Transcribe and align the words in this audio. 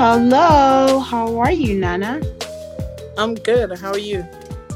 Hello, 0.00 1.00
how 1.00 1.36
are 1.38 1.52
you, 1.52 1.74
Nana? 1.74 2.22
I'm 3.18 3.34
good. 3.34 3.76
How 3.76 3.90
are 3.90 3.98
you? 3.98 4.26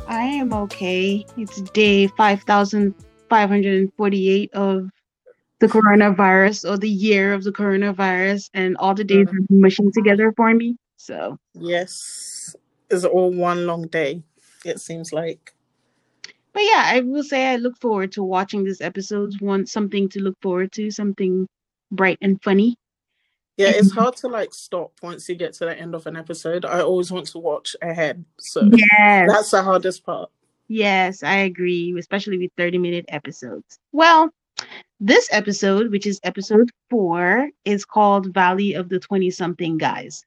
I 0.07 0.21
am 0.21 0.53
okay. 0.53 1.25
It's 1.39 1.63
day 1.71 2.09
5,548 2.09 4.53
of 4.53 4.91
the 5.61 5.67
coronavirus 5.67 6.71
or 6.71 6.77
the 6.77 6.91
year 6.91 7.33
of 7.33 7.43
the 7.43 7.53
coronavirus, 7.53 8.51
and 8.53 8.77
all 8.77 8.93
the 8.93 9.03
days 9.03 9.29
mm. 9.29 9.33
are 9.33 9.47
mushing 9.49 9.91
together 9.93 10.31
for 10.37 10.53
me. 10.53 10.77
So, 10.99 11.39
Yes, 11.55 12.55
it's 12.91 13.07
all 13.07 13.33
one 13.33 13.67
long 13.67 13.87
day. 13.87 14.23
It 14.67 14.79
seems 14.79 15.11
like. 15.11 15.55
but 16.53 16.65
yeah, 16.65 16.83
I 16.85 17.01
will 17.01 17.25
say 17.25 17.47
I 17.47 17.57
look 17.57 17.81
forward 17.81 18.13
to 18.13 18.23
watching 18.23 18.63
this 18.63 18.83
episode. 18.83 19.41
Want 19.41 19.71
something 19.71 20.07
to 20.11 20.21
look 20.21 20.37
forward 20.43 20.71
to, 20.73 20.91
something 20.91 21.49
bright 21.91 22.19
and 22.21 22.43
funny. 22.43 22.77
Yeah, 23.57 23.71
it's 23.75 23.93
hard 23.95 24.17
to 24.17 24.29
like 24.29 24.53
stop 24.55 24.93
once 25.03 25.29
you 25.29 25.35
get 25.35 25.53
to 25.55 25.67
the 25.67 25.79
end 25.79 25.95
of 25.95 26.07
an 26.07 26.17
episode. 26.17 26.65
I 26.65 26.81
always 26.81 27.11
want 27.13 27.27
to 27.29 27.39
watch 27.39 27.77
ahead, 27.83 28.25
so 28.39 28.63
Yes. 28.73 29.29
that's 29.31 29.51
the 29.51 29.63
hardest 29.63 30.05
part. 30.05 30.31
Yes, 30.69 31.23
I 31.23 31.37
agree, 31.37 31.95
especially 31.99 32.39
with 32.39 32.51
30 32.57 32.79
minute 32.79 33.05
episodes. 33.09 33.79
Well, 33.93 34.31
this 34.99 35.29
episode, 35.31 35.91
which 35.91 36.07
is 36.07 36.21
episode 36.25 36.71
four, 36.89 37.51
is 37.65 37.85
called 37.85 38.33
Valley 38.33 38.73
of 38.75 38.89
the 38.89 38.99
20 38.99 39.31
something 39.31 39.77
guys. 39.77 40.25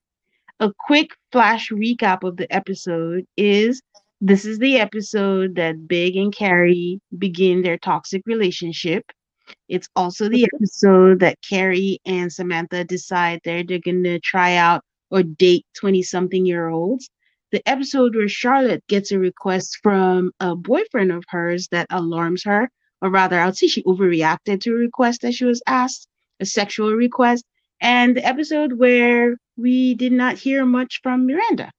A 0.59 0.71
quick 0.85 1.11
flash 1.31 1.69
recap 1.71 2.23
of 2.23 2.37
the 2.37 2.51
episode 2.53 3.25
is 3.35 3.81
this 4.21 4.45
is 4.45 4.57
the 4.59 4.77
episode 4.77 5.55
that 5.55 5.87
Big 5.87 6.15
and 6.15 6.33
Carrie 6.33 6.99
begin 7.17 7.61
their 7.61 7.77
toxic 7.77 8.23
relationship. 8.25 9.11
It's 9.67 9.89
also 9.95 10.29
the 10.29 10.47
episode 10.53 11.19
that 11.19 11.37
Carrie 11.47 11.99
and 12.05 12.31
Samantha 12.31 12.83
decide 12.83 13.41
they're, 13.43 13.63
they're 13.63 13.79
going 13.79 14.03
to 14.03 14.19
try 14.19 14.55
out 14.55 14.83
or 15.09 15.23
date 15.23 15.65
20 15.75 16.03
something 16.03 16.45
year 16.45 16.69
olds. 16.69 17.09
The 17.51 17.67
episode 17.67 18.15
where 18.15 18.27
Charlotte 18.27 18.83
gets 18.87 19.11
a 19.11 19.19
request 19.19 19.79
from 19.81 20.31
a 20.39 20.55
boyfriend 20.55 21.11
of 21.11 21.23
hers 21.29 21.67
that 21.71 21.87
alarms 21.89 22.43
her, 22.43 22.69
or 23.01 23.09
rather, 23.09 23.39
I 23.39 23.45
would 23.45 23.57
say 23.57 23.67
she 23.67 23.83
overreacted 23.83 24.61
to 24.61 24.71
a 24.71 24.77
request 24.77 25.21
that 25.21 25.33
she 25.33 25.45
was 25.45 25.61
asked, 25.65 26.07
a 26.39 26.45
sexual 26.45 26.91
request, 26.93 27.45
and 27.79 28.17
the 28.17 28.25
episode 28.25 28.73
where 28.73 29.37
we 29.55 29.95
did 29.95 30.11
not 30.11 30.37
hear 30.37 30.65
much 30.65 30.99
from 31.03 31.25
Miranda. 31.25 31.71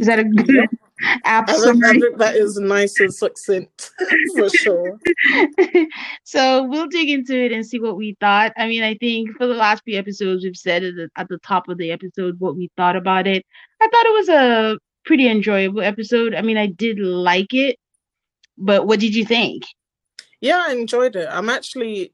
Is 0.00 0.06
that 0.06 0.18
a 0.18 0.24
good 0.24 0.68
app 1.24 1.48
I, 1.48 1.52
think- 1.52 1.64
I 1.64 1.66
summary? 1.66 2.00
think 2.00 2.18
that 2.18 2.36
is 2.36 2.58
nice 2.58 2.98
and 3.00 3.12
succinct 3.12 3.90
for 4.36 4.48
sure. 4.50 4.98
so 6.24 6.64
we'll 6.64 6.88
dig 6.88 7.10
into 7.10 7.36
it 7.36 7.52
and 7.52 7.66
see 7.66 7.80
what 7.80 7.96
we 7.96 8.16
thought. 8.20 8.52
I 8.56 8.66
mean, 8.68 8.82
I 8.82 8.94
think 8.94 9.36
for 9.36 9.46
the 9.46 9.54
last 9.54 9.84
few 9.84 9.98
episodes, 9.98 10.44
we've 10.44 10.56
said 10.56 10.84
at 10.84 10.94
the, 10.96 11.08
at 11.16 11.28
the 11.28 11.38
top 11.38 11.68
of 11.68 11.78
the 11.78 11.90
episode 11.90 12.38
what 12.40 12.56
we 12.56 12.70
thought 12.76 12.96
about 12.96 13.26
it. 13.26 13.44
I 13.80 13.88
thought 13.88 14.06
it 14.06 14.14
was 14.14 14.28
a 14.28 14.78
pretty 15.04 15.28
enjoyable 15.28 15.80
episode. 15.80 16.34
I 16.34 16.42
mean, 16.42 16.56
I 16.56 16.66
did 16.66 16.98
like 16.98 17.54
it, 17.54 17.76
but 18.56 18.86
what 18.86 19.00
did 19.00 19.14
you 19.14 19.24
think? 19.24 19.64
Yeah, 20.40 20.64
I 20.68 20.72
enjoyed 20.72 21.16
it. 21.16 21.28
I'm 21.30 21.48
actually 21.48 22.12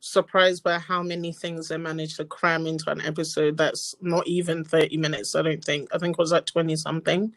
surprised 0.00 0.62
by 0.62 0.78
how 0.78 1.02
many 1.02 1.32
things 1.32 1.68
they 1.68 1.76
managed 1.76 2.16
to 2.16 2.24
cram 2.24 2.66
into 2.66 2.90
an 2.90 3.00
episode 3.00 3.56
that's 3.56 3.94
not 4.00 4.26
even 4.26 4.64
30 4.64 4.96
minutes, 4.98 5.34
I 5.34 5.42
don't 5.42 5.64
think. 5.64 5.88
I 5.92 5.98
think 5.98 6.12
it 6.12 6.18
was 6.18 6.32
like 6.32 6.46
20 6.46 6.76
something. 6.76 7.32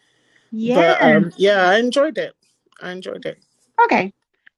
Yeah. 0.51 0.75
But 0.99 1.01
um, 1.01 1.31
yeah, 1.37 1.67
I 1.69 1.77
enjoyed 1.77 2.17
it. 2.17 2.33
I 2.81 2.91
enjoyed 2.91 3.25
it. 3.25 3.39
Okay. 3.85 4.13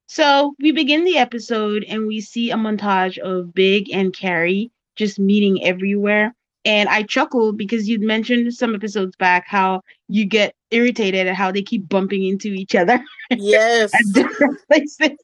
So 0.08 0.56
we 0.60 0.72
begin 0.72 1.04
the 1.06 1.18
episode 1.18 1.86
and 1.86 2.06
we 2.06 2.20
see 2.20 2.52
a 2.52 2.56
montage 2.56 3.18
of 3.20 3.54
Big 3.54 3.90
and 3.92 4.14
Carrie 4.14 4.72
just 4.96 5.20
meeting 5.20 5.64
everywhere. 5.64 6.36
And 6.66 6.90
I 6.90 7.04
chuckled 7.04 7.58
because 7.58 7.88
you'd 7.90 8.02
mentioned 8.02 8.54
some 8.54 8.76
episodes 8.76 9.16
back 9.16 9.46
how 9.48 9.82
you 10.10 10.26
get 10.26 10.54
irritated 10.70 11.28
at 11.28 11.36
how 11.36 11.52
they 11.52 11.62
keep 11.62 11.88
bumping 11.90 12.26
into 12.26 12.50
each 12.50 12.76
other 12.76 13.04
Yes. 13.32 13.92
at 13.96 14.02
different 14.14 14.60
places. 14.68 15.18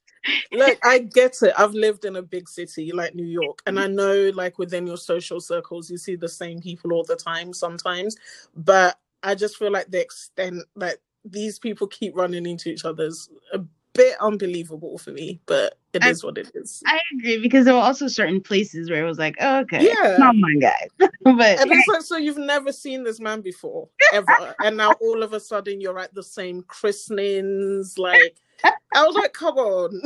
like 0.51 0.79
I 0.85 0.99
get 0.99 1.37
it. 1.41 1.53
I've 1.57 1.73
lived 1.73 2.05
in 2.05 2.15
a 2.15 2.21
big 2.21 2.49
city 2.49 2.91
like 2.91 3.13
New 3.15 3.25
York, 3.25 3.61
and 3.65 3.79
I 3.79 3.87
know 3.87 4.31
like 4.33 4.57
within 4.57 4.85
your 4.87 4.97
social 4.97 5.39
circles 5.39 5.89
you 5.89 5.97
see 5.97 6.15
the 6.15 6.27
same 6.27 6.59
people 6.59 6.91
all 6.91 7.03
the 7.03 7.15
time 7.15 7.53
sometimes. 7.53 8.17
But 8.55 8.97
I 9.27 9.35
just 9.35 9.57
feel 9.57 9.71
like 9.71 9.91
the 9.91 10.01
extent 10.01 10.63
that 10.77 10.97
these 11.25 11.59
people 11.59 11.87
keep 11.87 12.15
running 12.15 12.45
into 12.45 12.69
each 12.69 12.85
other's 12.85 13.29
a 13.51 13.59
bit 13.93 14.15
unbelievable 14.21 14.97
for 14.97 15.11
me, 15.11 15.41
but 15.47 15.77
it 15.91 16.03
I- 16.03 16.09
is 16.09 16.23
what 16.23 16.37
it 16.37 16.49
is. 16.55 16.81
I 16.85 16.99
agree 17.17 17.37
because 17.39 17.65
there 17.65 17.73
were 17.73 17.81
also 17.81 18.07
certain 18.07 18.39
places 18.39 18.89
where 18.89 19.03
it 19.03 19.07
was 19.07 19.17
like, 19.17 19.35
oh, 19.41 19.59
okay, 19.59 19.85
Yeah. 19.85 20.15
come 20.17 20.41
on, 20.43 20.59
guys. 20.59 20.87
but 20.99 21.59
And 21.59 21.71
it's 21.71 21.87
like, 21.87 22.03
so 22.03 22.15
you've 22.17 22.37
never 22.37 22.71
seen 22.71 23.03
this 23.03 23.19
man 23.19 23.41
before, 23.41 23.89
ever. 24.13 24.55
and 24.63 24.77
now 24.77 24.91
all 25.01 25.23
of 25.23 25.33
a 25.33 25.39
sudden 25.39 25.81
you're 25.81 25.99
at 25.99 26.13
the 26.13 26.23
same 26.23 26.61
christenings. 26.63 27.97
Like, 27.97 28.37
I 28.63 29.03
was 29.03 29.15
like, 29.15 29.33
come 29.33 29.57
on. 29.57 29.99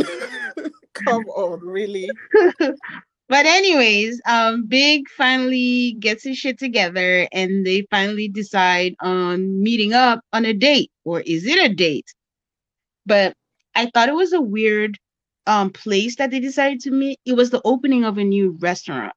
come 0.94 1.26
on, 1.28 1.60
really? 1.62 2.10
But 3.32 3.48
anyways, 3.48 4.22
um, 4.28 4.68
Big 4.68 5.10
finally 5.18 5.94
gets 6.02 6.26
his 6.26 6.38
shit 6.38 6.60
together 6.60 7.28
and 7.34 7.66
they 7.66 7.88
finally 7.92 8.30
decide 8.30 8.96
on 9.02 9.64
meeting 9.64 9.94
up 9.94 10.22
on 10.34 10.46
a 10.46 10.54
date, 10.54 10.92
or 11.06 11.22
is 11.22 11.48
it 11.48 11.60
a 11.72 11.74
date? 11.74 12.08
But 13.06 13.36
I 13.76 13.88
thought 13.94 14.10
it 14.10 14.16
was 14.16 14.34
a 14.34 14.42
weird 14.42 14.98
um 15.48 15.72
place 15.72 16.18
that 16.18 16.32
they 16.32 16.40
decided 16.40 16.82
to 16.82 16.92
meet. 16.92 17.20
It 17.26 17.34
was 17.36 17.52
the 17.52 17.62
opening 17.66 18.06
of 18.06 18.18
a 18.18 18.26
new 18.26 18.58
restaurant 18.62 19.14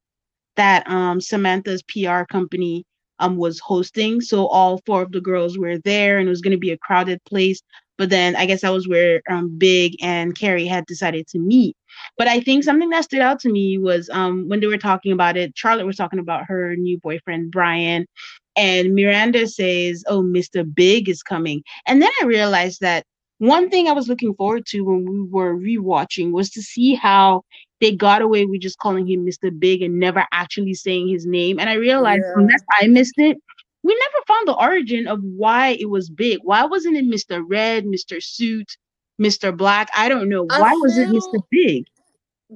that 0.56 0.88
um 0.90 1.20
Samantha's 1.20 1.82
PR 1.84 2.24
company 2.30 2.84
um 3.20 3.36
was 3.38 3.60
hosting. 3.60 4.20
So 4.22 4.46
all 4.48 4.80
four 4.86 5.02
of 5.02 5.12
the 5.12 5.20
girls 5.22 5.58
were 5.58 5.78
there 5.80 6.18
and 6.18 6.28
it 6.28 6.30
was 6.30 6.42
gonna 6.42 6.58
be 6.58 6.72
a 6.72 6.78
crowded 6.78 7.20
place. 7.26 7.62
But 7.98 8.10
then 8.10 8.36
I 8.36 8.46
guess 8.46 8.62
that 8.62 8.72
was 8.72 8.88
where 8.88 9.22
um 9.30 9.58
Big 9.58 9.96
and 10.02 10.38
Carrie 10.38 10.66
had 10.66 10.86
decided 10.86 11.26
to 11.28 11.40
meet. 11.40 11.76
But 12.18 12.28
I 12.28 12.40
think 12.40 12.64
something 12.64 12.90
that 12.90 13.04
stood 13.04 13.20
out 13.20 13.40
to 13.40 13.50
me 13.50 13.78
was 13.78 14.08
um 14.10 14.48
when 14.48 14.60
they 14.60 14.66
were 14.66 14.78
talking 14.78 15.12
about 15.12 15.36
it, 15.36 15.52
Charlotte 15.56 15.86
was 15.86 15.96
talking 15.96 16.18
about 16.18 16.44
her 16.46 16.76
new 16.76 16.98
boyfriend 16.98 17.50
Brian, 17.50 18.06
and 18.56 18.94
Miranda 18.94 19.46
says, 19.46 20.04
"Oh, 20.08 20.22
Mr. 20.22 20.64
Big 20.74 21.08
is 21.08 21.22
coming." 21.22 21.62
And 21.86 22.00
then 22.02 22.10
I 22.22 22.26
realized 22.26 22.80
that 22.80 23.04
one 23.38 23.68
thing 23.68 23.88
I 23.88 23.92
was 23.92 24.08
looking 24.08 24.34
forward 24.34 24.64
to 24.66 24.82
when 24.82 25.04
we 25.04 25.22
were 25.22 25.56
rewatching 25.56 26.30
was 26.32 26.50
to 26.50 26.62
see 26.62 26.94
how 26.94 27.42
they 27.80 27.90
got 27.94 28.22
away 28.22 28.46
with 28.46 28.60
just 28.62 28.78
calling 28.78 29.06
him 29.08 29.26
Mr. 29.26 29.50
Big 29.58 29.82
and 29.82 29.98
never 29.98 30.24
actually 30.32 30.74
saying 30.74 31.08
his 31.08 31.26
name. 31.26 31.58
And 31.58 31.68
I 31.68 31.74
realized 31.74 32.24
Yeah. 32.24 32.40
unless 32.42 32.62
I 32.80 32.86
missed 32.86 33.18
it, 33.18 33.36
we 33.82 33.94
never 33.94 34.24
found 34.26 34.48
the 34.48 34.54
origin 34.54 35.06
of 35.06 35.22
why 35.22 35.70
it 35.80 35.90
was 35.90 36.08
Big. 36.08 36.38
Why 36.42 36.64
wasn't 36.64 36.96
it 36.96 37.04
Mr. 37.04 37.42
Red, 37.46 37.84
Mr. 37.84 38.22
Suit, 38.22 38.76
Mr. 39.20 39.56
Black? 39.56 39.88
I 39.96 40.08
don't 40.08 40.28
know. 40.28 40.46
I 40.50 40.60
Why 40.60 40.72
was 40.72 40.98
it 40.98 41.08
Mr. 41.08 41.42
Big? 41.50 41.86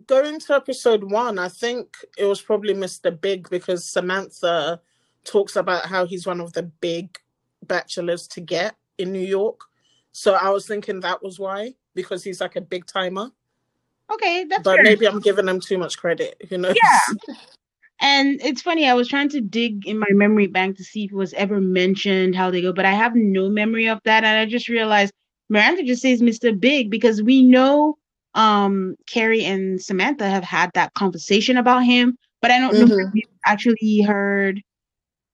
going 0.06 0.38
to 0.38 0.54
episode 0.54 1.10
one, 1.10 1.38
I 1.38 1.48
think 1.48 1.96
it 2.16 2.24
was 2.24 2.40
probably 2.40 2.74
Mr. 2.74 3.18
Big 3.18 3.48
because 3.50 3.84
Samantha 3.84 4.80
talks 5.24 5.56
about 5.56 5.86
how 5.86 6.06
he's 6.06 6.26
one 6.26 6.40
of 6.40 6.52
the 6.52 6.62
big 6.62 7.18
bachelors 7.66 8.26
to 8.28 8.40
get 8.40 8.76
in 8.98 9.12
New 9.12 9.26
York. 9.26 9.60
So 10.12 10.34
I 10.34 10.50
was 10.50 10.66
thinking 10.66 11.00
that 11.00 11.22
was 11.22 11.38
why, 11.38 11.74
because 11.94 12.22
he's 12.22 12.40
like 12.40 12.56
a 12.56 12.60
big 12.60 12.86
timer. 12.86 13.30
Okay, 14.12 14.44
that's 14.44 14.62
But 14.62 14.76
fair. 14.76 14.84
maybe 14.84 15.06
I'm 15.06 15.20
giving 15.20 15.48
him 15.48 15.60
too 15.60 15.78
much 15.78 15.98
credit, 15.98 16.36
you 16.50 16.58
know? 16.58 16.72
Yeah. 16.74 17.34
And 18.00 18.40
it's 18.44 18.62
funny, 18.62 18.88
I 18.88 18.94
was 18.94 19.08
trying 19.08 19.28
to 19.30 19.40
dig 19.40 19.84
in 19.84 19.98
my 19.98 20.06
memory 20.10 20.46
bank 20.46 20.76
to 20.76 20.84
see 20.84 21.06
if 21.06 21.10
it 21.10 21.16
was 21.16 21.34
ever 21.34 21.60
mentioned 21.60 22.36
how 22.36 22.48
they 22.48 22.62
go, 22.62 22.72
but 22.72 22.84
I 22.84 22.92
have 22.92 23.16
no 23.16 23.48
memory 23.48 23.88
of 23.88 23.98
that. 24.04 24.22
And 24.22 24.38
I 24.38 24.46
just 24.46 24.68
realized 24.68 25.12
Miranda 25.48 25.82
just 25.84 26.02
says 26.02 26.22
Mr. 26.22 26.52
Big 26.58 26.90
because 26.90 27.22
we 27.22 27.42
know 27.42 27.96
um 28.34 28.96
Carrie 29.06 29.44
and 29.44 29.80
Samantha 29.80 30.28
have 30.28 30.44
had 30.44 30.70
that 30.74 30.94
conversation 30.94 31.56
about 31.56 31.84
him, 31.84 32.16
but 32.42 32.50
I 32.50 32.58
don't 32.60 32.78
know 32.78 32.86
if 32.98 33.04
Mhm. 33.04 33.12
we've 33.12 33.24
actually 33.46 34.02
heard 34.06 34.60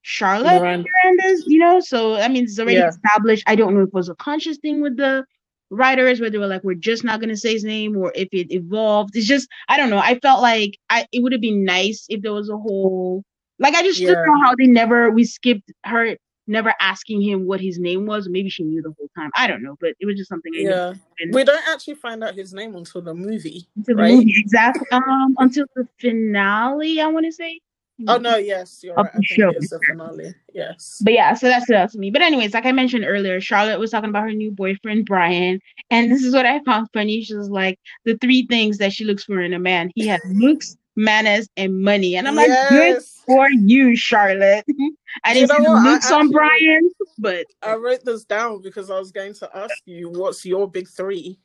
Charlotte 0.02 0.62
Miranda. 0.62 0.88
Miranda's, 1.04 1.44
you 1.46 1.58
know. 1.58 1.80
So 1.80 2.14
I 2.16 2.28
mean 2.28 2.44
it's 2.44 2.58
already 2.60 2.82
Yeah. 2.82 2.88
established. 2.88 3.44
I 3.46 3.56
don't 3.56 3.74
know 3.74 3.82
if 3.82 3.88
it 3.88 3.94
was 3.94 4.08
a 4.08 4.14
conscious 4.16 4.58
thing 4.58 4.82
with 4.82 4.96
the 4.96 5.24
writers 5.70 6.20
where 6.20 6.30
they 6.30 6.38
were 6.38 6.46
like, 6.46 6.64
we're 6.64 6.74
just 6.74 7.04
not 7.04 7.20
gonna 7.20 7.36
say 7.36 7.52
his 7.52 7.64
name, 7.64 7.96
or 7.96 8.12
if 8.14 8.28
it 8.32 8.52
evolved. 8.52 9.16
It's 9.16 9.26
just 9.26 9.48
I 9.68 9.76
don't 9.76 9.90
know. 9.90 9.98
I 9.98 10.18
felt 10.20 10.42
like 10.42 10.78
I 10.90 11.06
it 11.12 11.22
would 11.22 11.32
have 11.32 11.40
been 11.42 11.64
nice 11.64 12.06
if 12.08 12.22
there 12.22 12.32
was 12.32 12.50
a 12.50 12.56
whole 12.58 13.24
like 13.58 13.74
I 13.74 13.82
just 13.82 14.04
Yeah. 14.04 14.06
don't 14.06 14.18
know 14.26 14.44
how 14.44 14.54
they 14.58 14.66
never 14.66 15.10
we 15.10 15.24
skipped 15.24 15.72
her 15.84 16.16
never 16.46 16.74
asking 16.80 17.22
him 17.22 17.46
what 17.46 17.60
his 17.60 17.78
name 17.78 18.06
was. 18.06 18.28
Maybe 18.28 18.50
she 18.50 18.64
knew 18.64 18.82
the 18.82 18.94
whole 18.98 19.08
time. 19.16 19.30
I 19.36 19.46
don't 19.46 19.62
know, 19.62 19.76
but 19.80 19.90
it 20.00 20.06
was 20.06 20.16
just 20.16 20.28
something 20.28 20.52
Yeah. 20.54 20.94
We 21.32 21.44
don't 21.44 21.66
actually 21.68 21.94
find 21.94 22.22
out 22.22 22.34
his 22.34 22.52
name 22.52 22.74
until 22.74 23.02
the 23.02 23.14
movie. 23.14 23.66
until 23.76 23.96
the 23.96 24.02
right? 24.02 24.14
movie 24.14 24.34
exactly 24.36 24.86
um 24.92 25.34
until 25.38 25.66
the 25.76 25.88
finale. 25.98 27.00
I 27.00 27.06
want 27.06 27.26
to 27.26 27.32
say. 27.32 27.60
Oh, 28.08 28.16
no, 28.16 28.34
yes, 28.36 28.80
you're 28.82 28.96
right. 28.96 29.06
I 29.06 29.08
the 29.08 29.12
think 29.12 29.26
show. 29.26 29.50
it 29.50 29.56
is 29.58 29.70
the 29.70 29.78
finale. 29.86 30.34
Yes. 30.52 31.00
But 31.04 31.12
yeah, 31.12 31.32
so 31.34 31.46
that's 31.46 31.66
that's 31.68 31.94
me. 31.94 32.10
But 32.10 32.22
anyways, 32.22 32.52
like 32.52 32.66
I 32.66 32.72
mentioned 32.72 33.04
earlier, 33.04 33.40
Charlotte 33.40 33.78
was 33.78 33.92
talking 33.92 34.10
about 34.10 34.24
her 34.24 34.32
new 34.32 34.50
boyfriend 34.50 35.06
Brian, 35.06 35.60
and 35.90 36.10
this 36.10 36.24
is 36.24 36.34
what 36.34 36.44
I 36.44 36.60
found 36.64 36.88
funny. 36.92 37.22
She 37.22 37.36
was 37.36 37.50
like, 37.50 37.78
the 38.04 38.16
three 38.18 38.46
things 38.48 38.78
that 38.78 38.92
she 38.92 39.04
looks 39.04 39.22
for 39.22 39.40
in 39.40 39.52
a 39.54 39.60
man: 39.60 39.92
he 39.94 40.08
has 40.08 40.20
looks, 40.32 40.76
manners, 40.96 41.48
and 41.56 41.80
money. 41.80 42.16
And 42.16 42.28
I'm 42.28 42.34
like, 42.34 42.50
good 42.68 43.02
for 43.26 43.50
you, 43.50 43.96
Charlotte. 43.96 44.64
I 45.24 45.34
didn't 45.34 45.50
see 45.50 45.62
the 45.62 45.70
looks 45.70 46.10
on 46.10 46.30
Brian, 46.30 46.90
but 47.18 47.46
I 47.62 47.74
wrote 47.74 48.04
this 48.04 48.24
down 48.24 48.62
because 48.62 48.90
I 48.90 48.98
was 48.98 49.12
going 49.12 49.34
to 49.34 49.56
ask 49.56 49.74
you 49.84 50.10
what's 50.10 50.44
your 50.44 50.70
big 50.70 50.88
three. 50.88 51.38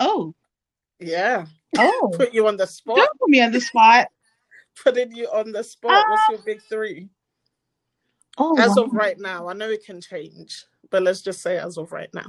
Oh. 0.00 0.34
Yeah. 1.00 1.46
Oh. 1.78 2.12
put 2.14 2.32
you 2.32 2.46
on 2.46 2.56
the 2.56 2.66
spot. 2.66 2.96
Don't 2.96 3.18
put 3.18 3.28
me 3.28 3.42
on 3.42 3.52
the 3.52 3.60
spot. 3.60 4.08
Putting 4.82 5.14
you 5.14 5.28
on 5.28 5.52
the 5.52 5.62
spot. 5.62 5.92
Uh, 5.92 6.02
what's 6.08 6.28
your 6.30 6.38
big 6.44 6.60
three? 6.68 7.08
Oh, 8.38 8.58
as 8.58 8.74
wow. 8.76 8.84
of 8.84 8.92
right 8.92 9.16
now, 9.18 9.48
I 9.48 9.52
know 9.52 9.70
it 9.70 9.84
can 9.84 10.00
change, 10.00 10.64
but 10.90 11.04
let's 11.04 11.22
just 11.22 11.42
say 11.42 11.58
as 11.58 11.78
of 11.78 11.92
right 11.92 12.12
now. 12.12 12.26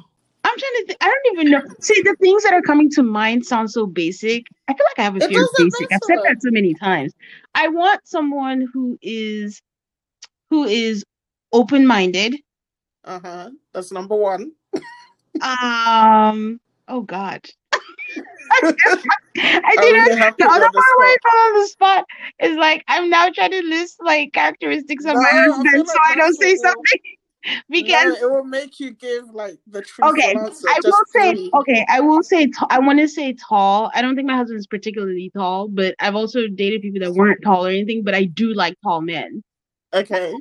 I'm 0.55 0.59
trying 0.59 0.71
to. 0.73 0.85
Th- 0.87 0.97
I 1.01 1.05
don't 1.05 1.33
even 1.33 1.51
know. 1.51 1.61
See, 1.81 2.01
the 2.03 2.15
things 2.21 2.43
that 2.43 2.53
are 2.53 2.61
coming 2.61 2.89
to 2.91 3.03
mind 3.03 3.45
sound 3.45 3.69
so 3.71 3.85
basic. 3.85 4.45
I 4.67 4.73
feel 4.73 4.85
like 4.85 4.99
I 4.99 5.03
have 5.03 5.15
a 5.17 5.27
fear 5.27 5.43
of 5.43 5.49
basic. 5.57 5.91
I've 5.91 5.99
said 6.03 6.17
that 6.23 6.37
so 6.41 6.49
many 6.51 6.73
times. 6.75 7.13
I 7.55 7.67
want 7.67 8.07
someone 8.07 8.67
who 8.73 8.97
is, 9.01 9.61
who 10.49 10.63
is 10.63 11.03
open-minded. 11.51 12.37
Uh 13.03 13.19
huh. 13.21 13.49
That's 13.73 13.91
number 13.91 14.15
one. 14.15 14.51
um. 15.41 16.59
Oh 16.87 17.01
God. 17.01 17.45
I 18.53 18.71
think 18.71 18.77
I 19.37 20.31
the 20.37 20.45
other 20.45 20.69
part 20.69 20.71
where 20.71 21.07
I 21.07 21.17
fell 21.21 21.39
on 21.39 21.61
the 21.61 21.67
spot 21.67 22.05
is 22.41 22.55
like 22.57 22.83
I'm 22.87 23.09
now 23.09 23.29
trying 23.29 23.51
to 23.51 23.61
list 23.63 23.97
like 24.01 24.31
characteristics 24.31 25.03
of 25.03 25.15
no, 25.15 25.19
my 25.19 25.29
husband, 25.29 25.87
so 25.87 25.93
I 26.09 26.15
don't 26.15 26.35
say 26.35 26.55
something 26.55 26.99
because 27.69 28.19
no, 28.21 28.27
it 28.27 28.31
will 28.31 28.43
make 28.43 28.79
you 28.79 28.91
give 28.91 29.29
like 29.33 29.57
the 29.67 29.81
truth. 29.81 30.11
Okay, 30.11 30.35
I 30.35 30.79
will 30.83 31.03
say. 31.07 31.49
Okay, 31.53 31.85
I 31.89 31.99
will 31.99 32.23
say. 32.23 32.47
T- 32.47 32.67
I 32.69 32.79
want 32.79 32.99
to 32.99 33.07
say 33.07 33.33
tall. 33.33 33.91
I 33.93 34.01
don't 34.01 34.15
think 34.15 34.27
my 34.27 34.35
husband 34.35 34.59
is 34.59 34.67
particularly 34.67 35.31
tall, 35.35 35.67
but 35.67 35.95
I've 35.99 36.15
also 36.15 36.47
dated 36.47 36.81
people 36.81 37.01
that 37.01 37.13
weren't 37.13 37.41
tall 37.43 37.65
or 37.65 37.69
anything. 37.69 38.03
But 38.03 38.15
I 38.15 38.25
do 38.25 38.53
like 38.53 38.75
tall 38.83 39.01
men. 39.01 39.43
Okay. 39.93 40.33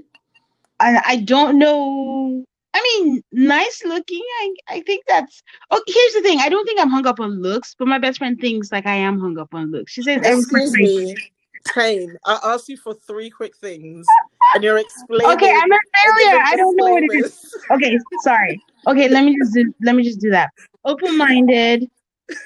And 0.80 0.98
I 1.06 1.16
don't 1.16 1.58
know 1.58 2.44
I 2.74 2.82
mean, 2.82 3.22
nice 3.30 3.82
looking. 3.84 4.22
I 4.40 4.54
I 4.68 4.80
think 4.80 5.04
that's. 5.06 5.42
Oh, 5.70 5.80
here's 5.86 6.14
the 6.14 6.22
thing. 6.22 6.40
I 6.40 6.48
don't 6.48 6.66
think 6.66 6.80
I'm 6.80 6.90
hung 6.90 7.06
up 7.06 7.20
on 7.20 7.40
looks, 7.40 7.76
but 7.78 7.86
my 7.86 7.98
best 7.98 8.18
friend 8.18 8.38
thinks 8.40 8.72
like 8.72 8.84
I 8.84 8.96
am 8.96 9.20
hung 9.20 9.38
up 9.38 9.54
on 9.54 9.70
looks. 9.70 9.92
She 9.92 10.02
says, 10.02 10.20
"Excuse 10.24 10.72
me, 10.72 11.14
Tane. 11.64 12.16
I 12.24 12.38
asked 12.44 12.68
you 12.68 12.76
for 12.76 12.94
three 12.94 13.30
quick 13.30 13.56
things, 13.56 14.06
and 14.54 14.62
you're 14.62 14.78
explaining." 14.78 15.36
Okay, 15.36 15.50
I'm 15.50 15.72
a 15.72 15.78
failure. 16.04 16.42
I 16.44 16.56
don't 16.56 16.76
know 16.76 16.90
what 16.90 17.02
it 17.02 17.12
is. 17.12 17.54
Okay, 17.70 17.98
sorry. 18.22 18.60
Okay, 18.86 19.08
let 19.08 19.24
me 19.24 19.36
just 19.38 19.54
do. 19.54 19.74
Let 19.82 19.96
me 19.96 20.02
just 20.02 20.20
do 20.20 20.30
that. 20.30 20.50
Open-minded, 20.84 21.88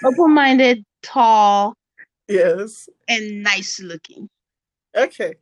open-minded, 0.04 0.84
tall. 1.02 1.76
Yes. 2.28 2.88
And 3.08 3.42
nice 3.42 3.80
looking. 3.80 4.28
Okay, 4.96 5.34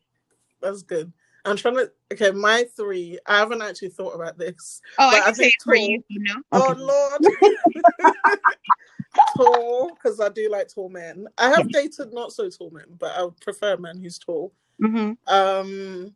that's 0.62 0.82
good. 0.82 1.12
I'm 1.44 1.56
trying 1.56 1.76
to. 1.76 1.92
Okay, 2.12 2.30
my 2.30 2.64
three. 2.76 3.18
I 3.26 3.38
haven't 3.38 3.62
actually 3.62 3.90
thought 3.90 4.14
about 4.14 4.38
this. 4.38 4.80
Oh, 4.98 5.08
I 5.08 5.20
can 5.20 5.28
I 5.28 5.32
say 5.32 5.46
it 5.48 5.62
for 5.62 5.76
you. 5.76 6.02
You 6.08 6.20
know. 6.20 6.42
Oh 6.52 6.74
Lord. 6.76 8.14
tall, 9.36 9.90
because 9.94 10.20
I 10.20 10.28
do 10.28 10.48
like 10.50 10.72
tall 10.72 10.88
men. 10.88 11.26
I 11.38 11.50
have 11.50 11.68
dated 11.70 12.12
not 12.12 12.32
so 12.32 12.48
tall 12.48 12.70
men, 12.70 12.86
but 12.98 13.12
I 13.16 13.24
would 13.24 13.40
prefer 13.40 13.74
a 13.74 13.78
man 13.78 13.98
who's 13.98 14.18
tall. 14.18 14.52
Mm-hmm. 14.82 15.12
Um, 15.26 16.14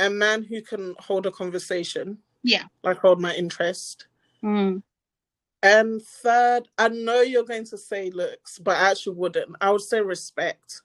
a 0.00 0.10
man 0.10 0.44
who 0.44 0.62
can 0.62 0.94
hold 0.98 1.26
a 1.26 1.30
conversation. 1.30 2.18
Yeah. 2.42 2.64
Like 2.82 2.98
hold 2.98 3.20
my 3.20 3.34
interest. 3.34 4.06
Mm. 4.42 4.82
And 5.62 6.02
third, 6.02 6.68
I 6.78 6.88
know 6.88 7.20
you're 7.20 7.44
going 7.44 7.64
to 7.66 7.78
say 7.78 8.10
looks, 8.10 8.58
but 8.58 8.76
I 8.76 8.90
actually 8.90 9.16
wouldn't. 9.16 9.56
I 9.60 9.70
would 9.70 9.82
say 9.82 10.00
respect. 10.00 10.82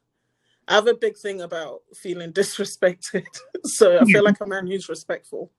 I 0.68 0.76
have 0.76 0.88
a 0.88 0.96
big 0.96 1.18
thing 1.18 1.42
about 1.42 1.82
feeling 1.96 2.34
disrespected. 2.34 3.26
so 3.66 4.00
I 4.00 4.06
feel 4.06 4.24
like 4.24 4.42
a 4.42 4.48
man 4.48 4.68
who's 4.68 4.90
respectful. 4.90 5.52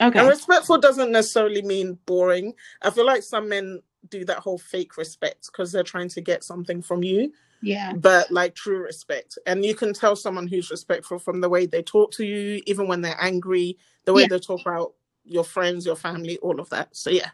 Okay. 0.00 0.18
And 0.18 0.28
respectful 0.28 0.78
doesn't 0.78 1.12
necessarily 1.12 1.62
mean 1.62 1.98
boring. 2.04 2.54
I 2.82 2.90
feel 2.90 3.06
like 3.06 3.22
some 3.22 3.48
men 3.48 3.80
do 4.10 4.24
that 4.24 4.38
whole 4.38 4.58
fake 4.58 4.96
respect 4.96 5.46
because 5.46 5.72
they're 5.72 5.82
trying 5.82 6.08
to 6.10 6.20
get 6.20 6.44
something 6.44 6.82
from 6.82 7.02
you. 7.02 7.32
Yeah. 7.62 7.92
But 7.94 8.30
like 8.30 8.54
true 8.54 8.78
respect. 8.78 9.38
And 9.46 9.64
you 9.64 9.74
can 9.74 9.92
tell 9.92 10.14
someone 10.14 10.46
who's 10.46 10.70
respectful 10.70 11.18
from 11.18 11.40
the 11.40 11.48
way 11.48 11.66
they 11.66 11.82
talk 11.82 12.12
to 12.12 12.24
you, 12.24 12.62
even 12.66 12.86
when 12.86 13.00
they're 13.00 13.20
angry, 13.20 13.78
the 14.04 14.12
way 14.12 14.22
yeah. 14.22 14.28
they 14.28 14.38
talk 14.38 14.60
about 14.60 14.92
your 15.24 15.44
friends, 15.44 15.86
your 15.86 15.96
family, 15.96 16.38
all 16.38 16.60
of 16.60 16.68
that. 16.70 16.94
So 16.94 17.10
yeah. 17.10 17.30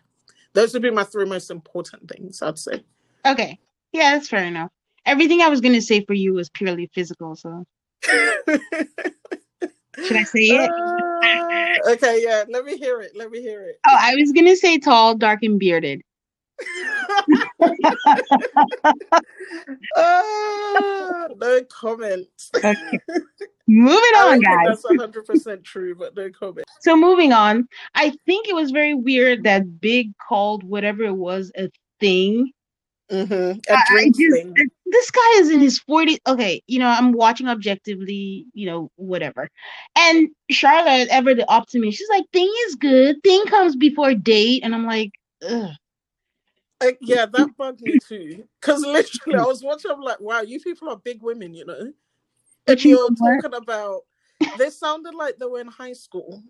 Those 0.54 0.74
would 0.74 0.82
be 0.82 0.90
my 0.90 1.04
three 1.04 1.24
most 1.24 1.50
important 1.50 2.08
things, 2.10 2.42
I'd 2.42 2.58
say. 2.58 2.84
Okay. 3.26 3.58
Yeah, 3.92 4.12
that's 4.12 4.28
fair 4.28 4.44
enough 4.44 4.70
everything 5.06 5.40
I 5.40 5.48
was 5.48 5.60
gonna 5.60 5.80
say 5.80 6.04
for 6.04 6.14
you 6.14 6.34
was 6.34 6.48
purely 6.50 6.90
physical. 6.94 7.36
So 7.36 7.64
should 8.04 8.60
I 10.16 10.22
say 10.24 10.40
it? 10.40 10.70
Uh, 10.70 11.92
okay, 11.92 12.22
yeah. 12.22 12.44
Let 12.48 12.64
me 12.64 12.76
hear 12.76 13.00
it. 13.00 13.12
Let 13.14 13.30
me 13.30 13.40
hear 13.40 13.64
it. 13.64 13.78
Oh, 13.86 13.96
I 13.98 14.14
was 14.16 14.32
gonna 14.32 14.56
say 14.56 14.78
tall, 14.78 15.14
dark, 15.14 15.40
and 15.42 15.58
bearded. 15.58 16.02
Uh, 19.96 21.28
no 21.36 21.62
comment. 21.70 22.26
Okay. 22.56 22.74
Moving 23.66 23.96
on, 23.96 24.40
guys. 24.40 24.66
That's 24.66 24.84
100 24.84 25.24
percent 25.24 25.64
true, 25.64 25.94
but 25.94 26.16
no 26.16 26.30
comment. 26.30 26.66
So 26.80 26.96
moving 26.96 27.32
on, 27.32 27.68
I 27.94 28.12
think 28.26 28.48
it 28.48 28.56
was 28.56 28.72
very 28.72 28.92
weird 28.92 29.44
that 29.44 29.80
Big 29.80 30.16
called 30.18 30.64
whatever 30.64 31.04
it 31.04 31.14
was 31.14 31.52
a 31.56 31.70
thing 32.00 32.52
Mm-hmm. 33.12 33.58
A 33.72 33.78
drink 33.90 34.16
just, 34.16 34.42
thing. 34.42 34.54
This 34.86 35.10
guy 35.10 35.32
is 35.36 35.50
in 35.50 35.60
his 35.60 35.80
40s. 35.80 36.18
Okay, 36.26 36.62
you 36.66 36.78
know, 36.78 36.88
I'm 36.88 37.12
watching 37.12 37.48
objectively, 37.48 38.46
you 38.54 38.66
know, 38.66 38.90
whatever. 38.96 39.48
And 39.96 40.28
Charlotte, 40.50 41.08
ever 41.10 41.34
the 41.34 41.48
optimist, 41.50 41.98
she's 41.98 42.08
like, 42.08 42.24
thing 42.32 42.50
is 42.68 42.76
good. 42.76 43.22
Thing 43.22 43.44
comes 43.46 43.76
before 43.76 44.14
date. 44.14 44.62
And 44.64 44.74
I'm 44.74 44.86
like, 44.86 45.12
ugh. 45.46 45.70
Yeah, 47.00 47.26
that 47.26 47.56
bugged 47.56 47.82
me 47.82 47.98
too. 48.06 48.44
Because 48.60 48.82
literally, 48.82 49.38
I 49.38 49.44
was 49.44 49.62
watching, 49.62 49.90
I'm 49.90 50.00
like, 50.00 50.20
wow, 50.20 50.40
you 50.42 50.60
people 50.60 50.88
are 50.88 50.96
big 50.96 51.22
women, 51.22 51.54
you 51.54 51.64
know? 51.64 51.92
But 52.66 52.84
you're 52.84 53.08
talking 53.10 53.54
about, 53.54 54.02
they 54.58 54.70
sounded 54.70 55.14
like 55.14 55.36
they 55.38 55.46
were 55.46 55.60
in 55.60 55.68
high 55.68 55.92
school. 55.92 56.42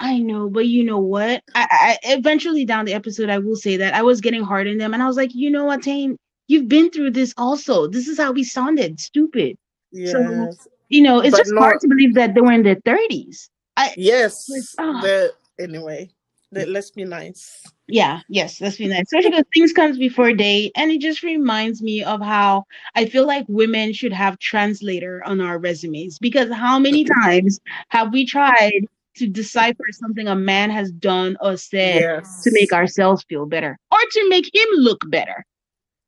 I 0.00 0.18
know, 0.18 0.48
but 0.48 0.66
you 0.66 0.84
know 0.84 0.98
what? 0.98 1.42
I, 1.54 1.66
I 1.70 1.98
eventually 2.04 2.64
down 2.64 2.84
the 2.84 2.94
episode, 2.94 3.30
I 3.30 3.38
will 3.38 3.56
say 3.56 3.76
that 3.76 3.94
I 3.94 4.02
was 4.02 4.20
getting 4.20 4.42
hard 4.42 4.66
in 4.66 4.78
them, 4.78 4.94
and 4.94 5.02
I 5.02 5.06
was 5.06 5.16
like, 5.16 5.34
you 5.34 5.50
know 5.50 5.64
what, 5.64 5.82
Tane, 5.82 6.16
you've 6.46 6.68
been 6.68 6.90
through 6.90 7.10
this 7.10 7.34
also. 7.36 7.88
This 7.88 8.06
is 8.08 8.18
how 8.18 8.32
we 8.32 8.44
sounded, 8.44 9.00
stupid. 9.00 9.58
Yes. 9.90 10.12
So 10.12 10.52
you 10.88 11.02
know, 11.02 11.20
it's 11.20 11.32
but 11.32 11.38
just 11.38 11.52
not... 11.52 11.62
hard 11.62 11.80
to 11.80 11.88
believe 11.88 12.14
that 12.14 12.34
they 12.34 12.40
were 12.40 12.52
in 12.52 12.62
their 12.62 12.80
thirties. 12.84 13.50
Yes. 13.96 14.48
Like, 14.48 14.62
oh. 14.78 15.28
Anyway, 15.58 16.10
let's 16.52 16.90
be 16.90 17.04
nice. 17.04 17.64
Yeah, 17.90 18.20
yes, 18.28 18.60
let's 18.60 18.76
be 18.76 18.86
nice. 18.86 19.04
Especially 19.04 19.30
because 19.30 19.46
things 19.54 19.72
comes 19.72 19.98
before 19.98 20.34
day 20.34 20.70
and 20.76 20.90
it 20.90 21.00
just 21.00 21.22
reminds 21.22 21.82
me 21.82 22.02
of 22.02 22.20
how 22.20 22.64
I 22.94 23.06
feel 23.06 23.26
like 23.26 23.46
women 23.48 23.94
should 23.94 24.12
have 24.12 24.38
translator 24.38 25.22
on 25.24 25.40
our 25.40 25.58
resumes. 25.58 26.18
Because 26.18 26.52
how 26.52 26.78
many 26.78 27.04
times 27.04 27.58
have 27.88 28.12
we 28.12 28.26
tried 28.26 28.82
to 29.18 29.26
decipher 29.26 29.84
something 29.90 30.28
a 30.28 30.36
man 30.36 30.70
has 30.70 30.90
done 30.92 31.36
or 31.40 31.56
said 31.56 32.00
yes. 32.00 32.42
to 32.44 32.50
make 32.52 32.72
ourselves 32.72 33.24
feel 33.28 33.46
better 33.46 33.78
or 33.90 33.98
to 33.98 34.28
make 34.28 34.46
him 34.54 34.68
look 34.74 35.00
better. 35.08 35.44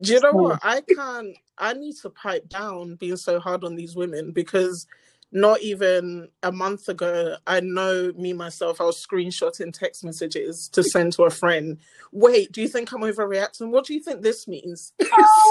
Do 0.03 0.13
you 0.13 0.21
know 0.21 0.31
so, 0.31 0.37
what? 0.37 0.61
I 0.63 0.81
can't, 0.81 1.37
I 1.59 1.75
need 1.75 1.97
to 2.03 2.11
pipe 2.11 2.49
down 2.49 2.95
being 2.95 3.17
so 3.17 3.39
hard 3.39 3.65
on 3.65 3.75
these 3.75 3.97
women 3.97 4.33
because 4.33 4.87
not 5.33 5.61
even 5.61 6.29
a 6.43 6.51
month 6.51 6.89
ago, 6.89 7.37
I 7.47 7.61
know 7.61 8.13
me 8.17 8.33
myself, 8.33 8.81
I 8.81 8.85
was 8.85 9.05
screenshotting 9.05 9.73
text 9.73 10.05
messages 10.05 10.69
to 10.71 10.83
send 10.83 11.13
to 11.15 11.25
a 11.25 11.31
friend. 11.31 11.79
Wait, 12.13 12.51
do 12.51 12.61
you 12.61 12.69
think 12.69 12.93
I'm 12.93 13.03
overreacting? 13.03 13.71
What 13.71 13.87
do 13.87 13.95
you 13.95 14.01
think 14.01 14.23
this 14.23 14.49
means? 14.49 14.93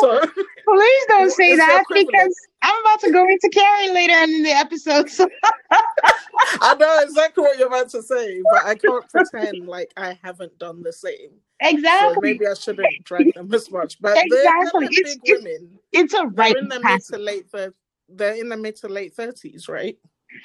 Oh, 0.02 0.22
so, 0.26 0.44
please 0.66 1.06
don't 1.08 1.32
say 1.32 1.56
that 1.56 1.84
because 1.94 2.36
I'm 2.62 2.82
about 2.82 3.00
to 3.02 3.12
go 3.12 3.28
into 3.28 3.50
Carrie 3.50 3.90
later 3.90 4.18
in 4.24 4.44
the 4.44 4.52
episode. 4.52 5.10
So. 5.10 5.28
I 6.62 6.76
know 6.76 7.00
exactly 7.02 7.44
what 7.44 7.58
you're 7.58 7.68
about 7.68 7.90
to 7.90 8.02
say, 8.02 8.42
but 8.52 8.66
I 8.66 8.76
can't 8.76 9.08
pretend 9.12 9.68
like 9.68 9.92
I 9.98 10.18
haven't 10.24 10.58
done 10.58 10.82
the 10.82 10.94
same. 10.94 11.32
Exactly. 11.60 12.14
So 12.14 12.22
maybe 12.22 12.48
I 12.48 12.54
shouldn't 12.54 13.04
drag 13.04 13.34
them 13.34 13.54
as 13.54 13.70
much. 13.70 14.00
But 14.02 14.18
exactly. 14.18 14.88
they're, 14.88 14.90
they're 14.90 14.90
it's, 14.92 15.18
big 15.18 15.44
women. 15.44 15.80
It's 15.92 16.14
a 16.14 16.26
right. 16.28 16.54
They're 16.54 16.64
in 16.64 16.70
the 16.70 16.80
mid 16.80 17.02
to 17.12 17.18
late 17.18 17.50
they're 18.12 18.36
in 18.36 18.50
the 18.50 18.58
mid 18.58 18.76
to 18.78 18.88
late 18.88 19.16
30s, 19.16 19.70
right? 19.70 19.98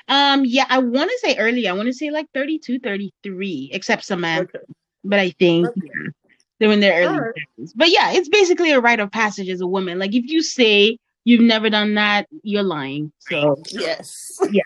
Um, 0.09 0.45
yeah, 0.45 0.67
I 0.69 0.79
want 0.79 1.11
to 1.11 1.19
say 1.23 1.37
early. 1.37 1.69
I 1.69 1.73
want 1.73 1.87
to 1.87 1.93
say 1.93 2.11
like 2.11 2.27
32, 2.35 2.81
33, 2.81 3.71
except 3.73 4.05
Samantha. 4.05 4.59
Okay. 4.59 4.73
But 5.05 5.19
I 5.19 5.31
think 5.31 5.69
okay. 5.69 5.81
yeah, 5.85 6.11
they're 6.59 6.73
in 6.73 6.81
their 6.81 7.05
early 7.05 7.19
right. 7.19 7.35
30s. 7.59 7.73
But 7.77 7.91
yeah, 7.91 8.13
it's 8.13 8.29
basically 8.29 8.73
a 8.73 8.81
rite 8.81 9.01
of 9.01 9.11
passage 9.13 9.49
as 9.49 9.61
a 9.61 9.67
woman. 9.67 9.99
Like 9.99 10.15
if 10.15 10.25
you 10.27 10.43
say 10.43 10.99
you've 11.25 11.43
never 11.43 11.69
done 11.69 11.95
that, 11.95 12.27
you're 12.43 12.63
lying. 12.63 13.13
So 13.19 13.57
yes, 13.69 14.39
yeah. 14.51 14.63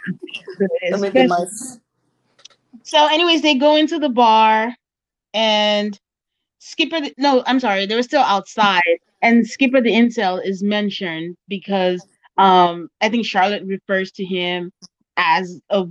nice. 0.91 1.81
So, 2.83 3.07
anyways, 3.07 3.43
they 3.43 3.55
go 3.55 3.77
into 3.77 3.99
the 3.99 4.09
bar, 4.09 4.75
and 5.35 5.99
Skipper. 6.59 7.01
No, 7.19 7.43
I'm 7.47 7.61
sorry, 7.61 7.87
they 7.87 7.95
were 7.95 8.03
still 8.03 8.23
outside, 8.23 8.99
and 9.23 9.47
Skipper 9.47 9.81
the 9.81 9.91
incel 9.91 10.45
is 10.45 10.63
mentioned 10.63 11.37
because 11.49 12.05
Um, 12.39 12.89
I 13.01 13.09
think 13.09 13.27
Charlotte 13.27 13.65
refers 13.67 14.13
to 14.13 14.25
him 14.25 14.73
as 15.17 15.61
a 15.71 15.87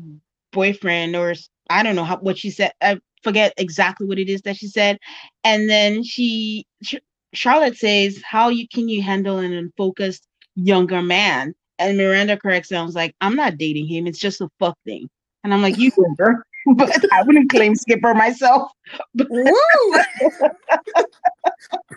boyfriend, 0.54 1.16
or 1.16 1.36
I 1.70 1.84
don't 1.84 1.96
know 1.96 2.06
how 2.06 2.18
what 2.18 2.38
she 2.38 2.50
said. 2.50 2.72
I 2.82 3.00
forget 3.24 3.54
exactly 3.58 4.08
what 4.08 4.20
it 4.20 4.30
is 4.30 4.42
that 4.44 4.58
she 4.58 4.68
said. 4.68 4.98
And 5.44 5.70
then 5.70 6.04
she, 6.04 6.66
she 6.84 7.00
Charlotte 7.34 7.77
says, 7.77 8.22
"How 8.24 8.50
you 8.50 8.68
can 8.68 8.89
you 8.89 9.01
handle 9.04 9.39
an 9.39 9.54
unfocused 9.54 10.27
younger 10.56 11.01
man?" 11.01 11.54
And 11.80 11.98
Miranda 11.98 12.38
corrects 12.38 12.72
him. 12.72 12.80
I 12.82 12.86
was 12.86 12.96
like, 12.96 13.16
"I'm 13.22 13.36
not 13.36 13.58
dating 13.58 13.88
him. 13.88 14.08
It's 14.08 14.20
just 14.20 14.42
a 14.42 14.50
fuck 14.60 14.77
thing." 14.86 15.10
And 15.44 15.54
I'm 15.54 15.62
like, 15.62 15.77
"You 15.77 15.92
Skipper," 16.18 16.46
but 16.76 17.14
I 17.14 17.24
wouldn't 17.24 17.50
claim 17.50 17.76
Skipper 17.76 18.14
myself. 18.14 18.72
Woo! 19.16 19.94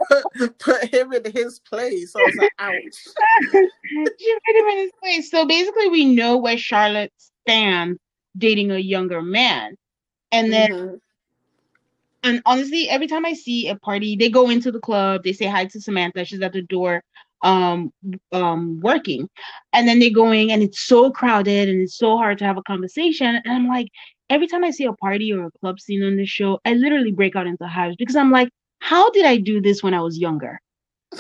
put, 0.09 0.59
put 0.59 0.85
him 0.85 1.12
in 1.12 1.33
his 1.33 1.61
place. 1.61 2.15
I 2.17 2.23
was 2.23 2.37
like, 2.37 2.53
ouch. 2.59 2.73
she 3.53 4.39
put 4.47 4.57
him 4.57 4.67
in 4.67 4.79
his 4.79 4.93
place. 5.00 5.31
So 5.31 5.47
basically, 5.47 5.89
we 5.89 6.05
know 6.05 6.37
where 6.37 6.59
Charlotte 6.59 7.12
stands 7.43 7.99
dating 8.37 8.71
a 8.71 8.79
younger 8.79 9.23
man. 9.23 9.77
And 10.33 10.53
then 10.53 10.71
mm-hmm 10.71 10.95
and 12.23 12.43
honestly, 12.45 12.89
every 12.89 13.07
time 13.07 13.25
I 13.25 13.33
see 13.33 13.69
a 13.69 13.77
party, 13.77 14.17
they 14.17 14.29
go 14.29 14.50
into 14.50 14.71
the 14.71 14.81
club, 14.81 15.23
they 15.25 15.33
say 15.33 15.47
hi 15.47 15.65
to 15.67 15.81
Samantha, 15.81 16.25
she's 16.25 16.43
at 16.43 16.53
the 16.53 16.62
door, 16.62 17.03
um, 17.43 17.93
um, 18.33 18.81
working, 18.81 19.29
and 19.73 19.89
then 19.89 19.99
they're 19.99 20.11
going, 20.11 20.53
and 20.53 20.62
it's 20.62 20.81
so 20.81 21.11
crowded 21.11 21.69
and 21.69 21.81
it's 21.81 21.97
so 21.97 22.19
hard 22.19 22.39
to 22.39 22.45
have 22.45 22.59
a 22.59 22.62
conversation. 22.62 23.41
And 23.45 23.55
I'm 23.55 23.69
like, 23.69 23.89
every 24.31 24.47
time 24.47 24.65
I 24.65 24.71
see 24.71 24.85
a 24.85 24.93
party 24.93 25.33
or 25.33 25.45
a 25.45 25.51
club 25.61 25.81
scene 25.81 26.03
on 26.03 26.17
this 26.17 26.31
show, 26.31 26.61
I 26.65 26.75
literally 26.75 27.13
break 27.13 27.37
out 27.37 27.47
into 27.47 27.67
hives 27.67 27.97
because 27.97 28.17
I'm 28.17 28.31
like, 28.31 28.49
how 28.79 29.11
did 29.11 29.27
I 29.27 29.37
do 29.37 29.61
this 29.61 29.83
when 29.83 29.93
I 29.93 30.01
was 30.01 30.19
younger? 30.19 30.61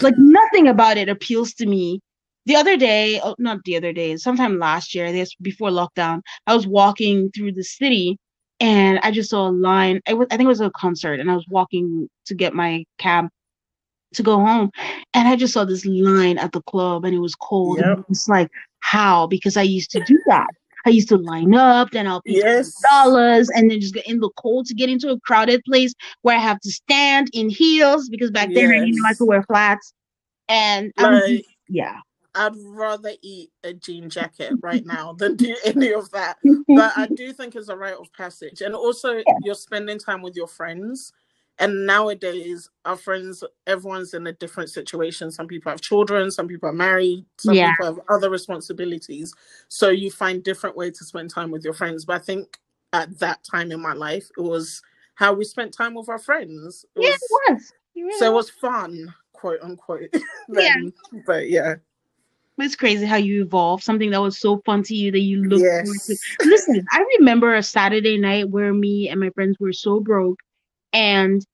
Like 0.00 0.14
nothing 0.16 0.68
about 0.68 0.96
it 0.96 1.08
appeals 1.08 1.52
to 1.54 1.66
me. 1.66 2.00
The 2.46 2.56
other 2.56 2.76
day, 2.76 3.20
oh, 3.22 3.34
not 3.38 3.58
the 3.64 3.76
other 3.76 3.92
day, 3.92 4.16
sometime 4.16 4.58
last 4.58 4.94
year, 4.94 5.12
this 5.12 5.34
before 5.34 5.68
lockdown, 5.68 6.22
I 6.46 6.54
was 6.54 6.66
walking 6.66 7.30
through 7.32 7.52
the 7.52 7.64
city 7.64 8.16
and 8.60 8.98
I 9.02 9.10
just 9.10 9.30
saw 9.30 9.48
a 9.48 9.50
line. 9.50 10.00
I, 10.06 10.14
was, 10.14 10.28
I 10.30 10.36
think 10.36 10.46
it 10.46 10.48
was 10.48 10.60
a 10.60 10.70
concert, 10.70 11.18
and 11.18 11.30
I 11.30 11.34
was 11.34 11.46
walking 11.48 12.08
to 12.26 12.34
get 12.34 12.54
my 12.54 12.84
cab 12.98 13.28
to 14.14 14.22
go 14.22 14.38
home, 14.38 14.70
and 15.14 15.28
I 15.28 15.36
just 15.36 15.54
saw 15.54 15.64
this 15.64 15.86
line 15.86 16.38
at 16.38 16.52
the 16.52 16.62
club, 16.62 17.04
and 17.04 17.14
it 17.14 17.20
was 17.20 17.34
cold. 17.34 17.78
Yep. 17.80 18.04
It's 18.10 18.28
like, 18.28 18.50
how? 18.80 19.26
Because 19.26 19.56
I 19.56 19.62
used 19.62 19.90
to 19.92 20.04
do 20.04 20.18
that. 20.26 20.48
I 20.86 20.90
used 20.90 21.08
to 21.08 21.16
line 21.16 21.54
up, 21.54 21.90
then 21.90 22.06
I'll 22.06 22.22
pay 22.22 22.36
yes. 22.36 22.80
dollars, 22.90 23.50
and 23.50 23.70
then 23.70 23.80
just 23.80 23.94
get 23.94 24.06
in 24.06 24.20
the 24.20 24.30
cold 24.36 24.66
to 24.66 24.74
get 24.74 24.88
into 24.88 25.10
a 25.10 25.20
crowded 25.20 25.62
place 25.64 25.94
where 26.22 26.36
I 26.36 26.40
have 26.40 26.60
to 26.60 26.70
stand 26.70 27.28
in 27.32 27.50
heels 27.50 28.08
because 28.08 28.30
back 28.30 28.48
then 28.54 28.70
yes. 28.70 28.82
I 28.82 28.84
didn't 28.84 29.02
like 29.02 29.16
to 29.18 29.24
wear 29.24 29.42
flats. 29.42 29.92
And 30.48 30.92
like, 30.98 31.44
yeah, 31.68 32.00
I'd 32.34 32.56
rather 32.56 33.12
eat 33.22 33.50
a 33.64 33.72
jean 33.72 34.08
jacket 34.08 34.54
right 34.62 34.84
now 34.84 35.12
than 35.12 35.36
do 35.36 35.56
any 35.64 35.92
of 35.92 36.10
that. 36.10 36.38
But 36.68 36.92
I 36.96 37.06
do 37.06 37.32
think 37.32 37.56
it's 37.56 37.68
a 37.68 37.76
rite 37.76 37.94
of 37.94 38.12
passage. 38.12 38.60
And 38.60 38.74
also, 38.74 39.22
you're 39.42 39.54
spending 39.56 39.98
time 39.98 40.22
with 40.22 40.36
your 40.36 40.46
friends. 40.46 41.12
And 41.60 41.84
nowadays, 41.84 42.70
our 42.86 42.96
friends, 42.96 43.44
everyone's 43.66 44.14
in 44.14 44.26
a 44.26 44.32
different 44.32 44.70
situation. 44.70 45.30
Some 45.30 45.46
people 45.46 45.70
have 45.70 45.82
children, 45.82 46.30
some 46.30 46.48
people 46.48 46.70
are 46.70 46.74
married, 46.74 47.26
some 47.36 47.54
yeah. 47.54 47.72
people 47.72 47.84
have 47.84 48.00
other 48.08 48.30
responsibilities. 48.30 49.34
So 49.68 49.90
you 49.90 50.10
find 50.10 50.42
different 50.42 50.74
ways 50.74 50.96
to 50.98 51.04
spend 51.04 51.28
time 51.28 51.50
with 51.50 51.62
your 51.62 51.74
friends. 51.74 52.06
But 52.06 52.16
I 52.16 52.24
think 52.24 52.58
at 52.94 53.18
that 53.18 53.44
time 53.44 53.72
in 53.72 53.80
my 53.80 53.92
life, 53.92 54.26
it 54.38 54.40
was 54.40 54.80
how 55.16 55.34
we 55.34 55.44
spent 55.44 55.74
time 55.74 55.92
with 55.92 56.08
our 56.08 56.18
friends. 56.18 56.86
It 56.96 57.02
yeah, 57.02 57.10
was, 57.10 57.20
it 57.20 57.52
was. 57.52 57.72
It 57.94 58.00
really 58.00 58.18
so 58.18 58.30
it 58.30 58.34
was 58.34 58.48
fun, 58.48 59.14
quote 59.34 59.60
unquote. 59.60 60.10
then, 60.48 60.92
yeah. 61.12 61.20
But 61.26 61.50
yeah. 61.50 61.74
It's 62.56 62.76
crazy 62.76 63.04
how 63.04 63.16
you 63.16 63.42
evolve. 63.42 63.82
Something 63.82 64.10
that 64.10 64.20
was 64.20 64.38
so 64.38 64.62
fun 64.64 64.82
to 64.84 64.94
you 64.94 65.12
that 65.12 65.20
you 65.20 65.44
look 65.44 65.60
yes. 65.60 65.84
forward 65.84 66.00
to. 66.06 66.48
Listen, 66.48 66.86
I 66.90 67.04
remember 67.18 67.54
a 67.54 67.62
Saturday 67.62 68.16
night 68.16 68.48
where 68.48 68.72
me 68.72 69.10
and 69.10 69.20
my 69.20 69.30
friends 69.30 69.58
were 69.60 69.72
so 69.72 70.00
broke 70.00 70.38
and 70.92 71.44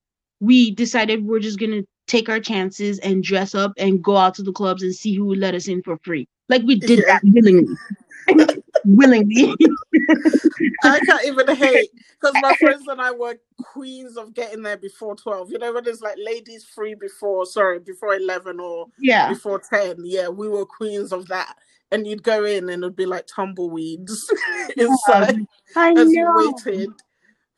we 0.40 0.70
decided 0.72 1.26
we're 1.26 1.40
just 1.40 1.58
gonna 1.58 1.82
take 2.06 2.28
our 2.28 2.40
chances 2.40 2.98
and 3.00 3.22
dress 3.22 3.54
up 3.54 3.72
and 3.78 4.02
go 4.02 4.16
out 4.16 4.34
to 4.34 4.42
the 4.42 4.52
clubs 4.52 4.82
and 4.82 4.94
see 4.94 5.14
who 5.14 5.26
would 5.26 5.38
let 5.38 5.54
us 5.54 5.68
in 5.68 5.82
for 5.82 5.98
free. 6.04 6.28
Like 6.48 6.62
we 6.62 6.78
did 6.78 7.00
yeah. 7.00 7.04
that 7.06 7.22
willingly. 7.24 7.74
willingly. 8.84 9.54
I 10.84 11.00
can't 11.00 11.24
even 11.26 11.48
hate 11.56 11.90
because 12.20 12.34
my 12.40 12.54
friends 12.56 12.86
and 12.88 13.00
I 13.00 13.10
were 13.10 13.36
queens 13.72 14.16
of 14.16 14.34
getting 14.34 14.62
there 14.62 14.76
before 14.76 15.16
12. 15.16 15.50
You 15.50 15.58
know, 15.58 15.72
when 15.72 15.86
it's 15.86 16.00
like 16.00 16.16
ladies 16.24 16.64
free 16.64 16.94
before, 16.94 17.46
sorry, 17.46 17.80
before 17.80 18.14
11 18.14 18.60
or 18.60 18.86
yeah. 19.00 19.28
before 19.28 19.58
10. 19.60 19.96
Yeah, 20.04 20.28
we 20.28 20.48
were 20.48 20.64
queens 20.64 21.12
of 21.12 21.26
that. 21.28 21.56
And 21.92 22.06
you'd 22.06 22.24
go 22.24 22.44
in 22.44 22.68
and 22.68 22.82
it'd 22.82 22.96
be 22.96 23.06
like 23.06 23.26
tumbleweeds 23.26 24.32
inside 24.76 25.46
I 25.76 25.90
as 25.92 25.96
know. 25.96 26.04
you 26.04 26.54
waited 26.66 26.90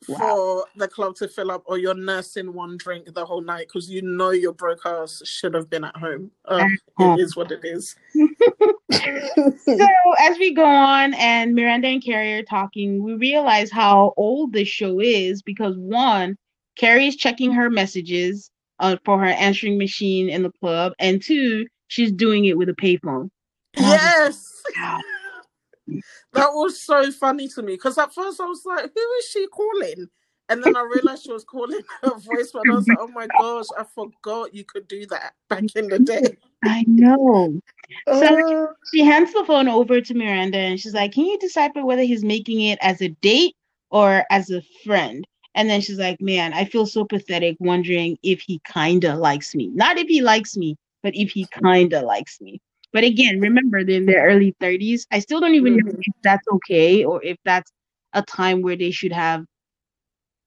wow. 0.07 0.17
for 0.17 0.65
the 0.75 0.87
club 0.87 1.15
to 1.15 1.27
fill 1.27 1.51
up, 1.51 1.63
or 1.65 1.77
you're 1.77 1.93
nursing 1.93 2.53
one 2.53 2.77
drink 2.77 3.13
the 3.13 3.25
whole 3.25 3.41
night 3.41 3.67
because 3.67 3.89
you 3.89 4.01
know 4.01 4.31
your 4.31 4.53
broke 4.53 4.85
ass 4.85 5.21
should 5.25 5.53
have 5.53 5.69
been 5.69 5.83
at 5.83 5.95
home. 5.95 6.31
Uh, 6.45 6.65
it 6.99 7.19
is 7.19 7.35
what 7.35 7.51
it 7.51 7.61
is. 7.63 7.95
so 8.91 9.87
as 10.21 10.37
we 10.37 10.53
go 10.53 10.65
on 10.65 11.13
and 11.15 11.55
Miranda 11.55 11.87
and 11.87 12.03
Carrie 12.03 12.35
are 12.35 12.43
talking, 12.43 13.03
we 13.03 13.15
realize 13.15 13.71
how 13.71 14.13
old 14.17 14.53
this 14.53 14.67
show 14.67 14.99
is 14.99 15.41
because 15.41 15.75
one, 15.77 16.37
Carrie's 16.77 17.15
checking 17.15 17.51
her 17.51 17.69
messages 17.69 18.51
uh, 18.79 18.95
for 19.03 19.19
her 19.19 19.25
answering 19.25 19.77
machine 19.77 20.29
in 20.29 20.43
the 20.43 20.51
club, 20.59 20.93
and 20.99 21.21
two, 21.21 21.67
she's 21.87 22.11
doing 22.11 22.45
it 22.45 22.57
with 22.57 22.69
a 22.69 22.73
payphone. 22.73 23.29
Yes. 23.77 24.63
That 26.33 26.49
was 26.53 26.81
so 26.81 27.11
funny 27.11 27.47
to 27.49 27.61
me 27.61 27.73
because 27.73 27.97
at 27.97 28.13
first 28.13 28.39
I 28.39 28.45
was 28.45 28.61
like, 28.65 28.91
who 28.93 29.11
is 29.19 29.25
she 29.25 29.47
calling? 29.47 30.09
And 30.49 30.63
then 30.63 30.75
I 30.75 30.81
realized 30.81 31.23
she 31.23 31.31
was 31.31 31.43
calling 31.43 31.79
her 32.03 32.15
voice, 32.15 32.51
but 32.51 32.67
I 32.69 32.73
was 32.73 32.87
like, 32.87 32.97
oh 32.99 33.07
my 33.07 33.27
gosh, 33.39 33.65
I 33.77 33.83
forgot 33.83 34.53
you 34.53 34.63
could 34.65 34.87
do 34.87 35.05
that 35.07 35.33
back 35.47 35.63
in 35.75 35.87
the 35.87 35.99
day. 35.99 36.37
I 36.63 36.83
know. 36.87 37.59
So 38.07 38.25
uh, 38.25 38.67
she 38.91 39.03
hands 39.03 39.33
the 39.33 39.43
phone 39.45 39.67
over 39.67 40.01
to 40.01 40.13
Miranda 40.13 40.57
and 40.57 40.79
she's 40.79 40.93
like, 40.93 41.13
Can 41.13 41.25
you 41.25 41.37
decipher 41.39 41.85
whether 41.85 42.03
he's 42.03 42.23
making 42.23 42.61
it 42.61 42.79
as 42.81 43.01
a 43.01 43.09
date 43.21 43.55
or 43.91 44.25
as 44.29 44.49
a 44.49 44.61
friend? 44.83 45.25
And 45.55 45.69
then 45.69 45.81
she's 45.81 45.97
like, 45.97 46.19
Man, 46.19 46.53
I 46.53 46.65
feel 46.65 46.85
so 46.85 47.05
pathetic 47.05 47.57
wondering 47.59 48.17
if 48.23 48.41
he 48.41 48.61
kinda 48.65 49.15
likes 49.15 49.55
me. 49.55 49.71
Not 49.73 49.97
if 49.97 50.07
he 50.07 50.21
likes 50.21 50.57
me, 50.57 50.75
but 51.01 51.15
if 51.15 51.31
he 51.31 51.47
kinda 51.63 52.01
likes 52.01 52.41
me. 52.41 52.59
But 52.91 53.03
again, 53.03 53.39
remember 53.39 53.83
they're 53.83 53.97
in 53.97 54.05
their 54.05 54.25
early 54.25 54.55
30s. 54.61 55.03
I 55.11 55.19
still 55.19 55.39
don't 55.39 55.55
even 55.55 55.77
mm-hmm. 55.77 55.87
know 55.87 55.95
if 55.99 56.13
that's 56.23 56.47
okay 56.53 57.03
or 57.03 57.23
if 57.23 57.37
that's 57.45 57.71
a 58.13 58.21
time 58.23 58.61
where 58.61 58.75
they 58.75 58.91
should 58.91 59.11
have 59.11 59.45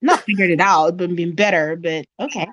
not 0.00 0.22
figured 0.22 0.50
it 0.50 0.60
out, 0.60 0.96
but 0.96 1.14
been 1.14 1.34
better. 1.34 1.76
But 1.76 2.04
okay. 2.20 2.48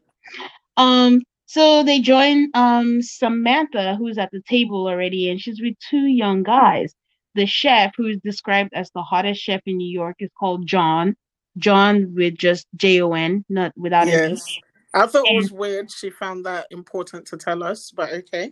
Um, 0.78 1.24
so 1.48 1.84
they 1.84 2.00
join 2.00 2.50
um 2.54 3.02
Samantha, 3.02 3.96
who's 3.96 4.18
at 4.18 4.30
the 4.32 4.42
table 4.48 4.88
already, 4.88 5.30
and 5.30 5.42
she's 5.42 5.60
with 5.60 5.74
two 5.90 6.06
young 6.06 6.44
guys. 6.44 6.94
The 7.36 7.46
chef, 7.46 7.94
who 7.98 8.08
is 8.08 8.20
described 8.24 8.72
as 8.74 8.92
the 8.92 9.02
hottest 9.02 9.42
chef 9.42 9.62
in 9.66 9.78
New 9.78 9.92
York, 9.92 10.18
is 10.20 10.30
called 10.40 10.68
John. 10.68 11.16
John 11.58 12.14
with 12.16 12.38
just 12.38 12.68
J 12.76 13.02
O 13.02 13.14
N, 13.14 13.44
not 13.50 13.74
without 13.76 14.08
yes. 14.08 14.46
I 14.94 15.06
thought 15.06 15.28
and, 15.28 15.36
it 15.36 15.42
was 15.42 15.52
weird 15.52 15.92
she 15.92 16.10
found 16.10 16.46
that 16.46 16.68
important 16.72 17.26
to 17.28 17.38
tell 17.38 17.64
us, 17.64 17.92
but 17.92 18.12
okay. 18.12 18.52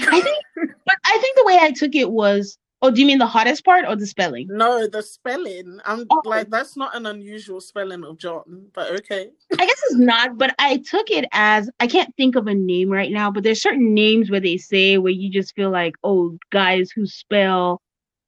I 0.00 0.20
think, 0.20 0.44
but 0.56 0.96
I 1.04 1.18
think 1.20 1.36
the 1.36 1.44
way 1.44 1.58
I 1.60 1.70
took 1.70 1.94
it 1.94 2.10
was, 2.10 2.58
oh, 2.82 2.90
do 2.90 3.00
you 3.00 3.06
mean 3.06 3.18
the 3.18 3.26
hottest 3.26 3.64
part 3.64 3.84
or 3.86 3.94
the 3.94 4.06
spelling? 4.06 4.48
No, 4.50 4.86
the 4.86 5.02
spelling. 5.02 5.80
I'm 5.84 6.04
oh. 6.10 6.22
like, 6.24 6.50
that's 6.50 6.76
not 6.76 6.96
an 6.96 7.06
unusual 7.06 7.60
spelling 7.60 8.04
of 8.04 8.18
John, 8.18 8.66
but 8.74 8.90
okay. 8.90 9.30
I 9.58 9.66
guess 9.66 9.80
it's 9.84 9.96
not, 9.96 10.36
but 10.36 10.54
I 10.58 10.78
took 10.78 11.10
it 11.10 11.26
as 11.32 11.70
I 11.80 11.86
can't 11.86 12.14
think 12.16 12.36
of 12.36 12.46
a 12.46 12.54
name 12.54 12.90
right 12.90 13.12
now, 13.12 13.30
but 13.30 13.44
there's 13.44 13.62
certain 13.62 13.94
names 13.94 14.30
where 14.30 14.40
they 14.40 14.56
say 14.56 14.98
where 14.98 15.12
you 15.12 15.30
just 15.30 15.54
feel 15.54 15.70
like, 15.70 15.94
oh, 16.02 16.36
guys 16.50 16.90
who 16.90 17.06
spell 17.06 17.80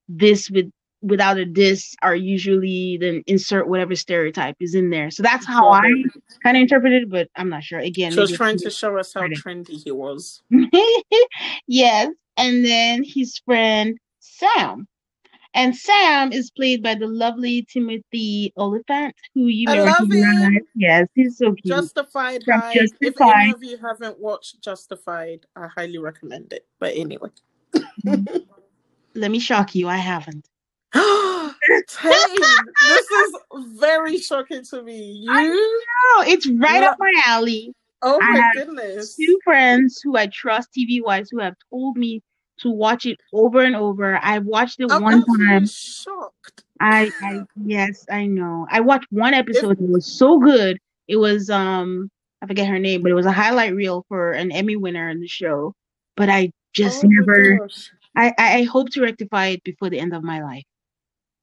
this 0.08 0.50
with 0.50 0.70
without 1.04 1.38
a 1.38 1.44
this 1.44 1.94
are 2.02 2.16
usually 2.16 2.96
then 3.00 3.22
insert 3.26 3.68
whatever 3.68 3.94
stereotype 3.94 4.56
is 4.60 4.74
in 4.74 4.90
there. 4.90 5.10
So 5.10 5.22
that's 5.22 5.46
how 5.46 5.68
I 5.68 5.82
kind 6.42 6.56
of 6.56 6.62
interpreted 6.62 7.10
but 7.10 7.28
I'm 7.36 7.48
not 7.48 7.62
sure. 7.62 7.78
Again, 7.78 8.12
she 8.12 8.20
was 8.20 8.32
trying 8.32 8.58
to 8.58 8.70
show 8.70 8.96
us 8.98 9.12
how 9.12 9.22
trendy 9.22 9.82
he 9.82 9.90
was. 9.90 10.42
yes. 11.66 12.08
And 12.36 12.64
then 12.64 13.04
his 13.04 13.38
friend 13.44 13.98
Sam. 14.20 14.88
And 15.56 15.76
Sam 15.76 16.32
is 16.32 16.50
played 16.50 16.82
by 16.82 16.96
the 16.96 17.06
lovely 17.06 17.64
Timothy 17.70 18.52
Olyphant, 18.56 19.14
who 19.34 19.46
you 19.46 19.68
I 19.68 19.82
love 19.82 20.10
him. 20.10 20.58
Yes, 20.74 21.06
he's 21.14 21.38
so 21.38 21.54
cute. 21.54 21.66
Justified. 21.66 22.42
Justified. 22.44 22.88
If 23.00 23.20
any 23.20 23.52
of 23.52 23.62
you 23.62 23.78
haven't 23.78 24.18
watched 24.18 24.60
Justified, 24.62 25.46
I 25.54 25.68
highly 25.68 25.98
recommend 25.98 26.52
it. 26.52 26.66
But 26.80 26.94
anyway. 26.96 27.28
Let 29.14 29.30
me 29.30 29.38
shock 29.38 29.76
you. 29.76 29.86
I 29.86 29.96
haven't. 29.96 30.48
This 31.68 33.10
is 33.10 33.34
very 33.78 34.18
shocking 34.18 34.62
to 34.64 34.82
me. 34.82 35.12
You 35.22 35.32
know, 35.32 36.24
it's 36.26 36.46
right 36.46 36.82
up 36.82 36.96
my 36.98 37.12
alley. 37.26 37.74
Oh 38.02 38.20
my 38.20 38.50
goodness. 38.54 39.16
Two 39.16 39.38
friends 39.42 40.00
who 40.02 40.16
I 40.16 40.26
trust 40.26 40.70
TV 40.76 41.02
wise 41.02 41.28
who 41.30 41.40
have 41.40 41.54
told 41.70 41.96
me 41.96 42.22
to 42.58 42.70
watch 42.70 43.06
it 43.06 43.18
over 43.32 43.60
and 43.60 43.74
over. 43.74 44.18
I 44.22 44.38
watched 44.38 44.80
it 44.80 44.90
I'm 44.90 45.02
one 45.02 45.24
time. 45.24 45.66
shocked. 45.66 46.64
I, 46.80 47.10
I 47.22 47.42
yes, 47.64 48.04
I 48.10 48.26
know. 48.26 48.66
I 48.70 48.80
watched 48.80 49.06
one 49.10 49.34
episode. 49.34 49.80
It 49.80 49.88
was 49.88 50.06
so 50.06 50.38
good. 50.38 50.78
It 51.08 51.16
was 51.16 51.50
um 51.50 52.10
I 52.42 52.46
forget 52.46 52.68
her 52.68 52.78
name, 52.78 53.02
but 53.02 53.10
it 53.10 53.14
was 53.14 53.26
a 53.26 53.32
highlight 53.32 53.74
reel 53.74 54.04
for 54.08 54.32
an 54.32 54.52
Emmy 54.52 54.76
winner 54.76 55.08
in 55.08 55.20
the 55.20 55.28
show. 55.28 55.74
But 56.16 56.28
I 56.28 56.52
just 56.74 57.04
Oh 57.04 57.08
never. 57.08 57.68
I, 58.16 58.32
I 58.38 58.58
I 58.58 58.62
hope 58.64 58.90
to 58.90 59.02
rectify 59.02 59.46
it 59.46 59.64
before 59.64 59.88
the 59.88 59.98
end 59.98 60.14
of 60.14 60.22
my 60.22 60.42
life. 60.42 60.64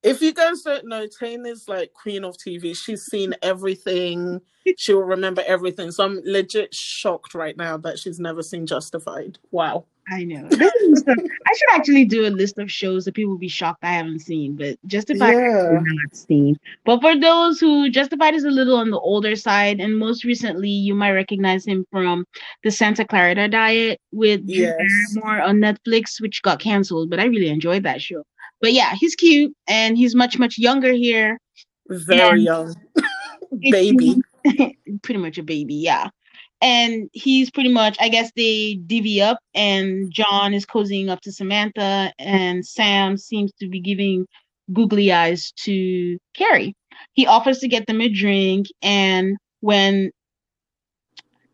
If 0.04 0.22
you 0.22 0.34
guys 0.34 0.62
don't 0.64 0.88
know, 0.88 1.06
Tane 1.08 1.46
is 1.46 1.68
like 1.68 1.94
queen 1.94 2.24
of 2.24 2.36
TV. 2.38 2.76
She's 2.76 3.04
seen 3.04 3.36
everything. 3.42 4.42
She 4.78 4.94
will 4.94 5.02
remember 5.02 5.44
everything. 5.48 5.90
So 5.90 6.06
I'm 6.06 6.22
legit 6.24 6.72
shocked 6.72 7.34
right 7.34 7.58
now 7.58 7.78
that 7.78 7.98
she's 7.98 8.20
never 8.20 8.44
seen 8.44 8.68
Justified. 8.68 9.40
Wow. 9.50 9.86
I 10.12 10.24
know. 10.24 10.48
I 10.52 11.54
should 11.56 11.70
actually 11.72 12.06
do 12.06 12.28
a 12.28 12.30
list 12.30 12.60
of 12.60 12.72
shows 12.72 13.06
that 13.06 13.16
people 13.16 13.32
will 13.32 13.40
be 13.40 13.48
shocked 13.48 13.80
I 13.84 13.94
haven't 13.94 14.20
seen, 14.20 14.56
but 14.56 14.78
Justified 14.86 15.34
Yeah. 15.34 15.74
have 15.74 15.82
not 15.84 16.16
seen. 16.16 16.60
But 16.86 17.02
for 17.02 17.20
those 17.20 17.60
who 17.60 17.90
Justified 17.90 18.36
is 18.36 18.44
a 18.44 18.52
little 18.52 18.76
on 18.76 18.92
the 18.92 19.00
older 19.00 19.36
side, 19.36 19.80
and 19.80 19.98
most 19.98 20.24
recently 20.26 20.70
you 20.70 20.94
might 20.94 21.14
recognize 21.14 21.66
him 21.66 21.84
from 21.92 22.26
the 22.64 22.70
Santa 22.70 23.04
Clarita 23.04 23.48
Diet 23.48 24.00
with 24.12 24.46
Drew 24.46 24.68
Barrymore 24.78 25.42
on 25.42 25.58
Netflix, 25.58 26.22
which 26.22 26.44
got 26.44 26.60
canceled, 26.60 27.10
but 27.10 27.20
I 27.20 27.26
really 27.26 27.50
enjoyed 27.50 27.82
that 27.84 28.00
show. 28.00 28.24
But 28.62 28.74
yeah, 28.74 28.96
he's 28.96 29.16
cute 29.16 29.54
and 29.68 29.98
he's 29.98 30.16
much, 30.16 30.38
much 30.38 30.58
younger 30.58 30.94
here. 30.94 31.40
Very 31.90 32.42
young. 32.42 32.76
Baby. 33.60 34.22
pretty 35.04 35.20
much 35.20 35.38
a 35.38 35.44
baby, 35.44 35.76
yeah. 35.76 36.10
And 36.62 37.10
he's 37.14 37.50
pretty 37.50 37.70
much, 37.70 37.98
I 38.00 38.10
guess 38.10 38.32
they 38.36 38.76
divvy 38.86 39.22
up, 39.22 39.40
and 39.56 40.12
John 40.12 40.54
is 40.54 40.66
cozying 40.66 41.10
up 41.10 41.22
to 41.22 41.32
Samantha, 41.32 42.14
and 42.20 42.66
Sam 42.66 43.18
seems 43.18 43.52
to 43.60 43.68
be 43.68 43.80
giving 43.80 44.28
googly 44.72 45.12
eyes 45.12 45.52
to 45.64 46.20
Carrie. 46.36 46.76
He 47.14 47.26
offers 47.26 47.60
to 47.60 47.68
get 47.68 47.88
them 47.88 48.00
a 48.00 48.10
drink, 48.10 48.68
and 48.84 49.38
when 49.62 50.12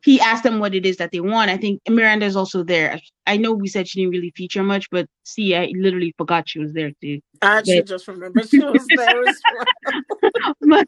he 0.07 0.21
asked 0.21 0.43
them 0.43 0.59
what 0.59 0.73
it 0.73 0.85
is 0.85 0.95
that 0.97 1.11
they 1.11 1.19
want, 1.19 1.51
I 1.51 1.57
think 1.57 1.81
Miranda's 1.89 2.37
also 2.37 2.63
there. 2.63 2.97
I 3.25 3.35
know 3.35 3.51
we 3.51 3.67
said 3.67 3.89
she 3.89 3.99
didn't 3.99 4.13
really 4.13 4.31
feature 4.37 4.63
much, 4.63 4.89
but 4.89 5.05
see, 5.25 5.53
I 5.53 5.73
literally 5.75 6.15
forgot 6.17 6.47
she 6.47 6.59
was 6.59 6.71
there 6.71 6.91
too. 7.01 7.19
I 7.41 7.57
actually 7.57 7.75
Yeah. 7.75 7.81
just 7.81 8.07
remembered 8.07 8.47
she 8.47 8.61
was 8.61 8.87
there 8.87 9.21
as 9.21 9.43
well. 9.51 9.65
but 10.61 10.87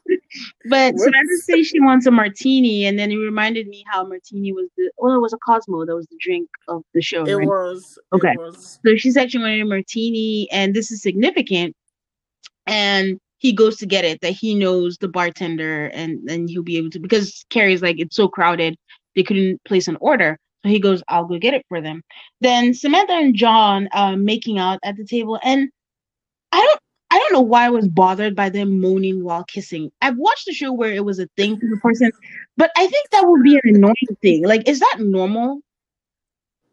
but 0.70 0.94
Whoops. 0.94 1.04
Samantha 1.04 1.36
says 1.42 1.66
she 1.66 1.80
wants 1.80 2.06
a 2.06 2.10
martini, 2.10 2.86
and 2.86 2.98
then 2.98 3.12
it 3.12 3.16
reminded 3.16 3.68
me 3.68 3.84
how 3.88 4.06
martini 4.06 4.54
was 4.54 4.70
the 4.78 4.90
well, 4.96 5.14
it 5.14 5.20
was 5.20 5.34
a 5.34 5.38
Cosmo 5.46 5.84
that 5.84 5.94
was 5.94 6.06
the 6.06 6.16
drink 6.18 6.48
of 6.68 6.82
the 6.94 7.02
show, 7.02 7.26
It 7.26 7.34
right? 7.34 7.46
was. 7.46 7.98
Okay. 8.14 8.32
It 8.32 8.38
was. 8.38 8.78
So 8.86 8.96
she 8.96 9.10
said 9.10 9.30
she 9.30 9.36
wanted 9.38 9.60
a 9.60 9.66
martini, 9.66 10.48
and 10.50 10.72
this 10.72 10.90
is 10.90 11.02
significant. 11.02 11.74
And 12.66 13.18
he 13.36 13.52
goes 13.52 13.76
to 13.78 13.86
get 13.86 14.04
it 14.06 14.20
that 14.22 14.32
he 14.32 14.54
knows 14.54 14.96
the 14.98 15.08
bartender, 15.08 15.88
and 15.88 16.20
then 16.24 16.48
he'll 16.48 16.62
be 16.62 16.78
able 16.78 16.90
to 16.90 17.00
because 17.00 17.44
Carrie's 17.50 17.82
like 17.82 18.00
it's 18.00 18.16
so 18.16 18.28
crowded 18.28 18.76
they 19.14 19.22
couldn't 19.22 19.62
place 19.64 19.88
an 19.88 19.96
order. 20.00 20.38
So 20.62 20.68
he 20.68 20.78
goes, 20.78 21.02
I'll 21.08 21.24
go 21.24 21.38
get 21.38 21.54
it 21.54 21.64
for 21.68 21.80
them. 21.80 22.02
Then 22.40 22.74
Samantha 22.74 23.14
and 23.14 23.34
John 23.34 23.88
uh, 23.92 24.16
making 24.16 24.58
out 24.58 24.78
at 24.84 24.96
the 24.96 25.04
table, 25.04 25.38
and 25.42 25.70
I 26.52 26.60
don't. 26.60 26.80
I 27.12 27.18
don't 27.18 27.32
know 27.32 27.40
why 27.40 27.66
I 27.66 27.70
was 27.70 27.88
bothered 27.88 28.36
by 28.36 28.50
them 28.50 28.80
moaning 28.80 29.24
while 29.24 29.42
kissing. 29.42 29.90
I've 30.00 30.16
watched 30.16 30.48
a 30.48 30.52
show 30.52 30.72
where 30.72 30.92
it 30.92 31.04
was 31.04 31.18
a 31.18 31.26
thing 31.36 31.58
for 31.58 31.66
the 31.66 31.76
person, 31.78 32.12
but 32.56 32.70
I 32.76 32.86
think 32.86 33.10
that 33.10 33.26
would 33.26 33.42
be 33.42 33.56
an 33.56 33.74
annoying 33.74 34.16
thing. 34.22 34.44
Like, 34.44 34.68
is 34.68 34.78
that 34.78 34.98
normal? 35.00 35.60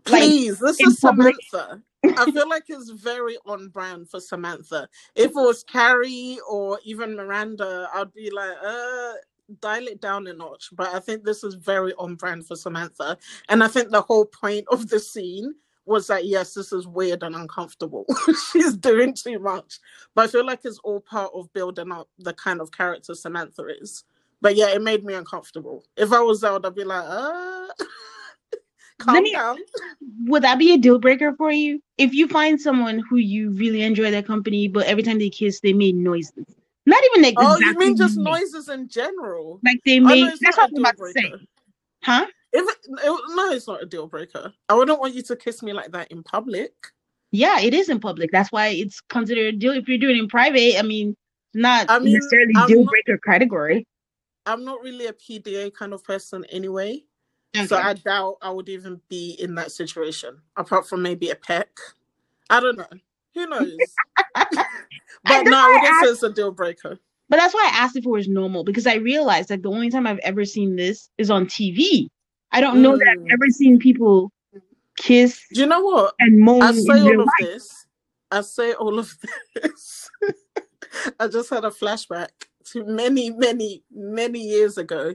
Like, 0.08 0.22
Please, 0.22 0.60
this 0.60 0.80
is 0.80 1.00
public. 1.00 1.36
Samantha. 1.50 1.82
I 2.04 2.32
feel 2.32 2.48
like 2.48 2.66
it's 2.68 2.92
very 2.92 3.38
on 3.48 3.70
brand 3.70 4.10
for 4.10 4.20
Samantha. 4.20 4.88
If 5.16 5.32
it 5.32 5.36
was 5.36 5.64
Carrie 5.64 6.38
or 6.48 6.80
even 6.86 7.16
Miranda, 7.16 7.90
I'd 7.94 8.14
be 8.14 8.30
like, 8.30 8.58
uh, 8.64 9.14
dial 9.62 9.88
it 9.88 10.02
down 10.02 10.28
a 10.28 10.34
notch. 10.34 10.70
But 10.74 10.94
I 10.94 11.00
think 11.00 11.24
this 11.24 11.44
is 11.44 11.56
very 11.56 11.94
on 11.94 12.16
brand 12.16 12.46
for 12.48 12.56
Samantha. 12.56 13.18
And 13.50 13.64
I 13.64 13.68
think 13.68 13.90
the 13.90 14.02
whole 14.02 14.26
point 14.26 14.66
of 14.72 14.90
the 14.90 15.00
scene 15.00 15.56
was 15.86 16.08
that, 16.08 16.26
yes, 16.26 16.54
this 16.54 16.74
is 16.74 16.86
weird 16.86 17.24
and 17.24 17.36
uncomfortable. 17.36 18.06
She's 18.52 18.76
doing 18.76 19.14
too 19.14 19.40
much. 19.40 19.80
But 20.14 20.26
I 20.26 20.28
feel 20.28 20.46
like 20.46 20.62
it's 20.66 20.80
all 20.80 21.00
part 21.00 21.32
of 21.34 21.52
building 21.54 21.92
up 21.92 22.10
the 22.20 22.34
kind 22.34 22.62
of 22.62 22.72
character 22.72 23.16
Samantha 23.16 23.66
is. 23.82 24.04
But 24.42 24.56
yeah, 24.56 24.70
it 24.70 24.82
made 24.82 25.04
me 25.04 25.14
uncomfortable. 25.14 25.84
If 25.96 26.12
I 26.12 26.20
was 26.20 26.44
out, 26.44 26.66
I'd 26.66 26.76
be 26.76 26.84
like, 26.84 27.04
uh, 27.08 27.68
calm 29.00 29.24
me- 29.24 29.32
down. 29.32 29.58
Would 30.26 30.44
that 30.44 30.60
be 30.60 30.74
a 30.74 30.78
deal 30.78 31.00
breaker 31.00 31.34
for 31.38 31.52
you? 31.52 31.82
If 31.98 32.14
you 32.14 32.28
find 32.28 32.60
someone 32.60 33.02
who 33.10 33.18
you 33.18 33.52
really 33.52 33.82
enjoy 33.82 34.12
their 34.12 34.22
company, 34.22 34.68
but 34.68 34.86
every 34.86 35.04
time 35.04 35.20
they 35.20 35.30
kiss, 35.30 35.62
they 35.62 35.74
made 35.74 35.96
noises. 35.96 36.46
Not 36.88 37.04
even 37.12 37.22
like 37.24 37.34
Oh, 37.38 37.58
you 37.60 37.78
mean 37.78 37.98
just 37.98 38.18
noises 38.18 38.70
in 38.70 38.88
general? 38.88 39.60
Like 39.64 39.82
they 39.86 39.98
Oh, 40.00 40.04
no, 40.04 40.26
that's 40.26 40.42
not 40.42 40.56
what 40.58 40.58
a 40.58 40.64
I'm 40.64 40.70
deal 40.74 40.80
about 40.82 40.98
to 40.98 41.12
say. 41.12 41.30
breaker. 41.30 41.40
Huh? 42.04 42.28
If 42.54 42.64
it, 42.70 42.78
it, 43.04 43.22
no, 43.36 43.52
it's 43.52 43.68
not 43.68 43.84
a 43.84 43.86
deal 43.86 44.08
breaker. 44.08 44.54
I 44.70 44.74
wouldn't 44.74 44.98
want 45.00 45.14
you 45.14 45.22
to 45.24 45.36
kiss 45.36 45.62
me 45.62 45.74
like 45.74 45.92
that 45.92 46.10
in 46.12 46.24
public. 46.24 46.72
Yeah, 47.32 47.60
it 47.60 47.74
is 47.74 47.90
in 47.90 48.00
public. 48.00 48.32
That's 48.32 48.54
why 48.54 48.68
it's 48.70 49.02
considered 49.02 49.54
a 49.56 49.58
deal. 49.58 49.74
If 49.74 49.90
you're 49.90 49.98
doing 49.98 50.16
it 50.16 50.20
in 50.20 50.30
private, 50.30 50.80
I 50.80 50.82
mean, 50.82 51.14
not 51.54 51.88
I 51.92 52.00
mean, 52.00 52.14
necessarily 52.14 52.54
I'm 52.56 52.68
deal 52.70 52.84
not- 52.86 52.90
breaker 52.92 53.18
category. 53.18 53.86
I'm 54.46 54.64
not 54.64 54.82
really 54.82 55.08
a 55.08 55.14
PDA 55.14 55.74
kind 55.74 55.92
of 55.94 56.06
person 56.06 56.46
anyway, 56.46 57.04
so 57.66 57.76
I 57.76 57.96
doubt 57.96 58.38
I 58.42 58.50
would 58.50 58.70
even 58.70 59.02
be 59.10 59.32
in 59.40 59.56
that 59.56 59.74
situation. 59.74 60.40
Apart 60.56 60.88
from 60.88 61.02
maybe 61.02 61.32
a 61.32 61.36
peck, 61.36 61.68
I 62.50 62.62
don't 62.62 62.78
know. 62.78 62.88
Who 63.34 63.46
knows? 63.48 63.74
but 65.24 65.44
no, 65.44 65.58
I 65.58 65.84
asked- 66.02 66.12
it's 66.12 66.24
a 66.24 66.32
deal 66.32 66.52
breaker. 66.52 66.98
But 67.30 67.38
that's 67.38 67.54
why 67.54 67.70
I 67.74 67.78
asked 67.84 67.98
if 67.98 68.06
it 68.06 68.10
was 68.10 68.28
normal 68.30 68.64
because 68.64 68.88
I 68.88 68.96
realized 68.96 69.50
that 69.50 69.62
the 69.62 69.70
only 69.70 69.90
time 69.90 70.08
I've 70.08 70.20
ever 70.20 70.46
seen 70.46 70.76
this 70.78 71.10
is 71.18 71.30
on 71.30 71.46
TV. 71.48 72.08
I 72.54 72.62
don't 72.62 72.82
know 72.82 72.96
that 72.98 73.08
I've 73.08 73.18
Mm. 73.26 73.32
ever 73.34 73.50
seen 73.50 73.78
people 73.80 74.32
kiss 74.96 75.42
Do 75.54 75.60
you 75.62 75.68
know 75.68 75.82
what? 75.82 76.14
and 76.20 76.40
moan 76.40 76.62
I 76.64 76.72
say 76.72 77.02
all 77.02 77.20
of 77.20 77.26
life. 77.28 77.34
this. 77.42 77.86
I 78.32 78.42
say 78.42 78.74
all 78.74 78.98
of 78.98 79.14
this. 79.56 80.10
I 81.20 81.28
just 81.28 81.50
had 81.50 81.66
a 81.66 81.70
flashback 81.70 82.30
to 82.72 82.86
many, 82.86 83.30
many, 83.30 83.84
many 83.92 84.40
years 84.40 84.78
ago. 84.78 85.14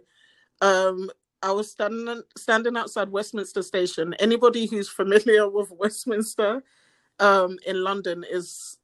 Um, 0.60 1.10
I 1.42 1.50
was 1.50 1.70
standing 1.70 2.22
standing 2.36 2.76
outside 2.76 3.08
Westminster 3.10 3.62
Station. 3.62 4.14
Anybody 4.20 4.66
who's 4.66 4.88
familiar 4.88 5.48
with 5.48 5.70
Westminster 5.72 6.62
um, 7.18 7.58
in 7.66 7.82
London 7.82 8.24
is 8.30 8.78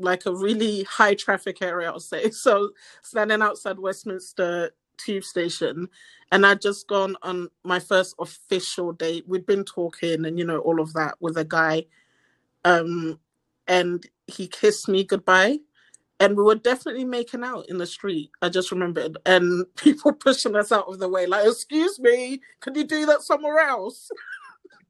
like 0.00 0.26
a 0.26 0.34
really 0.34 0.82
high 0.84 1.14
traffic 1.14 1.62
area, 1.62 1.88
I'll 1.90 2.00
say. 2.00 2.30
So 2.40 2.70
standing 3.02 3.42
outside 3.42 3.78
Westminster 3.78 4.70
Tube 4.98 5.24
Station, 5.24 5.88
and 6.32 6.46
I'd 6.46 6.60
just 6.62 6.88
gone 6.88 7.16
on 7.22 7.48
my 7.64 7.78
first 7.80 8.14
official 8.18 8.92
date. 8.92 9.24
We'd 9.28 9.46
been 9.46 9.64
talking 9.64 10.24
and 10.24 10.38
you 10.38 10.44
know 10.44 10.58
all 10.60 10.80
of 10.80 10.92
that 10.94 11.16
with 11.20 11.36
a 11.36 11.44
guy, 11.44 11.86
um, 12.64 13.20
and 13.68 14.04
he 14.26 14.48
kissed 14.48 14.88
me 14.88 15.04
goodbye. 15.04 15.58
And 16.20 16.36
we 16.36 16.42
were 16.42 16.54
definitely 16.56 17.04
making 17.06 17.44
out 17.44 17.68
in 17.70 17.78
the 17.78 17.86
street. 17.86 18.30
I 18.42 18.50
just 18.50 18.70
remembered, 18.72 19.18
and 19.26 19.64
people 19.76 20.12
pushing 20.12 20.56
us 20.56 20.72
out 20.72 20.88
of 20.88 20.98
the 20.98 21.08
way, 21.08 21.26
like, 21.26 21.46
"Excuse 21.46 21.98
me, 21.98 22.40
can 22.60 22.74
you 22.74 22.84
do 22.84 23.06
that 23.06 23.22
somewhere 23.22 23.60
else?" 23.60 24.10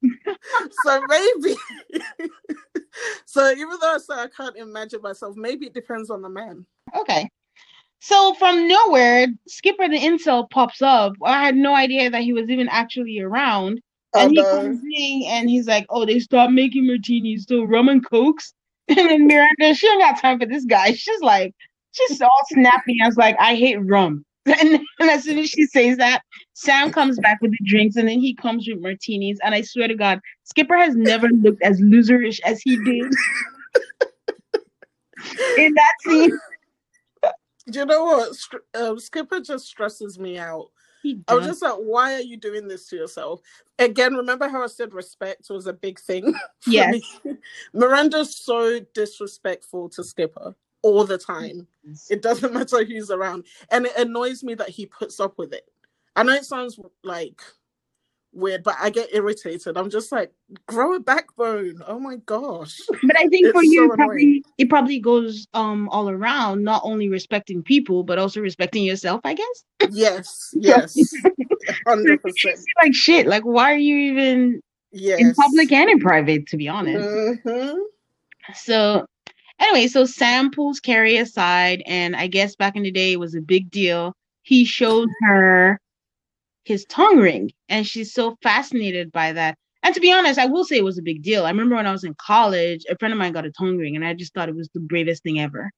so 0.84 1.02
maybe. 1.08 1.56
so 3.26 3.50
even 3.50 3.76
though 3.80 3.94
I 3.94 3.98
say 3.98 4.14
I 4.14 4.28
can't 4.34 4.56
imagine 4.56 5.02
myself, 5.02 5.36
maybe 5.36 5.66
it 5.66 5.74
depends 5.74 6.10
on 6.10 6.22
the 6.22 6.28
man. 6.28 6.64
Okay. 6.98 7.28
So 8.00 8.34
from 8.34 8.66
nowhere, 8.66 9.26
Skipper 9.46 9.88
the 9.88 9.98
incel 9.98 10.48
pops 10.48 10.80
up. 10.80 11.12
I 11.22 11.44
had 11.44 11.54
no 11.54 11.74
idea 11.74 12.08
that 12.10 12.22
he 12.22 12.32
was 12.32 12.48
even 12.48 12.68
actually 12.68 13.20
around. 13.20 13.80
And 14.14 14.32
he 14.32 14.42
comes 14.42 14.80
in 14.82 15.22
and 15.26 15.48
he's 15.48 15.68
like, 15.68 15.86
"Oh, 15.88 16.04
they 16.04 16.18
stopped 16.18 16.52
making 16.52 16.86
martinis, 16.86 17.44
so 17.48 17.62
rum 17.62 17.88
and 17.88 18.04
cokes." 18.04 18.54
And 18.88 18.98
then 19.08 19.28
Miranda, 19.28 19.72
she 19.72 19.86
don't 19.86 20.00
got 20.00 20.20
time 20.20 20.40
for 20.40 20.46
this 20.46 20.64
guy. 20.64 20.92
She's 20.94 21.20
like, 21.20 21.54
she's 21.92 22.20
all 22.20 22.42
snappy. 22.48 22.96
I 23.00 23.06
was 23.06 23.16
like, 23.16 23.36
"I 23.38 23.54
hate 23.54 23.76
rum." 23.76 24.24
And, 24.58 24.80
and 24.98 25.10
as 25.10 25.24
soon 25.24 25.38
as 25.38 25.48
she 25.48 25.66
says 25.66 25.96
that, 25.98 26.22
Sam 26.54 26.92
comes 26.92 27.18
back 27.18 27.40
with 27.40 27.52
the 27.52 27.64
drinks, 27.64 27.96
and 27.96 28.08
then 28.08 28.20
he 28.20 28.34
comes 28.34 28.68
with 28.68 28.80
martinis. 28.80 29.38
And 29.42 29.54
I 29.54 29.62
swear 29.62 29.88
to 29.88 29.94
God, 29.94 30.20
Skipper 30.44 30.76
has 30.76 30.94
never 30.94 31.28
looked 31.28 31.62
as 31.62 31.80
loserish 31.80 32.40
as 32.44 32.60
he 32.60 32.76
did 32.84 33.04
in 35.58 35.74
that 35.74 35.94
scene. 36.02 36.38
Do 37.70 37.78
you 37.78 37.86
know 37.86 38.04
what? 38.04 38.32
Um, 38.74 38.98
Skipper 38.98 39.40
just 39.40 39.66
stresses 39.66 40.18
me 40.18 40.38
out. 40.38 40.70
I 41.28 41.34
was 41.34 41.46
just 41.46 41.62
like, 41.62 41.76
why 41.76 42.14
are 42.14 42.20
you 42.20 42.36
doing 42.36 42.68
this 42.68 42.86
to 42.88 42.96
yourself? 42.96 43.40
Again, 43.78 44.14
remember 44.14 44.48
how 44.48 44.62
I 44.62 44.66
said 44.66 44.92
respect 44.92 45.48
was 45.48 45.66
a 45.66 45.72
big 45.72 45.98
thing? 45.98 46.34
Yes. 46.66 47.00
Miranda's 47.72 48.36
so 48.36 48.80
disrespectful 48.92 49.88
to 49.90 50.04
Skipper 50.04 50.54
all 50.82 51.04
the 51.04 51.18
time. 51.18 51.66
It 52.08 52.22
doesn't 52.22 52.52
matter 52.54 52.84
who's 52.84 53.10
around. 53.10 53.44
And 53.70 53.86
it 53.86 53.96
annoys 53.96 54.42
me 54.42 54.54
that 54.54 54.68
he 54.68 54.86
puts 54.86 55.20
up 55.20 55.38
with 55.38 55.52
it. 55.52 55.68
I 56.16 56.22
know 56.22 56.32
it 56.32 56.44
sounds 56.44 56.78
like 57.04 57.40
weird, 58.32 58.62
but 58.62 58.76
I 58.80 58.90
get 58.90 59.08
irritated. 59.12 59.76
I'm 59.76 59.90
just 59.90 60.12
like, 60.12 60.32
grow 60.66 60.94
a 60.94 61.00
backbone. 61.00 61.82
Oh 61.86 61.98
my 61.98 62.16
gosh. 62.26 62.80
But 62.88 63.18
I 63.18 63.26
think 63.28 63.46
it's 63.46 63.52
for 63.52 63.62
you, 63.62 63.88
so 63.88 63.96
probably, 63.96 64.44
it 64.58 64.68
probably 64.68 64.98
goes 64.98 65.46
um 65.54 65.88
all 65.90 66.08
around, 66.08 66.64
not 66.64 66.82
only 66.84 67.08
respecting 67.08 67.62
people, 67.62 68.04
but 68.04 68.18
also 68.18 68.40
respecting 68.40 68.84
yourself, 68.84 69.20
I 69.24 69.34
guess. 69.34 69.64
Yes, 69.90 70.52
yes. 70.58 70.96
100%. 71.86 72.64
like 72.82 72.94
shit. 72.94 73.26
Like, 73.26 73.44
why 73.44 73.72
are 73.72 73.78
you 73.78 73.96
even 73.96 74.62
yes. 74.92 75.20
in 75.20 75.34
public 75.34 75.72
and 75.72 75.90
in 75.90 76.00
private, 76.00 76.46
to 76.48 76.56
be 76.56 76.68
honest? 76.68 77.08
Mm-hmm. 77.08 77.78
So, 78.54 79.06
anyway, 79.60 79.86
so 79.86 80.04
Sam 80.04 80.50
pulls 80.50 80.80
Carrie 80.80 81.16
aside, 81.16 81.82
and 81.86 82.16
I 82.16 82.26
guess 82.26 82.56
back 82.56 82.76
in 82.76 82.82
the 82.82 82.90
day, 82.90 83.12
it 83.12 83.20
was 83.20 83.34
a 83.34 83.40
big 83.40 83.70
deal. 83.70 84.14
He 84.42 84.64
showed 84.64 85.08
her 85.22 85.78
his 86.64 86.84
tongue 86.86 87.18
ring, 87.18 87.52
and 87.68 87.86
she's 87.86 88.12
so 88.12 88.36
fascinated 88.42 89.12
by 89.12 89.32
that. 89.32 89.56
And 89.82 89.94
to 89.94 90.00
be 90.00 90.12
honest, 90.12 90.38
I 90.38 90.46
will 90.46 90.64
say 90.64 90.76
it 90.76 90.84
was 90.84 90.98
a 90.98 91.02
big 91.02 91.22
deal. 91.22 91.46
I 91.46 91.50
remember 91.50 91.76
when 91.76 91.86
I 91.86 91.92
was 91.92 92.04
in 92.04 92.14
college, 92.14 92.84
a 92.90 92.96
friend 92.98 93.12
of 93.12 93.18
mine 93.18 93.32
got 93.32 93.46
a 93.46 93.52
tongue 93.52 93.76
ring, 93.76 93.96
and 93.96 94.04
I 94.04 94.14
just 94.14 94.34
thought 94.34 94.48
it 94.48 94.56
was 94.56 94.68
the 94.74 94.80
bravest 94.80 95.22
thing 95.22 95.40
ever. 95.40 95.70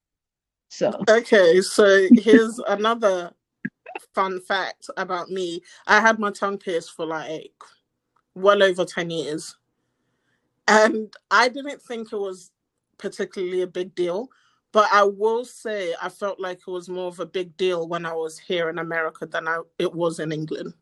So 0.68 0.92
okay, 1.08 1.60
so 1.60 2.08
here's 2.14 2.58
another 2.66 3.32
fun 4.14 4.40
fact 4.40 4.88
about 4.96 5.28
me. 5.30 5.60
I 5.86 6.00
had 6.00 6.18
my 6.18 6.30
tongue 6.30 6.58
pierced 6.58 6.92
for 6.92 7.06
like 7.06 7.52
well 8.34 8.62
over 8.62 8.84
10 8.84 9.10
years. 9.10 9.56
And 10.68 11.12
I 11.30 11.48
didn't 11.48 11.82
think 11.82 12.12
it 12.12 12.16
was 12.16 12.50
particularly 13.02 13.62
a 13.62 13.66
big 13.66 13.94
deal. 13.94 14.30
But 14.70 14.88
I 14.90 15.02
will 15.02 15.44
say 15.44 15.94
I 16.00 16.08
felt 16.08 16.40
like 16.40 16.60
it 16.66 16.70
was 16.70 16.88
more 16.88 17.08
of 17.08 17.20
a 17.20 17.26
big 17.26 17.54
deal 17.58 17.88
when 17.88 18.06
I 18.06 18.14
was 18.14 18.38
here 18.38 18.70
in 18.70 18.78
America 18.78 19.26
than 19.26 19.46
I, 19.46 19.60
it 19.78 19.92
was 19.92 20.18
in 20.18 20.32
England. 20.32 20.72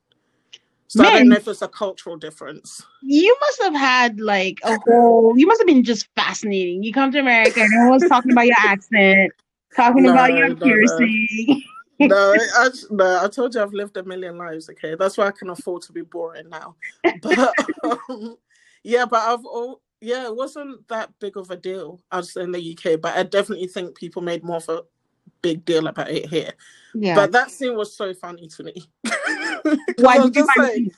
So 0.87 1.03
Man, 1.03 1.13
I 1.13 1.19
don't 1.19 1.29
know 1.29 1.37
if 1.37 1.49
it's 1.49 1.63
a 1.63 1.69
cultural 1.69 2.17
difference. 2.17 2.85
You 3.03 3.37
must 3.41 3.63
have 3.63 3.75
had 3.75 4.21
like 4.21 4.59
a 4.65 4.77
whole. 4.87 5.37
You 5.37 5.47
must 5.47 5.61
have 5.61 5.67
been 5.67 5.85
just 5.85 6.09
fascinating. 6.15 6.83
You 6.83 6.93
come 6.93 7.11
to 7.13 7.19
America 7.19 7.61
and 7.61 7.73
everyone's 7.75 8.09
talking 8.09 8.33
about 8.33 8.47
your 8.47 8.57
accent, 8.65 9.33
talking 9.75 10.03
no, 10.05 10.13
about 10.13 10.35
your 10.35 10.49
no, 10.49 10.57
piercing. 10.57 11.63
No, 12.01 12.07
no, 12.09 12.35
I, 12.57 12.69
no, 12.91 13.25
I 13.25 13.29
told 13.29 13.55
you 13.55 13.63
I've 13.63 13.73
lived 13.73 13.97
a 13.97 14.03
million 14.03 14.37
lives. 14.37 14.69
Okay, 14.69 14.97
that's 14.97 15.17
why 15.17 15.29
I 15.29 15.33
can 15.33 15.51
afford 15.51 15.83
to 15.83 15.93
be 15.93 16.03
boring 16.03 16.49
now. 16.49 16.75
But 17.23 17.55
um, 17.85 18.37
yeah, 18.83 19.05
but 19.05 19.21
I've 19.21 19.45
all 19.45 19.83
yeah, 20.01 20.25
it 20.27 20.35
wasn't 20.35 20.87
that 20.89 21.11
big 21.19 21.37
of 21.37 21.51
a 21.51 21.57
deal 21.57 22.01
as 22.11 22.37
in 22.37 22.53
the 22.53 22.73
UK, 22.73 23.01
but 23.01 23.17
I 23.17 23.23
definitely 23.23 23.67
think 23.67 23.97
people 23.97 24.23
made 24.23 24.43
more 24.43 24.57
of 24.57 24.69
a 24.69 24.83
big 25.43 25.65
deal 25.65 25.87
about 25.87 26.11
it 26.11 26.27
here. 26.27 26.53
Yeah. 26.95 27.15
But 27.15 27.33
that 27.33 27.51
scene 27.51 27.77
was 27.77 27.95
so 27.95 28.15
funny 28.15 28.49
to 28.49 28.65
me. 28.65 28.91
why 29.99 30.19
did 30.19 30.37
you 30.37 30.47
like, 30.57 30.93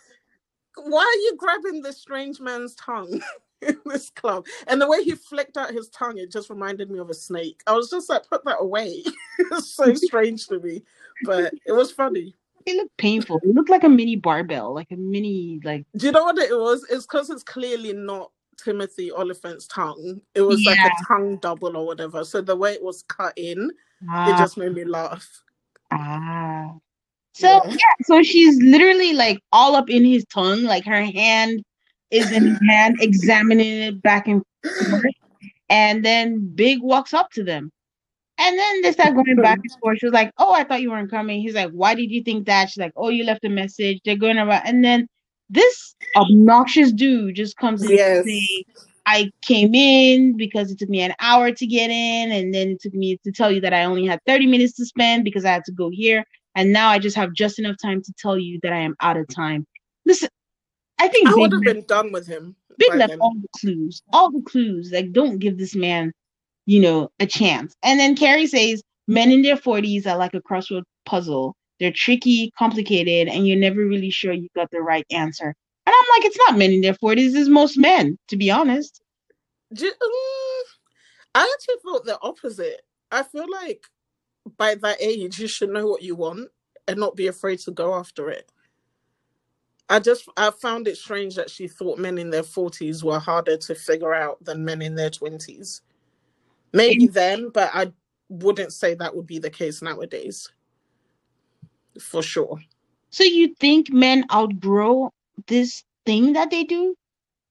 why 0.76 1.00
are 1.00 1.20
you 1.22 1.36
grabbing 1.36 1.82
this 1.82 1.98
strange 2.00 2.40
man's 2.40 2.74
tongue 2.76 3.20
in 3.62 3.78
this 3.86 4.10
club? 4.10 4.46
And 4.68 4.80
the 4.80 4.88
way 4.88 5.02
he 5.02 5.12
flicked 5.12 5.56
out 5.56 5.72
his 5.72 5.88
tongue, 5.88 6.18
it 6.18 6.30
just 6.30 6.50
reminded 6.50 6.90
me 6.90 6.98
of 6.98 7.10
a 7.10 7.14
snake. 7.14 7.60
I 7.66 7.72
was 7.72 7.90
just 7.90 8.08
like, 8.08 8.28
put 8.28 8.44
that 8.44 8.58
away. 8.60 9.02
it's 9.38 9.74
so 9.74 9.94
strange 9.94 10.46
to 10.48 10.60
me. 10.60 10.82
But 11.24 11.52
it 11.66 11.72
was 11.72 11.90
funny. 11.90 12.34
It 12.64 12.76
looked 12.76 12.96
painful. 12.96 13.40
It 13.42 13.54
looked 13.54 13.70
like 13.70 13.82
a 13.82 13.88
mini 13.88 14.14
barbell, 14.14 14.72
like 14.72 14.92
a 14.92 14.96
mini 14.96 15.60
like. 15.64 15.84
Do 15.96 16.06
you 16.06 16.12
know 16.12 16.24
what 16.24 16.38
it 16.38 16.56
was? 16.56 16.86
It's 16.88 17.04
because 17.04 17.28
it's 17.28 17.42
clearly 17.42 17.92
not 17.92 18.30
Timothy 18.62 19.10
Olyphant's 19.12 19.66
tongue. 19.66 20.20
It 20.34 20.42
was 20.42 20.64
yeah. 20.64 20.70
like 20.72 20.92
a 20.92 21.04
tongue 21.06 21.38
double 21.38 21.76
or 21.76 21.86
whatever. 21.86 22.24
So 22.24 22.40
the 22.40 22.56
way 22.56 22.72
it 22.72 22.82
was 22.82 23.02
cut 23.08 23.32
in, 23.36 23.70
ah. 24.08 24.32
it 24.32 24.38
just 24.38 24.56
made 24.56 24.74
me 24.74 24.84
laugh. 24.84 25.28
Ah. 25.90 26.74
So 27.34 27.48
yeah. 27.48 27.70
yeah, 27.70 28.04
so 28.04 28.22
she's 28.22 28.60
literally 28.62 29.14
like 29.14 29.40
all 29.52 29.74
up 29.74 29.88
in 29.88 30.04
his 30.04 30.24
tongue, 30.26 30.64
like 30.64 30.84
her 30.84 31.02
hand 31.02 31.62
is 32.10 32.30
in 32.30 32.46
his 32.46 32.60
hand, 32.68 32.96
examining 33.00 33.82
it 33.82 34.02
back 34.02 34.28
and 34.28 34.42
forth. 34.62 35.04
And 35.70 36.04
then 36.04 36.52
Big 36.54 36.82
walks 36.82 37.14
up 37.14 37.30
to 37.32 37.42
them. 37.42 37.72
And 38.38 38.58
then 38.58 38.82
they 38.82 38.92
start 38.92 39.14
going 39.14 39.36
back 39.36 39.58
and 39.58 39.80
forth. 39.80 39.98
She 39.98 40.06
was 40.06 40.12
like, 40.12 40.32
Oh, 40.38 40.52
I 40.52 40.64
thought 40.64 40.82
you 40.82 40.90
weren't 40.90 41.10
coming. 41.10 41.40
He's 41.40 41.54
like, 41.54 41.70
Why 41.70 41.94
did 41.94 42.10
you 42.10 42.22
think 42.22 42.46
that? 42.46 42.70
She's 42.70 42.82
like, 42.82 42.92
Oh, 42.96 43.08
you 43.08 43.24
left 43.24 43.44
a 43.44 43.48
message. 43.48 44.00
They're 44.04 44.16
going 44.16 44.38
around. 44.38 44.62
And 44.66 44.84
then 44.84 45.08
this 45.52 45.94
obnoxious 46.16 46.92
dude 46.92 47.36
just 47.36 47.56
comes 47.56 47.82
in 47.82 47.90
yes. 47.90 48.18
and 48.18 48.26
say, 48.26 48.64
I 49.06 49.30
came 49.42 49.74
in 49.74 50.36
because 50.36 50.70
it 50.70 50.78
took 50.78 50.88
me 50.88 51.00
an 51.00 51.14
hour 51.20 51.52
to 51.52 51.66
get 51.66 51.90
in, 51.90 52.32
and 52.32 52.54
then 52.54 52.70
it 52.70 52.80
took 52.80 52.94
me 52.94 53.18
to 53.24 53.32
tell 53.32 53.50
you 53.50 53.60
that 53.60 53.74
I 53.74 53.84
only 53.84 54.06
had 54.06 54.20
30 54.26 54.46
minutes 54.46 54.74
to 54.74 54.86
spend 54.86 55.24
because 55.24 55.44
I 55.44 55.50
had 55.50 55.64
to 55.66 55.72
go 55.72 55.90
here. 55.90 56.24
And 56.54 56.72
now 56.72 56.88
I 56.90 56.98
just 56.98 57.16
have 57.16 57.32
just 57.32 57.58
enough 57.58 57.76
time 57.82 58.02
to 58.02 58.12
tell 58.18 58.38
you 58.38 58.60
that 58.62 58.72
I 58.72 58.78
am 58.78 58.94
out 59.00 59.16
of 59.16 59.26
time. 59.28 59.66
Listen, 60.06 60.28
I 60.98 61.08
think 61.08 61.28
I 61.28 61.34
would 61.34 61.52
have 61.52 61.62
been 61.62 61.84
done 61.86 62.12
with 62.12 62.26
him. 62.26 62.54
Big 62.78 62.94
left 62.94 63.16
all 63.20 63.34
the 63.34 63.48
clues, 63.58 64.02
all 64.12 64.30
the 64.30 64.42
clues. 64.42 64.90
Like, 64.92 65.12
don't 65.12 65.38
give 65.38 65.58
this 65.58 65.74
man, 65.74 66.12
you 66.66 66.80
know, 66.80 67.10
a 67.20 67.26
chance. 67.26 67.74
And 67.82 67.98
then 67.98 68.16
Carrie 68.16 68.46
says, 68.46 68.82
men 69.08 69.30
in 69.30 69.42
their 69.42 69.56
40s 69.56 70.06
are 70.06 70.16
like 70.16 70.34
a 70.34 70.40
crossword 70.40 70.84
puzzle. 71.04 71.56
They're 71.82 71.90
tricky, 71.90 72.52
complicated, 72.56 73.26
and 73.26 73.44
you're 73.44 73.58
never 73.58 73.84
really 73.84 74.10
sure 74.10 74.32
you 74.32 74.48
got 74.54 74.70
the 74.70 74.80
right 74.80 75.04
answer. 75.10 75.46
And 75.46 75.92
I'm 75.92 76.06
like, 76.16 76.24
it's 76.24 76.38
not 76.46 76.56
men 76.56 76.70
in 76.70 76.80
their 76.80 76.94
40s, 76.94 77.34
it's 77.34 77.48
most 77.48 77.76
men, 77.76 78.16
to 78.28 78.36
be 78.36 78.52
honest. 78.52 79.02
Um, 79.72 79.88
I 81.34 81.52
actually 81.52 81.80
thought 81.82 82.04
the 82.04 82.20
opposite. 82.22 82.82
I 83.10 83.24
feel 83.24 83.50
like 83.50 83.82
by 84.56 84.76
that 84.76 85.02
age, 85.02 85.40
you 85.40 85.48
should 85.48 85.70
know 85.70 85.88
what 85.88 86.02
you 86.02 86.14
want 86.14 86.50
and 86.86 87.00
not 87.00 87.16
be 87.16 87.26
afraid 87.26 87.58
to 87.60 87.72
go 87.72 87.96
after 87.96 88.30
it. 88.30 88.48
I 89.88 89.98
just 89.98 90.28
I 90.36 90.52
found 90.52 90.86
it 90.86 90.98
strange 90.98 91.34
that 91.34 91.50
she 91.50 91.66
thought 91.66 91.98
men 91.98 92.16
in 92.16 92.30
their 92.30 92.44
40s 92.44 93.02
were 93.02 93.18
harder 93.18 93.56
to 93.56 93.74
figure 93.74 94.14
out 94.14 94.44
than 94.44 94.64
men 94.64 94.82
in 94.82 94.94
their 94.94 95.10
20s. 95.10 95.80
Maybe 96.72 97.08
then, 97.08 97.48
but 97.48 97.72
I 97.74 97.92
wouldn't 98.28 98.72
say 98.72 98.94
that 98.94 99.16
would 99.16 99.26
be 99.26 99.40
the 99.40 99.50
case 99.50 99.82
nowadays 99.82 100.48
for 102.00 102.22
sure. 102.22 102.60
So 103.10 103.24
you 103.24 103.54
think 103.54 103.92
men 103.92 104.24
outgrow 104.32 105.12
this 105.46 105.84
thing 106.06 106.32
that 106.32 106.50
they 106.50 106.64
do? 106.64 106.96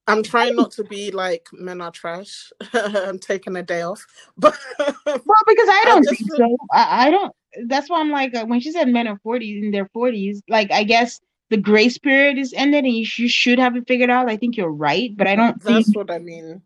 I'm 0.08 0.24
trying 0.24 0.56
not 0.56 0.72
to 0.72 0.84
be 0.84 1.12
like 1.12 1.48
men 1.54 1.80
are 1.82 1.92
trash. 1.92 2.52
I'm 2.74 3.20
taking 3.20 3.56
a 3.56 3.64
day 3.64 3.82
off, 3.82 4.06
but 4.38 4.58
well, 4.80 4.96
because 5.06 5.70
I 5.70 5.82
don't 5.86 6.08
I 6.08 6.16
think 6.16 6.32
so. 6.34 6.58
I, 6.72 7.08
I, 7.08 7.12
don't. 7.12 7.34
That's 7.68 7.90
why 7.90 8.00
I'm 8.00 8.10
like 8.10 8.36
uh, 8.36 8.46
when 8.46 8.60
she 8.60 8.72
said 8.72 8.90
men 8.90 9.08
are 9.08 9.20
40s 9.26 9.64
in 9.64 9.72
their 9.72 9.86
40s. 9.96 10.40
Like 10.50 10.72
I 10.72 10.84
guess 10.84 11.22
the 11.50 11.58
grace 11.58 11.98
period 11.98 12.38
is 12.38 12.54
ended, 12.54 12.84
and 12.86 12.94
you, 12.94 13.06
you 13.16 13.30
should 13.30 13.60
have 13.60 13.76
it 13.76 13.88
figured 13.88 14.10
out. 14.10 14.30
I 14.30 14.38
think 14.38 14.58
you're 14.58 14.72
right, 14.72 15.16
but 15.16 15.28
I 15.28 15.36
don't. 15.36 15.62
That's 15.62 15.86
think... 15.86 15.96
what 15.96 16.10
I 16.10 16.18
mean. 16.18 16.62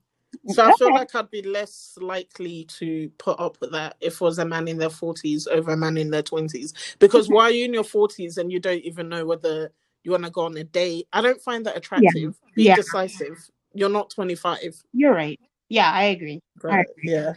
So 0.47 0.63
I 0.63 0.73
feel 0.73 0.93
like 0.93 1.13
I'd 1.15 1.31
be 1.31 1.41
less 1.41 1.97
likely 2.01 2.65
to 2.79 3.09
put 3.17 3.39
up 3.39 3.57
with 3.61 3.71
that 3.71 3.95
if 4.01 4.15
it 4.15 4.21
was 4.21 4.39
a 4.39 4.45
man 4.45 4.67
in 4.67 4.77
their 4.77 4.89
40s 4.89 5.47
over 5.47 5.71
a 5.71 5.77
man 5.77 5.97
in 5.97 6.11
their 6.11 6.23
20s. 6.23 6.73
Because 6.99 7.29
why 7.29 7.43
are 7.43 7.51
you 7.51 7.65
in 7.65 7.73
your 7.73 7.83
40s 7.83 8.37
and 8.37 8.51
you 8.51 8.59
don't 8.59 8.83
even 8.83 9.09
know 9.09 9.25
whether 9.25 9.71
you 10.03 10.11
want 10.11 10.23
to 10.23 10.31
go 10.31 10.41
on 10.41 10.57
a 10.57 10.63
date? 10.63 11.07
I 11.13 11.21
don't 11.21 11.41
find 11.41 11.65
that 11.65 11.77
attractive. 11.77 12.13
Yeah. 12.15 12.53
Be 12.55 12.63
yeah. 12.63 12.75
decisive. 12.75 13.49
You're 13.73 13.89
not 13.89 14.09
25. 14.09 14.59
You're 14.93 15.13
right. 15.13 15.39
Yeah, 15.69 15.91
I 15.91 16.03
agree. 16.03 16.41
But, 16.61 16.71
I 16.71 16.79
agree. 16.81 17.11
Yeah. 17.11 17.33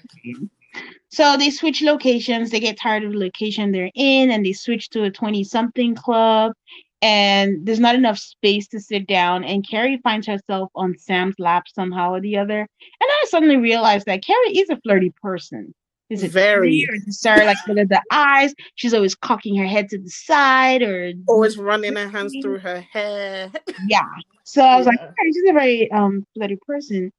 So 1.11 1.37
they 1.37 1.51
switch 1.51 1.83
locations. 1.83 2.51
They 2.51 2.61
get 2.61 2.79
tired 2.79 3.03
of 3.03 3.13
the 3.13 3.19
location 3.19 3.73
they're 3.73 3.91
in 3.95 4.31
and 4.31 4.45
they 4.45 4.53
switch 4.53 4.91
to 4.91 5.05
a 5.05 5.11
20 5.11 5.43
something 5.45 5.95
club 5.95 6.53
and 7.01 7.65
there's 7.65 7.81
not 7.81 7.95
enough 7.95 8.19
space 8.19 8.67
to 8.69 8.81
sit 8.81 9.07
down 9.07 9.45
and 9.45 9.69
carrie 9.69 10.01
finds 10.03 10.27
herself 10.27 10.71
on 10.75 10.97
sam's 10.99 11.35
lap 11.39 11.65
somehow 11.69 12.13
or 12.13 12.21
the 12.21 12.37
other 12.37 12.61
and 12.61 12.69
i 13.01 13.25
suddenly 13.29 13.57
realized 13.57 14.07
that 14.07 14.25
carrie 14.25 14.59
is 14.59 14.71
a 14.71 14.81
flirty 14.83 15.13
person. 15.23 15.75
Is 16.11 16.23
it 16.23 16.31
very. 16.31 16.89
sorry 17.11 17.45
like 17.45 17.59
look 17.67 17.77
at 17.77 17.91
the 17.91 18.03
eyes? 18.11 18.55
She's 18.77 18.95
always 18.95 19.15
cocking 19.15 19.57
her 19.57 19.67
head 19.67 19.91
to 19.91 19.99
the 19.99 20.09
side 20.09 20.83
or 20.83 21.13
always 21.29 21.59
running 21.59 21.97
her 21.97 22.09
hands 22.09 22.35
through 22.43 22.59
her 22.61 22.81
hair. 22.81 23.51
Yeah. 23.89 24.01
So 24.45 24.63
i 24.63 24.77
was 24.77 24.87
yeah. 24.87 24.93
like 24.93 25.01
okay, 25.01 25.33
she's 25.33 25.51
a 25.51 25.53
very 25.53 25.91
um 25.93 26.25
flirty 26.35 26.57
person. 26.67 27.13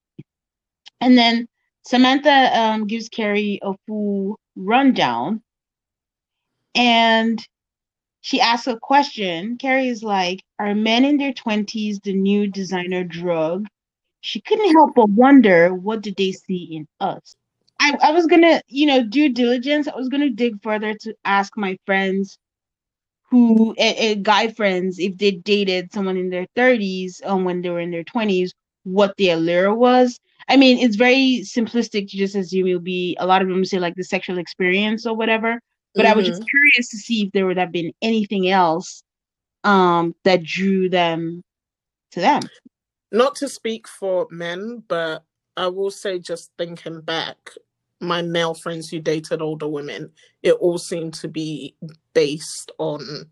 And 1.02 1.18
then 1.18 1.48
samantha 1.84 2.60
um 2.60 2.88
gives 2.88 3.10
carrie 3.10 3.60
a 3.62 3.74
full 3.88 4.40
rundown 4.56 5.42
and 6.76 7.46
she 8.22 8.40
asks 8.42 8.68
a 8.68 8.78
question. 8.80 9.58
Carrie's 9.58 10.04
like, 10.04 10.44
Are 10.60 10.76
men 10.76 11.06
in 11.06 11.18
their 11.18 11.34
20s 11.34 12.00
the 12.02 12.14
new 12.14 12.48
designer 12.48 13.04
drug? 13.04 13.68
She 14.22 14.42
couldn't 14.42 14.74
help 14.74 14.96
but 14.96 15.10
wonder 15.10 15.74
what 15.74 16.02
did 16.02 16.16
they 16.18 16.32
see 16.34 16.76
in 16.78 16.88
us? 17.00 17.36
I, 17.80 17.98
I 18.04 18.12
was 18.12 18.28
gonna, 18.28 18.62
you 18.68 18.88
know, 18.88 19.04
do 19.04 19.30
diligence. 19.30 19.88
I 19.88 19.96
was 19.96 20.10
gonna 20.10 20.30
dig 20.30 20.62
further 20.64 20.94
to 20.96 21.16
ask 21.26 21.58
my 21.58 21.78
friends 21.86 22.38
who 23.30 23.76
a, 23.78 24.12
a 24.12 24.16
guy 24.16 24.48
friends 24.50 25.00
if 25.00 25.18
they 25.18 25.32
dated 25.32 25.94
someone 25.94 26.18
in 26.18 26.30
their 26.30 26.48
30s 26.56 27.22
um 27.26 27.44
when 27.46 27.62
they 27.62 27.70
were 27.70 27.80
in 27.80 27.92
their 27.92 28.04
20s, 28.04 28.52
what 28.84 29.16
their 29.18 29.36
allure 29.38 29.74
was. 29.74 30.20
I 30.50 30.58
mean, 30.58 30.80
it's 30.80 30.96
very 30.96 31.42
simplistic 31.44 32.10
to 32.10 32.18
just 32.18 32.36
assume 32.36 32.68
you'll 32.68 32.80
be 32.82 33.16
a 33.20 33.28
lot 33.28 33.42
of 33.42 33.48
them 33.50 33.64
say 33.66 33.80
like 33.80 33.96
the 33.96 34.04
sexual 34.04 34.40
experience 34.40 35.06
or 35.06 35.16
whatever. 35.16 35.60
But 35.96 36.04
mm-hmm. 36.04 36.12
I 36.12 36.16
was 36.16 36.28
just 36.28 36.42
mm-hmm. 36.42 36.48
curious 36.48 36.90
to 36.90 36.98
see 36.98 37.24
if 37.24 37.32
there 37.32 37.46
would 37.46 37.58
have 37.58 37.72
been 37.72 37.92
anything 38.02 38.50
else 38.50 39.04
um, 39.64 40.16
that 40.24 40.44
drew 40.44 40.90
them 40.90 41.44
to 42.12 42.20
them. 42.20 42.42
Not 43.12 43.36
to 43.38 43.50
speak 43.50 43.88
for 43.88 44.28
men, 44.30 44.84
but 44.88 45.24
I 45.58 45.68
will 45.68 45.92
say, 45.92 46.20
just 46.20 46.52
thinking 46.58 47.02
back, 47.02 47.38
my 48.00 48.22
male 48.22 48.54
friends 48.54 48.90
who 48.90 49.00
dated 49.00 49.42
older 49.42 49.68
women, 49.68 50.12
it 50.44 50.54
all 50.54 50.78
seemed 50.78 51.16
to 51.16 51.28
be 51.28 51.76
based 52.14 52.72
on 52.78 53.30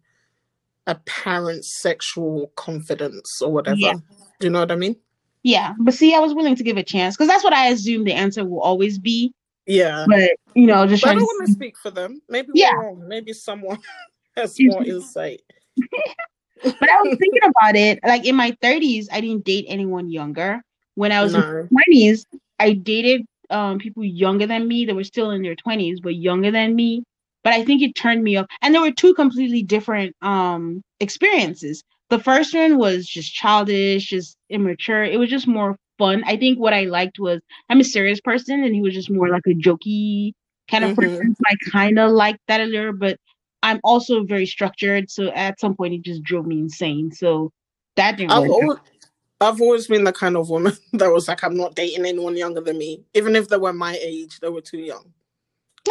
apparent 0.87 1.63
sexual 1.63 2.51
confidence 2.55 3.41
or 3.41 3.51
whatever. 3.51 3.77
Yeah. 3.77 3.93
Do 4.39 4.47
you 4.47 4.49
know 4.49 4.59
what 4.59 4.71
I 4.71 4.75
mean? 4.75 4.95
Yeah, 5.43 5.73
but 5.79 5.93
see, 5.93 6.13
I 6.13 6.19
was 6.19 6.33
willing 6.33 6.55
to 6.55 6.63
give 6.63 6.77
a 6.77 6.83
chance 6.83 7.15
because 7.15 7.29
that's 7.29 7.43
what 7.43 7.53
I 7.53 7.67
assume 7.67 8.03
the 8.03 8.13
answer 8.13 8.43
will 8.43 8.61
always 8.61 8.99
be. 8.99 9.33
Yeah. 9.67 10.05
But 10.07 10.31
you 10.55 10.65
know, 10.65 10.87
just 10.87 11.03
But 11.03 11.09
I 11.09 11.13
trying 11.13 11.19
don't 11.19 11.29
to 11.29 11.35
want 11.37 11.47
to 11.47 11.53
speak 11.53 11.77
for 11.77 11.91
them. 11.91 12.21
Maybe 12.29 12.49
Yeah. 12.53 12.71
we're 12.77 12.83
wrong. 12.85 13.07
Maybe 13.07 13.33
someone 13.33 13.79
has 14.35 14.57
more 14.59 14.83
insight. 14.83 15.41
but 16.63 16.89
I 16.89 17.01
was 17.03 17.17
thinking 17.19 17.41
about 17.43 17.75
it. 17.75 17.99
Like 18.03 18.25
in 18.25 18.35
my 18.35 18.51
30s, 18.63 19.07
I 19.11 19.21
didn't 19.21 19.45
date 19.45 19.65
anyone 19.67 20.09
younger. 20.09 20.61
When 20.95 21.11
I 21.11 21.21
was 21.21 21.35
in 21.35 21.41
my 21.69 21.83
20s, 21.93 22.25
I 22.59 22.73
dated 22.73 23.23
um, 23.51 23.77
people 23.77 24.03
younger 24.03 24.47
than 24.47 24.67
me 24.67 24.85
that 24.85 24.95
were 24.95 25.03
still 25.03 25.29
in 25.29 25.43
their 25.43 25.55
20s, 25.55 26.01
but 26.01 26.15
younger 26.15 26.49
than 26.49 26.75
me. 26.75 27.03
But 27.43 27.53
I 27.53 27.63
think 27.63 27.83
it 27.83 27.93
turned 27.93 28.23
me 28.23 28.37
off. 28.37 28.47
And 28.63 28.73
there 28.73 28.81
were 28.81 28.91
two 28.91 29.13
completely 29.13 29.61
different 29.61 30.15
um, 30.23 30.81
experiences. 30.99 31.83
The 32.09 32.19
first 32.19 32.55
one 32.55 32.77
was 32.77 33.05
just 33.05 33.33
childish, 33.33 34.07
just 34.09 34.37
immature. 34.49 35.03
It 35.03 35.19
was 35.19 35.29
just 35.29 35.47
more 35.47 35.77
fun. 35.97 36.23
I 36.25 36.37
think 36.37 36.59
what 36.59 36.73
I 36.73 36.83
liked 36.83 37.19
was 37.19 37.41
I'm 37.69 37.79
a 37.79 37.83
serious 37.85 38.21
person, 38.21 38.63
and 38.63 38.73
he 38.75 38.81
was 38.81 38.93
just 38.93 39.09
more 39.09 39.29
like 39.29 39.43
a 39.47 39.51
jokey 39.51 40.33
kind 40.69 40.83
of 40.83 40.91
Mhm. 40.91 40.95
person. 40.95 41.35
So 41.35 41.43
I 41.47 41.55
kind 41.71 41.99
of 41.99 42.11
liked 42.11 42.39
that 42.47 42.61
a 42.61 42.65
little, 42.65 42.93
but 42.93 43.17
I'm 43.63 43.79
also 43.83 44.23
very 44.23 44.45
structured. 44.45 45.09
So 45.09 45.29
at 45.29 45.59
some 45.59 45.75
point, 45.75 45.93
it 45.93 46.01
just 46.03 46.23
drove 46.23 46.45
me 46.45 46.59
insane. 46.59 47.11
So 47.11 47.51
that 47.95 48.17
didn't 48.17 48.31
I've 48.31 48.43
really. 48.43 48.49
always, 48.49 48.77
I've 49.41 49.61
always 49.61 49.87
been 49.87 50.03
the 50.03 50.13
kind 50.13 50.37
of 50.37 50.49
woman 50.49 50.73
that 50.93 51.11
was 51.11 51.27
like, 51.27 51.43
I'm 51.43 51.57
not 51.57 51.75
dating 51.75 52.05
anyone 52.05 52.37
younger 52.37 52.61
than 52.61 52.77
me. 52.77 53.03
Even 53.13 53.35
if 53.35 53.49
they 53.49 53.57
were 53.57 53.73
my 53.73 53.97
age, 54.01 54.39
they 54.39 54.49
were 54.49 54.61
too 54.61 54.79
young. 54.79 55.13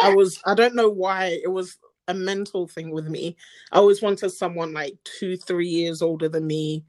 I 0.02 0.14
was, 0.14 0.40
I 0.44 0.54
don't 0.54 0.74
know 0.74 0.90
why. 0.90 1.38
It 1.42 1.50
was 1.50 1.78
a 2.08 2.14
mental 2.14 2.66
thing 2.68 2.90
with 2.90 3.06
me. 3.08 3.36
I 3.72 3.78
always 3.78 4.02
wanted 4.02 4.30
someone 4.30 4.72
like 4.72 4.94
two, 5.04 5.36
three 5.36 5.68
years 5.68 6.02
older 6.02 6.28
than 6.28 6.46
me. 6.46 6.84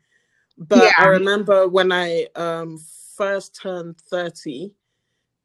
But 0.58 0.84
Yeah. 0.84 0.94
I 0.98 1.06
remember 1.08 1.68
when 1.68 1.92
I 1.92 2.28
um, 2.36 2.80
first 3.18 3.60
turned 3.60 3.98
30, 4.10 4.72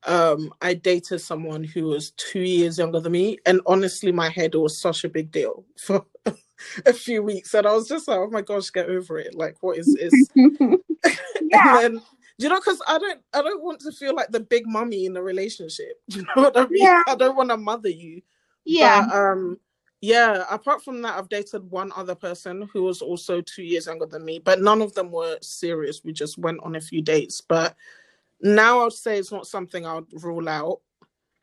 um, 0.06 0.52
I 0.60 0.74
dated 0.74 1.20
someone 1.20 1.64
who 1.64 1.84
was 1.84 2.12
two 2.12 2.40
years 2.40 2.78
younger 2.78 3.00
than 3.00 3.12
me. 3.12 3.38
And 3.46 3.60
honestly, 3.66 4.12
my 4.12 4.28
head 4.28 4.54
was 4.54 4.80
such 4.80 5.04
a 5.04 5.08
big 5.08 5.30
deal 5.30 5.64
for 5.78 6.04
a 6.86 6.92
few 6.92 7.22
weeks. 7.22 7.54
And 7.54 7.66
I 7.66 7.72
was 7.72 7.88
just 7.88 8.08
like, 8.08 8.18
oh 8.18 8.30
my 8.30 8.42
gosh, 8.42 8.70
get 8.70 8.88
over 8.88 9.18
it. 9.18 9.34
Like, 9.34 9.56
what 9.60 9.78
is 9.78 9.94
this? 9.94 10.12
yeah. 11.42 11.84
And 11.84 11.96
then, 11.96 12.02
you 12.38 12.48
know, 12.48 12.58
because 12.58 12.82
I 12.86 12.98
don't, 12.98 13.20
I 13.32 13.42
don't 13.42 13.62
want 13.62 13.80
to 13.80 13.92
feel 13.92 14.14
like 14.14 14.30
the 14.30 14.40
big 14.40 14.66
mummy 14.66 15.06
in 15.06 15.16
a 15.16 15.22
relationship. 15.22 16.00
You 16.08 16.22
know 16.22 16.42
what 16.42 16.56
I 16.56 16.66
mean? 16.66 16.82
Yeah. 16.82 17.02
I 17.06 17.14
don't 17.14 17.36
want 17.36 17.50
to 17.50 17.56
mother 17.56 17.90
you. 17.90 18.22
Yeah. 18.64 19.06
But, 19.06 19.16
um, 19.16 19.58
yeah. 20.02 20.44
Apart 20.50 20.84
from 20.84 21.00
that, 21.02 21.16
I've 21.18 21.30
dated 21.30 21.70
one 21.70 21.90
other 21.96 22.14
person 22.14 22.68
who 22.72 22.82
was 22.82 23.00
also 23.00 23.40
two 23.40 23.62
years 23.62 23.86
younger 23.86 24.04
than 24.06 24.24
me, 24.24 24.38
but 24.38 24.60
none 24.60 24.82
of 24.82 24.92
them 24.94 25.10
were 25.10 25.38
serious. 25.40 26.02
We 26.04 26.12
just 26.12 26.36
went 26.36 26.60
on 26.62 26.74
a 26.76 26.80
few 26.80 27.00
dates. 27.00 27.40
But 27.40 27.74
now 28.42 28.84
I'd 28.84 28.92
say 28.92 29.18
it's 29.18 29.32
not 29.32 29.46
something 29.46 29.86
I'd 29.86 30.04
rule 30.22 30.48
out. 30.48 30.80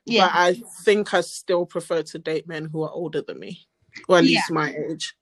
Yeah. 0.05 0.27
But 0.27 0.31
I 0.35 0.53
think 0.83 1.13
I 1.13 1.21
still 1.21 1.65
prefer 1.65 2.03
to 2.03 2.19
date 2.19 2.47
men 2.47 2.65
who 2.65 2.83
are 2.83 2.91
older 2.91 3.21
than 3.21 3.39
me, 3.39 3.65
or 4.07 4.17
at 4.19 4.25
Yeah. 4.25 4.37
least 4.37 4.51
my 4.51 4.75
age. 4.89 5.15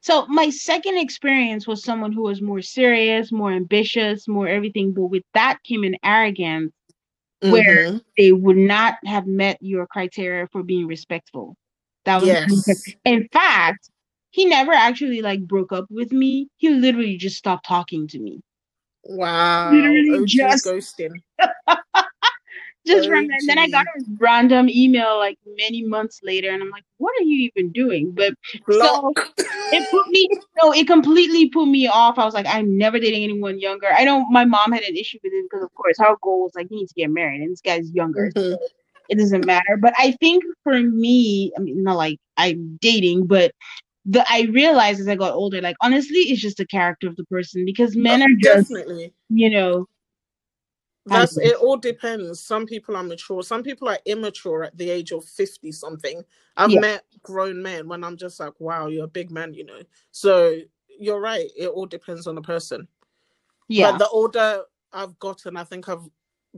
So 0.00 0.26
my 0.26 0.50
second 0.50 0.98
experience 0.98 1.66
was 1.66 1.82
someone 1.84 2.12
who 2.12 2.22
was 2.22 2.40
more 2.40 2.62
serious, 2.62 3.32
more 3.32 3.52
ambitious, 3.52 4.26
more 4.28 4.48
everything. 4.48 4.92
But 4.92 5.06
with 5.06 5.24
that 5.34 5.62
came 5.62 5.84
an 5.84 5.96
arrogance 6.04 6.72
Where- 7.42 7.92
Mhm. 7.92 8.04
they 8.18 8.32
would 8.32 8.58
not 8.58 8.98
have 9.06 9.26
met 9.26 9.56
your 9.62 9.86
criteria 9.86 10.46
for 10.48 10.62
being 10.62 10.86
respectful. 10.86 11.56
That 12.04 12.20
was 12.20 12.28
Yes. 12.28 12.94
in 13.04 13.28
fact, 13.32 13.90
he 14.30 14.44
never 14.46 14.72
actually 14.72 15.22
like 15.22 15.40
broke 15.46 15.72
up 15.72 15.86
with 15.90 16.12
me. 16.12 16.48
He 16.56 16.70
literally 16.70 17.16
just 17.16 17.36
stopped 17.36 17.66
talking 17.66 18.06
to 18.08 18.18
me. 18.18 18.40
Wow. 19.04 19.72
Literally 19.72 20.18
OG 20.20 20.26
just- 20.26 20.66
ghosting. 20.66 21.12
Just 22.86 23.08
from 23.08 23.18
and 23.30 23.40
then 23.46 23.58
I 23.58 23.68
got 23.68 23.86
OG. 23.94 24.02
a 24.08 24.10
random 24.18 24.68
email 24.70 25.18
like 25.18 25.38
many 25.58 25.82
months 25.82 26.20
later, 26.22 26.48
and 26.48 26.62
I'm 26.62 26.70
like, 26.70 26.82
"What 26.96 27.12
are 27.20 27.24
you 27.24 27.50
even 27.54 27.70
doing?" 27.72 28.10
But 28.12 28.32
Block. 28.66 29.12
it 29.36 29.90
put 29.90 30.08
me 30.08 30.26
no, 30.62 30.72
it 30.72 30.86
completely 30.86 31.50
put 31.50 31.66
me 31.66 31.86
off. 31.86 32.18
I 32.18 32.24
was 32.24 32.32
like, 32.32 32.46
I'm 32.48 32.78
never 32.78 32.98
dating 32.98 33.22
anyone 33.22 33.60
younger. 33.60 33.88
I 33.92 34.04
know 34.04 34.24
my 34.30 34.46
mom 34.46 34.72
had 34.72 34.82
an 34.82 34.96
issue 34.96 35.18
with 35.22 35.30
it 35.34 35.44
because, 35.50 35.62
of 35.62 35.74
course, 35.74 35.98
her 35.98 36.16
goal 36.22 36.44
was 36.44 36.52
like, 36.54 36.68
you 36.70 36.78
need 36.78 36.88
to 36.88 36.94
get 36.94 37.10
married, 37.10 37.42
and 37.42 37.52
this 37.52 37.60
guy's 37.60 37.90
younger. 37.92 38.32
Mhm. 38.34 38.56
It 39.10 39.18
doesn't 39.18 39.44
matter. 39.44 39.76
But 39.76 39.92
I 39.98 40.12
think 40.12 40.44
for 40.62 40.78
me, 40.80 41.52
I 41.58 41.60
mean, 41.60 41.82
not 41.82 41.96
like 41.96 42.18
I'm 42.36 42.78
dating, 42.80 43.26
but 43.26 43.52
the 44.06 44.24
I 44.30 44.42
realized 44.52 45.00
as 45.00 45.08
I 45.08 45.16
got 45.16 45.34
older, 45.34 45.60
like 45.60 45.76
honestly, 45.82 46.20
it's 46.20 46.40
just 46.40 46.56
the 46.56 46.66
character 46.66 47.08
of 47.08 47.16
the 47.16 47.24
person 47.24 47.64
because 47.64 47.96
men 47.96 48.22
are 48.22 48.34
just, 48.38 48.70
Definitely. 48.70 49.12
you 49.28 49.50
know, 49.50 49.86
That's 51.06 51.36
it 51.38 51.56
all 51.56 51.76
depends. 51.76 52.40
Some 52.40 52.66
people 52.66 52.96
are 52.96 53.02
mature, 53.02 53.42
some 53.42 53.62
people 53.64 53.88
are 53.88 53.98
immature 54.06 54.64
at 54.64 54.76
the 54.78 54.88
age 54.88 55.12
of 55.12 55.24
50 55.24 55.72
something. 55.72 56.22
I've 56.56 56.70
Yeah. 56.70 56.80
met 56.80 57.04
grown 57.22 57.60
men 57.60 57.88
when 57.88 58.04
I'm 58.04 58.16
just 58.16 58.38
like, 58.38 58.58
wow, 58.60 58.86
you're 58.86 59.04
a 59.04 59.08
big 59.08 59.30
man, 59.30 59.52
you 59.52 59.64
know. 59.64 59.80
So 60.12 60.56
you're 60.98 61.20
right, 61.20 61.50
it 61.56 61.68
all 61.68 61.86
depends 61.86 62.26
on 62.26 62.36
the 62.36 62.42
person. 62.42 62.86
yeah, 63.68 63.90
But 63.90 63.98
the 63.98 64.08
older 64.08 64.62
I've 64.92 65.18
gotten, 65.18 65.56
I 65.56 65.64
think 65.64 65.88
I've 65.88 66.08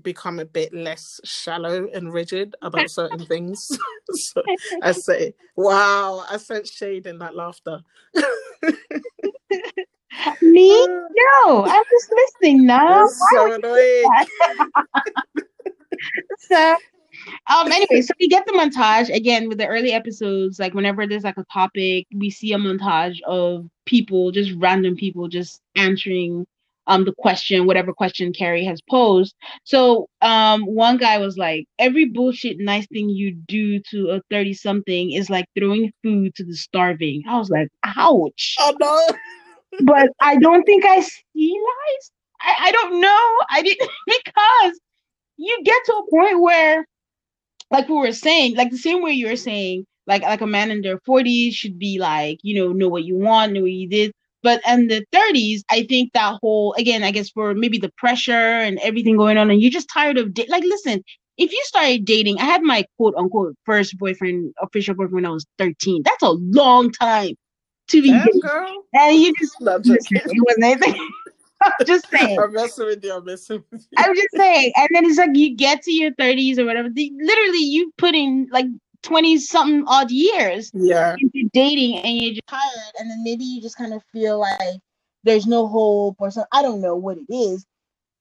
become 0.01 0.39
a 0.39 0.45
bit 0.45 0.73
less 0.73 1.21
shallow 1.25 1.89
and 1.93 2.13
rigid 2.13 2.55
about 2.63 2.91
certain 2.91 3.19
things. 3.27 3.79
so 4.11 4.43
I 4.83 4.93
say, 4.93 5.35
wow, 5.57 6.25
I 6.31 6.37
sense 6.39 6.71
shade 6.71 7.07
in 7.07 7.19
that 7.19 7.35
laughter. 7.37 7.81
me, 10.43 10.87
no, 10.87 11.67
I'm 11.67 11.85
just 11.91 12.13
listening 12.13 12.67
now. 12.67 13.07
So 13.33 13.53
annoying. 13.53 14.05
so 16.39 16.77
um 17.51 17.71
anyway 17.71 18.01
so 18.01 18.13
we 18.19 18.27
get 18.29 18.45
the 18.47 18.53
montage 18.53 19.15
again 19.15 19.49
with 19.49 19.59
the 19.59 19.67
early 19.67 19.93
episodes 19.93 20.59
like 20.59 20.75
whenever 20.75 21.07
there's 21.07 21.25
like 21.25 21.37
a 21.37 21.45
topic 21.53 22.07
we 22.17 22.31
see 22.31 22.53
a 22.53 22.59
montage 22.59 23.21
of 23.23 23.69
people 23.85 24.31
just 24.31 24.53
random 24.57 24.97
people 24.97 25.29
just 25.29 25.61
answering 25.77 26.47
um 26.87 27.05
the 27.05 27.13
question 27.19 27.67
whatever 27.67 27.93
question 27.93 28.33
carrie 28.33 28.65
has 28.65 28.81
posed 28.91 29.35
so 29.65 30.09
um 30.21 30.63
one 30.63 30.97
guy 30.97 31.19
was 31.19 31.37
like 31.37 31.67
every 31.79 32.05
bullshit 32.07 32.59
nice 32.59 32.87
thing 32.89 33.09
you 33.09 33.35
do 33.47 33.81
to 33.91 34.11
a 34.11 34.21
30 34.31 34.55
something 34.55 35.13
is 35.13 35.31
like 35.31 35.47
throwing 35.59 35.93
food 36.03 36.35
to 36.35 36.45
the 36.45 36.55
starving 36.57 37.23
i 37.29 37.39
was 37.39 37.51
like 37.51 37.69
ouch 37.97 38.57
Oh 38.61 38.75
no. 38.81 39.01
but 39.85 40.09
I 40.21 40.37
don't 40.37 40.65
think 40.65 40.85
I 40.85 41.01
see 41.01 41.53
lies. 41.53 42.11
I, 42.41 42.57
I 42.69 42.73
don't 42.73 43.01
know. 43.01 43.39
I 43.51 43.63
didn't 43.63 43.91
because 44.07 44.81
you 45.37 45.59
get 45.65 45.85
to 45.87 45.93
a 45.95 46.11
point 46.11 46.41
where, 46.41 46.87
like 47.71 47.89
we 47.89 47.97
were 47.97 48.13
saying, 48.13 48.57
like 48.57 48.71
the 48.71 48.79
same 48.79 49.03
way 49.03 49.13
you 49.13 49.29
were 49.29 49.37
saying, 49.37 49.87
like 50.07 50.23
like 50.23 50.41
a 50.41 50.47
man 50.47 50.71
in 50.71 50.83
their 50.83 50.99
forties 51.07 51.55
should 51.55 51.79
be 51.79 51.99
like, 51.99 52.39
you 52.43 52.57
know, 52.57 52.73
know 52.73 52.89
what 52.89 53.05
you 53.05 53.17
want, 53.17 53.53
know 53.53 53.63
what 53.63 53.71
you 53.73 53.89
did. 53.89 54.13
But 54.43 54.61
in 54.67 54.89
the 54.89 55.05
thirties, 55.13 55.65
I 55.71 55.85
think 55.85 56.13
that 56.13 56.39
whole 56.41 56.75
again, 56.75 57.03
I 57.03 57.11
guess 57.11 57.31
for 57.31 57.55
maybe 57.55 57.79
the 57.79 57.93
pressure 57.97 58.33
and 58.33 58.79
everything 58.81 59.17
going 59.17 59.39
on, 59.39 59.51
and 59.51 59.61
you're 59.61 59.71
just 59.71 59.89
tired 59.91 60.19
of 60.19 60.35
da- 60.35 60.47
like 60.49 60.65
listen. 60.65 61.03
If 61.39 61.51
you 61.51 61.61
started 61.65 62.05
dating, 62.05 62.39
I 62.39 62.45
had 62.45 62.63
my 62.63 62.85
quote 62.99 63.15
unquote 63.17 63.57
first 63.65 63.97
boyfriend, 63.99 64.53
official 64.61 64.95
boyfriend 64.95 65.15
when 65.15 65.27
I 65.27 65.31
was 65.31 65.47
13. 65.59 66.03
That's 66.05 66.23
a 66.23 66.31
long 66.31 66.91
time 66.93 67.35
to 67.89 68.03
be 68.03 68.11
Damn, 68.11 68.27
dating. 68.27 68.41
girl. 68.41 68.85
And 68.95 69.19
you 69.19 69.33
just 69.39 69.61
Listen, 69.61 69.83
joking. 69.83 70.19
it 70.27 70.45
wasn't 70.47 70.65
anything. 70.65 71.11
I'm 71.63 71.87
just 71.87 72.11
saying. 72.11 72.39
I'm 72.41 72.53
messing 72.53 72.87
with 72.87 73.05
you. 73.05 73.15
I'm 73.15 73.25
messing 73.25 73.63
with 73.71 73.87
you. 73.91 73.99
I'm 73.99 74.15
just 74.15 74.29
saying. 74.37 74.73
And 74.77 74.89
then 74.93 75.05
it's 75.07 75.19
like 75.19 75.31
you 75.35 75.57
get 75.57 75.83
to 75.83 75.93
your 75.93 76.11
30s 76.13 76.59
or 76.59 76.65
whatever. 76.65 76.89
The, 76.91 77.13
literally, 77.21 77.65
you 77.65 77.93
put 77.99 78.15
in 78.15 78.49
like 78.51 78.67
20 79.03 79.39
something 79.39 79.85
odd 79.87 80.11
years 80.11 80.71
Yeah. 80.75 81.17
into 81.19 81.49
dating 81.53 81.99
and 81.99 82.19
you're 82.19 82.35
just 82.35 82.47
tired. 82.49 82.95
And 82.99 83.11
then 83.11 83.23
maybe 83.25 83.45
you 83.45 83.61
just 83.63 83.77
kind 83.77 83.93
of 83.95 84.03
feel 84.13 84.39
like 84.41 84.81
there's 85.25 85.47
no 85.47 85.67
hope 85.69 86.17
or 86.19 86.31
something. 86.31 86.49
I 86.53 86.63
don't 86.63 86.81
know 86.81 86.97
what 86.97 87.19
it 87.19 87.33
is. 87.33 87.65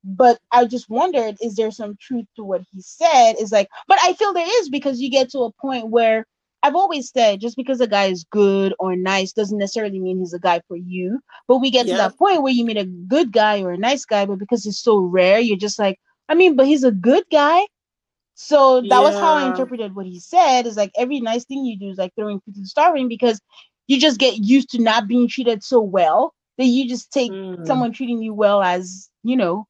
But 0.04 0.40
I 0.52 0.66
just 0.66 0.90
wondered, 0.90 1.38
is 1.42 1.56
there 1.56 1.70
some 1.72 1.96
truth 2.02 2.26
to 2.36 2.44
what 2.44 2.62
he 2.72 2.82
said? 2.82 3.34
Is 3.40 3.52
like, 3.52 3.68
but 3.88 4.00
I 4.04 4.14
feel 4.14 4.34
there 4.34 4.62
is 4.62 4.70
because 4.70 5.00
you 5.00 5.12
get 5.12 5.30
to 5.32 5.42
a 5.42 5.52
point 5.54 5.90
where 5.90 6.26
I've 6.64 6.76
always 6.76 7.12
said 7.12 7.40
just 7.40 7.56
because 7.58 7.82
a 7.82 7.88
guy 7.88 8.06
is 8.06 8.26
good 8.32 8.74
or 8.80 8.96
nice 8.96 9.32
doesn't 9.34 9.58
necessarily 9.58 10.00
mean 10.00 10.20
he's 10.20 10.34
a 10.34 10.40
guy 10.40 10.62
for 10.68 10.78
you. 10.78 11.20
But 11.48 11.58
we 11.58 11.70
get 11.72 11.88
to 11.88 11.94
that 11.98 12.18
point 12.18 12.42
where 12.44 12.54
you 12.54 12.66
meet 12.66 12.78
a 12.78 12.86
good 12.86 13.32
guy 13.32 13.62
or 13.62 13.72
a 13.72 13.78
nice 13.78 14.06
guy, 14.06 14.26
but 14.26 14.40
because 14.40 14.66
it's 14.66 14.80
so 14.82 14.98
rare, 15.00 15.40
you're 15.40 15.58
just 15.58 15.80
like, 15.80 16.00
I 16.30 16.36
mean, 16.36 16.56
but 16.56 16.68
he's 16.68 16.84
a 16.84 16.92
good 16.92 17.26
guy. 17.32 17.66
So 18.44 18.82
that 18.82 19.04
was 19.04 19.18
how 19.20 19.36
I 19.36 19.44
interpreted 19.44 19.96
what 19.96 20.08
he 20.08 20.20
said. 20.20 20.66
Is 20.66 20.76
like 20.76 20.92
every 20.98 21.20
nice 21.22 21.46
thing 21.46 21.64
you 21.64 21.78
do 21.78 21.90
is 21.90 21.98
like 22.00 22.14
throwing 22.16 22.40
food 22.42 22.56
to 22.56 22.62
the 22.62 22.68
starving 22.68 23.08
because 23.08 23.40
you 23.88 24.00
just 24.00 24.20
get 24.20 24.38
used 24.38 24.70
to 24.72 24.82
not 24.82 25.08
being 25.08 25.28
treated 25.28 25.64
so 25.64 25.80
well 25.80 26.34
that 26.58 26.66
you 26.66 26.90
just 26.90 27.12
take 27.12 27.32
Mm. 27.32 27.68
someone 27.68 27.92
treating 27.94 28.22
you 28.22 28.34
well 28.34 28.62
as 28.64 29.10
you 29.24 29.38
know 29.38 29.68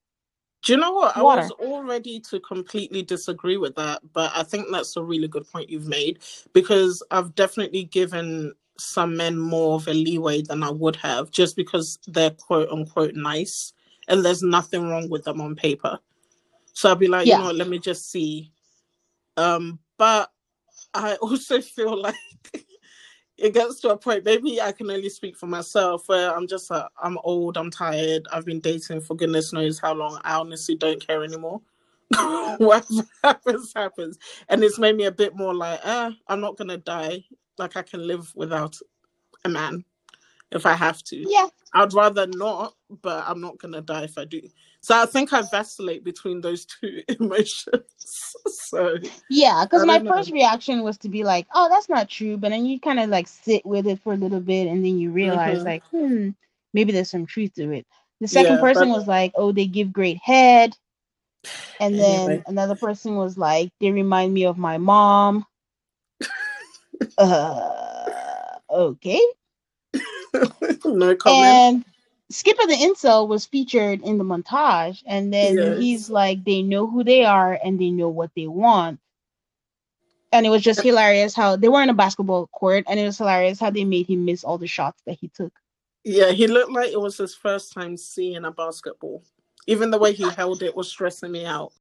Do 0.64 0.74
you 0.74 0.80
know 0.80 0.94
what? 0.94 1.18
I 1.18 1.22
was 1.22 1.52
all 1.52 1.84
ready 1.84 2.20
to 2.22 2.40
completely 2.40 3.02
disagree 3.04 3.58
with 3.58 3.76
that, 3.76 4.02
but 4.14 4.32
I 4.34 4.44
think 4.44 4.68
that's 4.72 4.96
a 4.96 5.04
really 5.04 5.28
good 5.28 5.46
point 5.52 5.70
you've 5.70 5.88
made 5.88 6.20
because 6.54 7.04
I've 7.12 7.36
definitely 7.36 7.84
given 7.86 8.54
some 8.78 9.18
men 9.18 9.38
more 9.38 9.76
of 9.76 9.88
a 9.88 9.94
leeway 9.94 10.44
than 10.44 10.64
I 10.64 10.70
would 10.72 10.96
have 10.96 11.30
just 11.30 11.56
because 11.56 12.00
they're 12.08 12.32
quote 12.32 12.70
unquote 12.70 13.16
nice 13.16 13.74
and 14.08 14.24
there's 14.24 14.44
nothing 14.44 14.90
wrong 14.90 15.10
with 15.10 15.24
them 15.26 15.42
on 15.42 15.56
paper. 15.56 16.00
So 16.74 16.92
I'd 16.92 17.00
be 17.00 17.08
like, 17.08 17.28
Yeah. 17.28 17.36
you 17.36 17.40
know 17.40 17.48
what, 17.48 17.56
let 17.56 17.68
me 17.70 17.80
just 17.80 18.10
see. 18.12 18.51
Um, 19.42 19.80
but 19.98 20.32
I 20.94 21.16
also 21.22 21.62
feel 21.62 22.00
like 22.02 22.16
it 23.38 23.54
gets 23.54 23.80
to 23.82 23.90
a 23.90 23.98
point, 23.98 24.26
maybe 24.26 24.62
I 24.62 24.72
can 24.72 24.90
only 24.92 25.10
speak 25.10 25.38
for 25.38 25.48
myself, 25.48 26.08
where 26.08 26.36
I'm 26.36 26.48
just 26.48 26.70
like, 26.70 26.86
I'm 27.02 27.18
old, 27.24 27.58
I'm 27.58 27.72
tired, 27.72 28.28
I've 28.32 28.46
been 28.46 28.60
dating 28.60 29.02
for 29.02 29.16
goodness 29.16 29.54
knows 29.54 29.80
how 29.80 29.94
long. 29.94 30.20
I 30.24 30.36
honestly 30.36 30.76
don't 30.76 31.06
care 31.06 31.24
anymore. 31.24 31.62
Whatever 32.58 33.08
happens, 33.24 33.74
happens. 33.76 34.20
And 34.50 34.64
it's 34.64 34.80
made 34.80 34.98
me 34.98 35.06
a 35.06 35.12
bit 35.12 35.36
more 35.36 35.54
like, 35.54 35.80
ah, 35.84 36.12
I'm 36.28 36.42
not 36.42 36.58
gonna 36.58 36.78
die. 36.78 37.24
Like 37.58 37.78
I 37.78 37.82
can 37.84 38.06
live 38.06 38.32
without 38.36 38.78
a 39.46 39.50
man 39.50 39.84
if 40.52 40.66
I 40.66 40.74
have 40.74 41.04
to. 41.06 41.18
yeah 41.30 41.48
I'd 41.74 41.94
rather 41.94 42.28
not, 42.28 42.76
but 43.02 43.24
I'm 43.28 43.40
not 43.40 43.58
gonna 43.60 43.82
die 43.82 44.04
if 44.04 44.18
I 44.18 44.26
do. 44.26 44.42
So 44.82 45.00
I 45.00 45.06
think 45.06 45.32
I 45.32 45.42
vacillate 45.44 46.04
between 46.04 46.42
those 46.42 46.66
two 46.66 47.02
emotions. 47.20 47.86
so 48.48 48.98
yeah 49.30 49.64
because 49.64 49.86
my 49.86 50.00
know. 50.00 50.10
first 50.10 50.32
reaction 50.32 50.84
was 50.84 50.98
to 50.98 51.08
be 51.10 51.24
like 51.24 51.48
oh 51.54 51.70
that's 51.70 51.88
not 51.88 52.10
true 52.10 52.36
but 52.38 52.50
then 52.50 52.66
you 52.66 52.80
kind 52.80 53.00
of 53.00 53.10
like 53.10 53.28
sit 53.28 53.66
with 53.66 53.88
it 53.88 54.02
for 54.02 54.14
a 54.14 54.18
little 54.18 54.40
bit 54.42 54.68
and 54.68 54.84
then 54.84 54.98
you 55.00 55.12
realize 55.12 55.60
Mhm. 55.60 55.66
like 55.66 55.84
hmm 55.92 56.30
maybe 56.74 56.92
there's 56.92 57.10
some 57.10 57.26
truth 57.26 57.54
to 57.56 57.72
it 57.72 57.86
the 58.20 58.28
second 58.28 58.56
Yeah, 58.56 58.62
person 58.62 58.90
but- 58.90 58.96
was 58.98 59.08
like 59.08 59.32
oh 59.36 59.52
they 59.52 59.66
give 59.68 59.94
great 59.94 60.18
head 60.18 60.76
and 61.80 61.98
then 61.98 62.28
Anyway. 62.30 62.44
another 62.48 62.76
person 62.76 63.16
was 63.16 63.38
like 63.38 63.72
they 63.80 63.92
remind 63.92 64.34
me 64.34 64.46
of 64.46 64.58
my 64.58 64.78
mom 64.78 65.46
uh 67.18 68.58
okay 68.70 69.22
no 70.86 71.16
comment. 71.16 71.44
And 71.44 71.86
Skipper 72.32 72.66
the 72.68 72.74
Incel 72.74 73.28
was 73.28 73.46
featured 73.46 74.02
in 74.02 74.18
the 74.18 74.24
montage, 74.24 75.04
and 75.06 75.34
then 75.34 75.58
Yes. 75.58 75.78
he's 75.78 76.10
like, 76.10 76.44
they 76.44 76.62
know 76.62 76.88
who 76.88 77.04
they 77.04 77.26
are 77.26 77.60
and 77.64 77.80
they 77.80 77.92
know 77.92 78.10
what 78.10 78.32
they 78.36 78.48
want. 78.48 79.00
And 80.32 80.46
it 80.46 80.50
was 80.50 80.62
just 80.62 80.82
hilarious 80.82 81.36
how 81.36 81.58
they 81.58 81.68
were 81.68 81.82
in 81.82 81.90
a 81.90 81.94
basketball 81.94 82.48
court, 82.48 82.86
and 82.88 83.00
it 83.00 83.06
was 83.06 83.18
hilarious 83.18 83.60
how 83.60 83.70
they 83.70 83.84
made 83.84 84.08
him 84.08 84.26
miss 84.26 84.44
all 84.44 84.58
the 84.58 84.68
shots 84.68 85.02
that 85.06 85.18
he 85.20 85.28
took. 85.28 85.52
Yeah, 86.04 86.32
he 86.32 86.48
looked 86.48 86.72
like 86.72 86.92
it 86.92 87.00
was 87.02 87.18
his 87.18 87.36
first 87.36 87.74
time 87.74 87.98
seeing 87.98 88.46
a 88.46 88.52
basketball. 88.52 89.22
Even 89.68 89.92
the 89.92 90.00
way 90.00 90.14
he 90.14 90.28
held 90.30 90.64
it 90.64 90.76
was 90.76 90.90
stressing 90.90 91.32
me 91.32 91.46
out. 91.46 91.74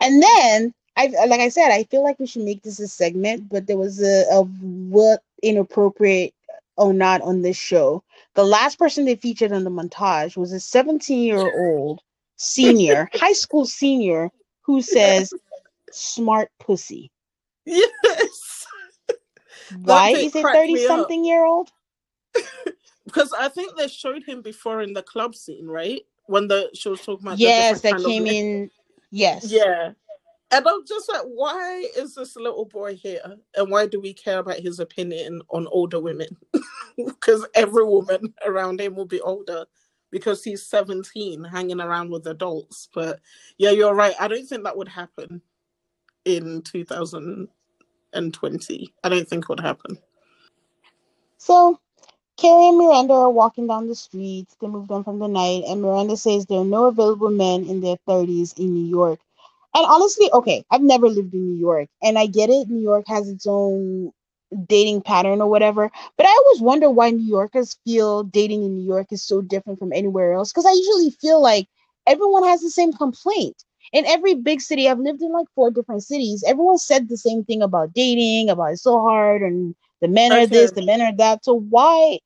And 0.00 0.22
then, 0.22 0.74
I 0.96 1.06
like 1.26 1.40
I 1.40 1.48
said, 1.48 1.70
I 1.70 1.84
feel 1.84 2.02
like 2.02 2.18
we 2.18 2.26
should 2.26 2.42
make 2.42 2.62
this 2.62 2.80
a 2.80 2.88
segment, 2.88 3.48
but 3.48 3.66
there 3.66 3.78
was 3.78 4.02
a 4.02 4.24
of 4.32 4.48
what 4.62 5.22
inappropriate 5.42 6.34
or 6.76 6.92
not 6.92 7.20
on 7.22 7.42
this 7.42 7.56
show. 7.56 8.02
The 8.38 8.44
last 8.44 8.78
person 8.78 9.04
they 9.04 9.16
featured 9.16 9.50
on 9.50 9.64
the 9.64 9.70
montage 9.70 10.36
was 10.36 10.52
a 10.52 10.60
17 10.60 11.24
year 11.24 11.38
old 11.40 12.02
senior, 12.36 13.10
high 13.14 13.32
school 13.32 13.66
senior, 13.66 14.30
who 14.62 14.80
says, 14.80 15.34
"Smart 15.90 16.48
pussy." 16.60 17.10
Yes. 17.66 18.64
Why 19.82 20.10
is 20.10 20.36
me 20.36 20.42
30 20.42 20.76
something 20.86 21.24
year 21.24 21.44
old? 21.44 21.72
Because 23.04 23.32
I 23.36 23.48
think 23.48 23.76
they 23.76 23.88
showed 23.88 24.22
him 24.22 24.40
before 24.40 24.82
in 24.82 24.92
the 24.92 25.02
club 25.02 25.34
scene, 25.34 25.66
right? 25.66 26.02
When 26.26 26.46
the 26.46 26.70
she 26.74 26.90
was 26.90 27.00
talking 27.00 27.26
about 27.26 27.40
Yes, 27.40 27.80
that 27.80 27.98
came 27.98 28.24
in. 28.28 28.70
Yes. 29.10 29.50
Yeah. 29.50 29.94
And 30.50 30.66
I'm 30.66 30.86
just 30.86 31.10
like, 31.12 31.24
why 31.24 31.84
is 31.96 32.14
this 32.14 32.34
little 32.36 32.64
boy 32.64 32.96
here? 32.96 33.20
And 33.54 33.70
why 33.70 33.86
do 33.86 34.00
we 34.00 34.14
care 34.14 34.38
about 34.38 34.60
his 34.60 34.80
opinion 34.80 35.42
on 35.50 35.66
older 35.70 36.00
women? 36.00 36.38
because 36.96 37.46
every 37.54 37.84
woman 37.84 38.32
around 38.46 38.80
him 38.80 38.94
will 38.94 39.04
be 39.04 39.20
older 39.20 39.66
because 40.10 40.42
he's 40.42 40.66
17 40.66 41.44
hanging 41.44 41.80
around 41.80 42.10
with 42.10 42.26
adults. 42.26 42.88
But 42.94 43.20
yeah, 43.58 43.70
you're 43.70 43.94
right. 43.94 44.14
I 44.18 44.26
don't 44.26 44.46
think 44.46 44.64
that 44.64 44.76
would 44.76 44.88
happen 44.88 45.42
in 46.24 46.62
2020. 46.62 48.94
I 49.04 49.08
don't 49.08 49.28
think 49.28 49.44
it 49.44 49.48
would 49.48 49.60
happen. 49.60 49.98
So 51.36 51.78
Carrie 52.38 52.68
and 52.68 52.78
Miranda 52.78 53.14
are 53.14 53.30
walking 53.30 53.66
down 53.66 53.88
the 53.88 53.94
streets. 53.94 54.56
They 54.60 54.68
moved 54.68 54.90
on 54.90 55.04
from 55.04 55.18
the 55.18 55.28
night, 55.28 55.64
and 55.68 55.82
Miranda 55.82 56.16
says 56.16 56.46
there 56.46 56.60
are 56.60 56.64
no 56.64 56.86
available 56.86 57.30
men 57.30 57.66
in 57.66 57.80
their 57.80 57.96
30s 58.08 58.58
in 58.58 58.74
New 58.74 58.88
York. 58.88 59.20
And 59.74 59.86
honestly, 59.86 60.30
okay, 60.32 60.64
I've 60.70 60.82
never 60.82 61.08
lived 61.08 61.34
in 61.34 61.44
New 61.44 61.60
York, 61.60 61.88
and 62.02 62.18
I 62.18 62.26
get 62.26 62.50
it. 62.50 62.68
New 62.68 62.80
York 62.80 63.04
has 63.08 63.28
its 63.28 63.46
own 63.46 64.12
dating 64.66 65.02
pattern 65.02 65.42
or 65.42 65.48
whatever, 65.48 65.90
but 66.16 66.26
I 66.26 66.30
always 66.30 66.62
wonder 66.62 66.90
why 66.90 67.10
New 67.10 67.26
Yorkers 67.26 67.76
feel 67.84 68.22
dating 68.22 68.64
in 68.64 68.76
New 68.78 68.86
York 68.86 69.08
is 69.10 69.22
so 69.22 69.42
different 69.42 69.78
from 69.78 69.92
anywhere 69.92 70.32
else. 70.32 70.52
Because 70.52 70.66
I 70.66 70.72
usually 70.72 71.10
feel 71.10 71.42
like 71.42 71.68
everyone 72.06 72.44
has 72.44 72.60
the 72.62 72.70
same 72.70 72.92
complaint. 72.92 73.62
In 73.92 74.04
every 74.06 74.34
big 74.34 74.60
city, 74.60 74.88
I've 74.88 74.98
lived 74.98 75.22
in 75.22 75.32
like 75.32 75.46
four 75.54 75.70
different 75.70 76.02
cities. 76.02 76.44
Everyone 76.46 76.78
said 76.78 77.08
the 77.08 77.16
same 77.16 77.44
thing 77.44 77.62
about 77.62 77.94
dating, 77.94 78.50
about 78.50 78.72
it's 78.72 78.82
so 78.82 79.00
hard, 79.00 79.42
and 79.42 79.74
the 80.00 80.08
men 80.08 80.32
are 80.32 80.46
this, 80.46 80.72
the 80.72 80.84
men 80.84 81.00
are 81.00 81.16
that. 81.16 81.44
So 81.44 81.54
why? 81.54 82.18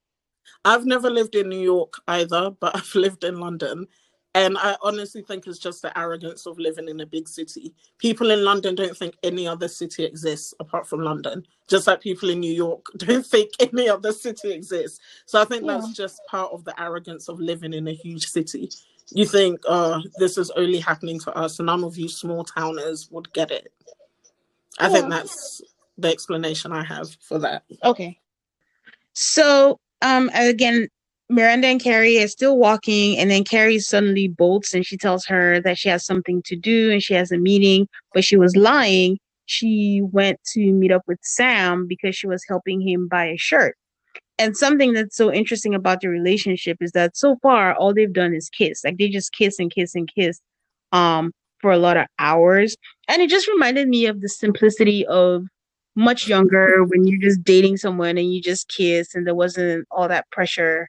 I've 0.64 0.86
never 0.86 1.10
lived 1.10 1.34
in 1.34 1.48
New 1.48 1.60
York 1.60 1.94
either, 2.08 2.50
but 2.50 2.74
I've 2.76 2.94
lived 2.94 3.24
in 3.24 3.38
London. 3.40 3.86
And 4.34 4.56
I 4.56 4.76
honestly 4.82 5.20
think 5.22 5.46
it's 5.46 5.58
just 5.58 5.82
the 5.82 5.96
arrogance 5.98 6.46
of 6.46 6.58
living 6.58 6.88
in 6.88 7.00
a 7.00 7.06
big 7.06 7.28
city. 7.28 7.74
People 7.98 8.30
in 8.30 8.44
London 8.44 8.74
don't 8.74 8.96
think 8.96 9.14
any 9.22 9.46
other 9.46 9.68
city 9.68 10.04
exists 10.04 10.54
apart 10.58 10.88
from 10.88 11.00
London, 11.02 11.44
just 11.68 11.86
like 11.86 12.00
people 12.00 12.30
in 12.30 12.40
New 12.40 12.52
York 12.52 12.86
don't 12.96 13.26
think 13.26 13.50
any 13.60 13.88
other 13.90 14.12
city 14.12 14.52
exists. 14.52 15.00
So 15.26 15.40
I 15.40 15.44
think 15.44 15.64
Yeah. 15.64 15.74
that's 15.78 15.92
just 15.92 16.18
part 16.30 16.50
of 16.50 16.64
the 16.64 16.80
arrogance 16.80 17.28
of 17.28 17.40
living 17.40 17.74
in 17.74 17.86
a 17.88 17.92
huge 17.92 18.24
city. 18.26 18.70
You 19.10 19.26
think, 19.26 19.60
oh, 19.68 20.02
this 20.18 20.38
is 20.38 20.50
only 20.52 20.78
happening 20.78 21.20
to 21.20 21.32
us, 21.36 21.58
and 21.58 21.66
none 21.66 21.84
of 21.84 21.98
you 21.98 22.08
small 22.08 22.44
towners 22.44 23.10
would 23.10 23.30
get 23.34 23.50
it. 23.50 23.70
I 24.78 24.88
think 24.88 25.10
that's 25.10 25.60
the 25.98 26.08
explanation 26.08 26.72
I 26.72 26.82
have 26.84 27.14
for 27.20 27.38
that. 27.40 27.64
Okay. 27.84 28.18
So, 29.12 29.78
um, 30.00 30.30
again, 30.34 30.88
Miranda 31.32 31.66
and 31.68 31.82
Carrie 31.82 32.22
are 32.22 32.28
still 32.28 32.58
walking, 32.58 33.16
and 33.18 33.30
then 33.30 33.42
Carrie 33.42 33.78
suddenly 33.78 34.28
bolts 34.28 34.74
and 34.74 34.84
she 34.84 34.98
tells 34.98 35.24
her 35.26 35.60
that 35.62 35.78
she 35.78 35.88
has 35.88 36.04
something 36.04 36.42
to 36.44 36.56
do 36.56 36.90
and 36.90 37.02
she 37.02 37.14
has 37.14 37.32
a 37.32 37.38
meeting, 37.38 37.88
but 38.12 38.22
she 38.22 38.36
was 38.36 38.54
lying. 38.54 39.18
She 39.46 40.02
went 40.04 40.38
to 40.52 40.72
meet 40.72 40.92
up 40.92 41.02
with 41.06 41.18
Sam 41.22 41.86
because 41.88 42.14
she 42.14 42.26
was 42.26 42.44
helping 42.46 42.86
him 42.86 43.08
buy 43.08 43.26
a 43.26 43.38
shirt. 43.38 43.76
And 44.38 44.56
something 44.56 44.92
that's 44.92 45.16
so 45.16 45.32
interesting 45.32 45.74
about 45.74 46.00
the 46.02 46.08
relationship 46.08 46.78
is 46.80 46.92
that 46.92 47.16
so 47.16 47.36
far 47.42 47.74
all 47.74 47.94
they've 47.94 48.12
done 48.12 48.34
is 48.34 48.50
kiss. 48.50 48.84
Like 48.84 48.98
they 48.98 49.08
just 49.08 49.32
kiss 49.32 49.58
and 49.58 49.70
kiss 49.70 49.94
and 49.94 50.08
kiss 50.14 50.40
um 50.92 51.32
for 51.60 51.70
a 51.72 51.78
lot 51.78 51.96
of 51.96 52.06
hours. 52.18 52.76
And 53.08 53.22
it 53.22 53.30
just 53.30 53.48
reminded 53.48 53.88
me 53.88 54.06
of 54.06 54.20
the 54.20 54.28
simplicity 54.28 55.06
of 55.06 55.44
much 55.96 56.28
younger 56.28 56.84
when 56.84 57.06
you're 57.06 57.20
just 57.20 57.42
dating 57.44 57.76
someone 57.78 58.18
and 58.18 58.32
you 58.32 58.42
just 58.42 58.68
kiss 58.68 59.14
and 59.14 59.26
there 59.26 59.34
wasn't 59.34 59.86
all 59.90 60.08
that 60.08 60.28
pressure, 60.30 60.88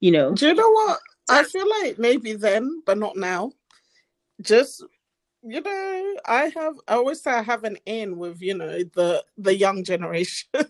you 0.00 0.10
know. 0.10 0.32
Do 0.34 0.48
you 0.48 0.54
know 0.54 0.70
what? 0.70 0.98
I 1.28 1.42
feel 1.44 1.68
like 1.82 1.98
maybe 1.98 2.32
then, 2.34 2.82
but 2.86 2.98
not 2.98 3.16
now. 3.16 3.52
Just 4.40 4.84
you 5.42 5.60
know, 5.60 6.16
I 6.26 6.50
have 6.54 6.74
I 6.88 6.94
always 6.94 7.22
say 7.22 7.30
I 7.30 7.42
have 7.42 7.64
an 7.64 7.76
in 7.86 8.18
with, 8.18 8.40
you 8.42 8.54
know, 8.54 8.78
the 8.94 9.24
the 9.36 9.54
young 9.56 9.84
generation. 9.84 10.48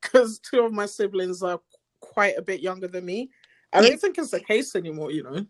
Because 0.00 0.38
two 0.38 0.60
of 0.60 0.72
my 0.72 0.86
siblings 0.86 1.42
are 1.42 1.60
quite 2.00 2.36
a 2.36 2.42
bit 2.42 2.60
younger 2.60 2.86
than 2.86 3.06
me. 3.06 3.30
I 3.72 3.80
Yeah. 3.80 3.88
don't 3.88 4.00
think 4.00 4.18
it's 4.18 4.30
the 4.30 4.40
case 4.40 4.76
anymore, 4.76 5.10
you 5.10 5.22
know. 5.22 5.46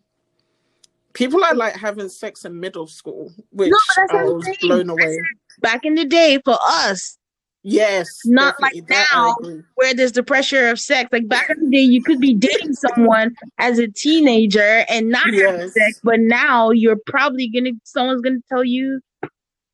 People 1.13 1.43
are 1.43 1.53
like 1.53 1.75
having 1.75 2.09
sex 2.09 2.45
in 2.45 2.59
middle 2.59 2.87
school, 2.87 3.31
which 3.51 3.71
what 3.71 4.11
I 4.11 4.23
was 4.23 4.57
blown 4.61 4.89
away. 4.89 5.19
Back 5.59 5.85
in 5.85 5.95
the 5.95 6.05
day 6.05 6.39
for 6.43 6.57
us, 6.61 7.17
Yes. 7.63 8.19
Not 8.25 8.59
like 8.61 8.73
definitely, 8.73 8.95
that 8.95 9.07
I 9.13 9.33
now. 9.41 9.63
where 9.75 9.93
there's 9.93 10.11
the 10.11 10.23
pressure 10.23 10.67
of 10.69 10.79
sex, 10.79 11.09
like 11.13 11.27
back 11.29 11.49
in 11.49 11.63
the 11.63 11.69
day, 11.77 11.81
you 11.83 12.03
could 12.03 12.19
be 12.19 12.33
dating 12.33 12.73
someone 12.73 13.33
as 13.57 13.79
a 13.79 13.87
teenager 13.87 14.83
and 14.89 15.09
not 15.09 15.33
have 15.33 15.71
sex, 15.71 15.99
but 16.03 16.19
now 16.19 16.71
you're 16.71 16.97
probably 17.07 17.47
gonna 17.47 17.71
someone's 17.85 18.21
gonna 18.21 18.39
tell 18.49 18.63
you 18.65 18.99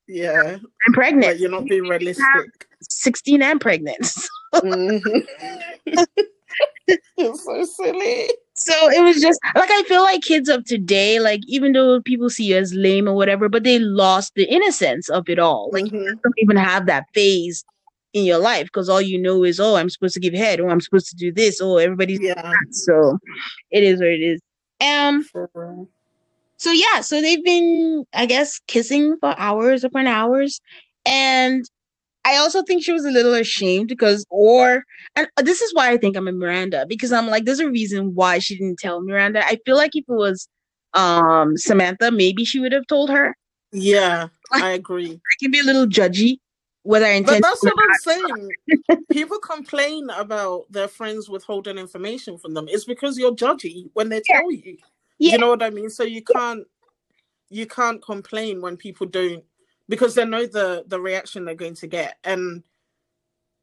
Yeah. 0.08 0.58
I'm 0.88 0.94
pregnant, 0.94 1.26
Like 1.34 1.40
you're 1.40 1.50
not 1.50 1.66
being 1.66 1.84
realistic. 1.88 2.24
16 2.82 3.42
and 3.42 3.60
pregnant. 3.60 4.08
Mhm. 4.54 5.26
it's 7.18 7.44
so 7.46 7.64
silly. 7.64 8.30
So 8.56 8.74
it 8.92 9.02
was 9.04 9.22
just 9.22 9.40
like 9.56 9.70
I 9.72 9.84
feel 9.88 10.02
like 10.02 10.22
kids 10.22 10.50
of 10.50 10.66
today, 10.66 11.20
like 11.20 11.42
even 11.48 11.72
though 11.74 12.02
people 12.02 12.30
see 12.30 12.46
you 12.46 12.58
as 12.58 12.74
lame 12.74 13.08
or 13.08 13.14
whatever, 13.14 13.48
but 13.50 13.64
they 13.64 13.80
lost 13.80 14.34
the 14.36 14.46
innocence 14.46 15.10
of 15.10 15.30
it 15.30 15.40
all. 15.40 15.70
Like 15.72 15.86
Mhm. 15.86 16.22
don't 16.22 16.34
even 16.38 16.58
have 16.58 16.86
that 16.88 17.06
phase 17.14 17.64
in 18.14 18.26
your 18.26 18.40
life 18.40 18.66
because 18.66 18.90
all 18.90 19.02
you 19.02 19.20
know 19.22 19.44
is, 19.44 19.60
oh, 19.60 19.76
I'm 19.76 19.90
supposed 19.90 20.14
to 20.16 20.20
give 20.20 20.34
head, 20.34 20.60
or 20.60 20.70
I'm 20.70 20.82
supposed 20.82 21.10
to 21.10 21.16
do 21.16 21.32
this, 21.32 21.60
oh, 21.62 21.78
everybody's 21.78 22.20
Yeah. 22.22 22.54
so 22.72 23.18
it 23.72 23.84
is 23.84 24.00
what 24.00 24.10
it 24.10 24.22
is. 24.22 24.42
Um, 24.82 25.26
so 26.58 26.72
yeah, 26.72 27.02
so 27.02 27.22
they've 27.22 27.44
been, 27.44 28.06
I 28.14 28.26
guess, 28.26 28.60
kissing 28.68 29.18
for 29.20 29.34
hours 29.38 29.84
upon 29.84 30.08
hours. 30.08 30.60
And 31.06 31.66
I 32.26 32.38
also 32.38 32.64
think 32.64 32.84
she 32.84 32.92
was 32.92 33.06
a 33.06 33.12
little 33.12 33.34
ashamed 33.34 33.88
because, 33.88 34.26
or, 34.30 34.84
and 35.16 35.28
this 35.44 35.62
is 35.62 35.74
why 35.74 35.90
I 35.92 35.98
think 35.98 36.18
I'm 36.18 36.28
a 36.28 36.32
Miranda 36.32 36.86
because 36.88 37.12
I'm 37.12 37.28
like, 37.28 37.46
there's 37.46 37.60
a 37.60 37.70
reason 37.70 38.14
why 38.14 38.40
she 38.40 38.58
didn't 38.58 38.80
tell 38.80 39.02
Miranda. 39.02 39.46
I 39.46 39.58
feel 39.66 39.78
like 39.78 39.96
if 39.96 40.04
it 40.08 40.14
was 40.14 40.48
um 40.94 41.56
Samantha, 41.56 42.12
maybe 42.12 42.46
she 42.46 42.60
would 42.60 42.72
have 42.72 42.88
told 42.88 43.10
her. 43.10 43.36
Yeah, 43.72 44.28
I 44.52 44.72
agree. 44.72 45.12
I 45.14 45.36
can 45.42 45.52
be 45.52 45.60
a 45.60 45.64
little 45.64 45.86
judgy 45.86 46.38
whether 46.90 47.08
I 47.08 47.22
But 47.26 47.42
that's 47.42 47.66
what 47.66 47.78
I'm 47.86 47.94
saying. 47.94 48.56
People 49.12 49.40
complain 49.40 50.10
about 50.12 50.66
their 50.72 50.88
friends 50.90 51.30
withholding 51.30 51.78
information 51.78 52.38
from 52.38 52.54
them. 52.56 52.68
It's 52.70 52.86
because 52.86 53.18
you're 53.18 53.36
judgy 53.36 53.90
when 53.94 54.10
they 54.10 54.22
Yeah. 54.30 54.42
tell 54.42 54.52
you. 54.52 54.78
Yeah. 55.20 55.32
You 55.32 55.40
know 55.40 55.50
what 55.50 55.64
I 55.64 55.72
mean? 55.72 55.90
So 55.92 56.04
you 56.04 56.24
can't 56.24 56.66
you 57.50 57.68
can't 57.68 58.04
complain 58.04 58.62
when 58.62 58.78
people 58.78 59.08
don't 59.08 59.44
because 59.90 60.16
they 60.16 60.26
know 60.26 60.46
the 60.48 60.86
the 60.88 61.02
reaction 61.02 61.46
they're 61.46 61.56
going 61.56 61.76
to 61.76 61.88
get. 61.88 62.18
And 62.24 62.64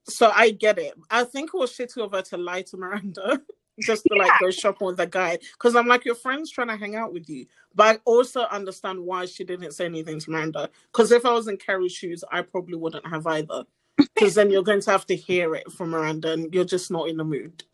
so 0.08 0.32
I 0.34 0.50
get 0.52 0.78
it. 0.78 0.94
I 1.10 1.24
think 1.24 1.50
it 1.54 1.58
was 1.58 1.72
shitty 1.72 1.98
of 2.04 2.12
her 2.12 2.22
to 2.22 2.38
lie 2.38 2.62
to 2.62 2.76
Miranda 2.78 3.42
just 3.80 4.04
to 4.04 4.14
like 4.18 4.30
go 4.40 4.50
shopping 4.50 4.86
with 4.86 5.00
a 5.00 5.06
guy. 5.06 5.38
Because 5.52 5.76
I'm 5.76 5.86
like, 5.86 6.04
your 6.04 6.14
friend's 6.14 6.50
trying 6.50 6.68
to 6.68 6.76
hang 6.76 6.96
out 6.96 7.12
with 7.12 7.28
you. 7.28 7.46
But 7.74 7.96
I 7.96 7.98
also 8.04 8.42
understand 8.42 9.00
why 9.00 9.26
she 9.26 9.44
didn't 9.44 9.72
say 9.72 9.84
anything 9.84 10.18
to 10.20 10.30
Miranda. 10.30 10.70
Because 10.92 11.12
if 11.12 11.26
I 11.26 11.32
was 11.32 11.48
in 11.48 11.56
Carrie's 11.58 11.92
shoes, 11.92 12.24
I 12.32 12.42
probably 12.42 12.76
wouldn't 12.76 13.06
have 13.06 13.26
either. 13.26 13.64
Because 13.96 14.34
then 14.34 14.50
you're 14.50 14.62
going 14.62 14.80
to 14.82 14.90
have 14.90 15.06
to 15.06 15.16
hear 15.16 15.54
it 15.54 15.70
from 15.72 15.90
Miranda 15.90 16.32
and 16.32 16.52
you're 16.54 16.64
just 16.64 16.90
not 16.90 17.08
in 17.08 17.16
the 17.16 17.24
mood. 17.24 17.64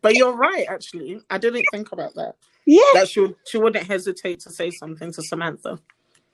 But 0.00 0.14
you're 0.16 0.34
right, 0.36 0.66
actually. 0.68 1.20
I 1.30 1.38
didn't 1.38 1.64
think 1.72 1.92
about 1.92 2.14
that. 2.14 2.34
yeah, 2.66 2.82
That 2.94 3.08
she, 3.08 3.20
would- 3.20 3.36
she 3.46 3.58
wouldn't 3.58 3.86
hesitate 3.86 4.40
to 4.40 4.50
say 4.50 4.70
something 4.70 5.12
to 5.12 5.22
Samantha. 5.22 5.78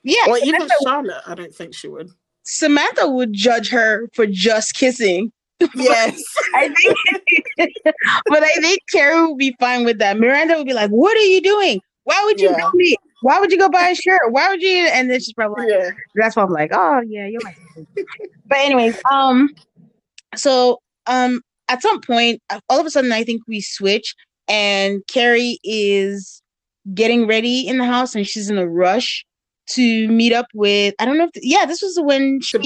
yeah. 0.03 0.23
Or 0.27 0.37
even 0.37 0.61
Samantha, 0.61 0.75
Charlotte, 0.83 1.21
I 1.25 1.35
don't 1.35 1.53
think 1.55 1.73
she 1.73 1.87
would. 1.87 2.09
Samantha 2.43 3.07
would 3.09 3.31
judge 3.33 3.69
her 3.69 4.09
for 4.13 4.25
just 4.25 4.73
kissing. 4.73 5.31
Yes. 5.75 6.21
I 6.55 6.69
think, 7.57 7.73
but 8.27 8.43
I 8.43 8.53
think 8.61 8.79
Carrie 8.91 9.25
would 9.27 9.37
be 9.37 9.55
fine 9.59 9.85
with 9.85 9.99
that. 9.99 10.17
Miranda 10.19 10.57
would 10.57 10.67
be 10.67 10.73
like, 10.73 10.89
"What 10.89 11.17
are 11.17 11.21
you 11.21 11.41
doing? 11.41 11.81
Why 12.03 12.21
would 12.25 12.39
you 12.39 12.49
Yeah. 12.49 12.57
go 12.59 12.71
me? 12.73 12.95
Why 13.21 13.39
would 13.39 13.51
you 13.51 13.57
go 13.59 13.69
buy 13.69 13.89
a 13.89 13.95
shirt? 13.95 14.21
Why 14.31 14.49
would 14.49 14.61
you?" 14.61 14.87
And 14.87 15.09
then 15.11 15.19
she's 15.19 15.33
probably 15.33 15.65
like, 15.65 15.73
yeah. 15.83 15.89
that's 16.15 16.35
why 16.35 16.43
I'm 16.43 16.51
like, 16.51 16.71
oh 16.73 17.01
yeah, 17.07 17.27
you're 17.27 17.41
right. 17.43 17.55
but 18.47 18.57
anyways, 18.59 18.97
um, 19.11 19.49
so 20.35 20.79
um, 21.07 21.41
at 21.67 21.81
some 21.81 21.99
point, 22.01 22.41
all 22.69 22.79
of 22.79 22.85
a 22.85 22.89
sudden, 22.89 23.11
I 23.11 23.23
think 23.23 23.41
we 23.47 23.61
switch, 23.61 24.15
and 24.47 25.01
Carrie 25.07 25.59
is 25.63 26.41
getting 26.93 27.27
ready 27.27 27.67
in 27.67 27.77
the 27.77 27.85
house, 27.85 28.15
and 28.15 28.25
she's 28.25 28.49
in 28.49 28.57
a 28.57 28.67
rush 28.67 29.25
to 29.71 30.07
meet 30.07 30.33
up 30.33 30.47
with. 30.53 30.95
I 30.99 31.05
don't 31.05 31.17
know 31.17 31.29
if 31.33 31.43
yeah, 31.43 31.65
this 31.65 31.81
was 31.81 31.99
when 32.01 32.39
she 32.41 32.57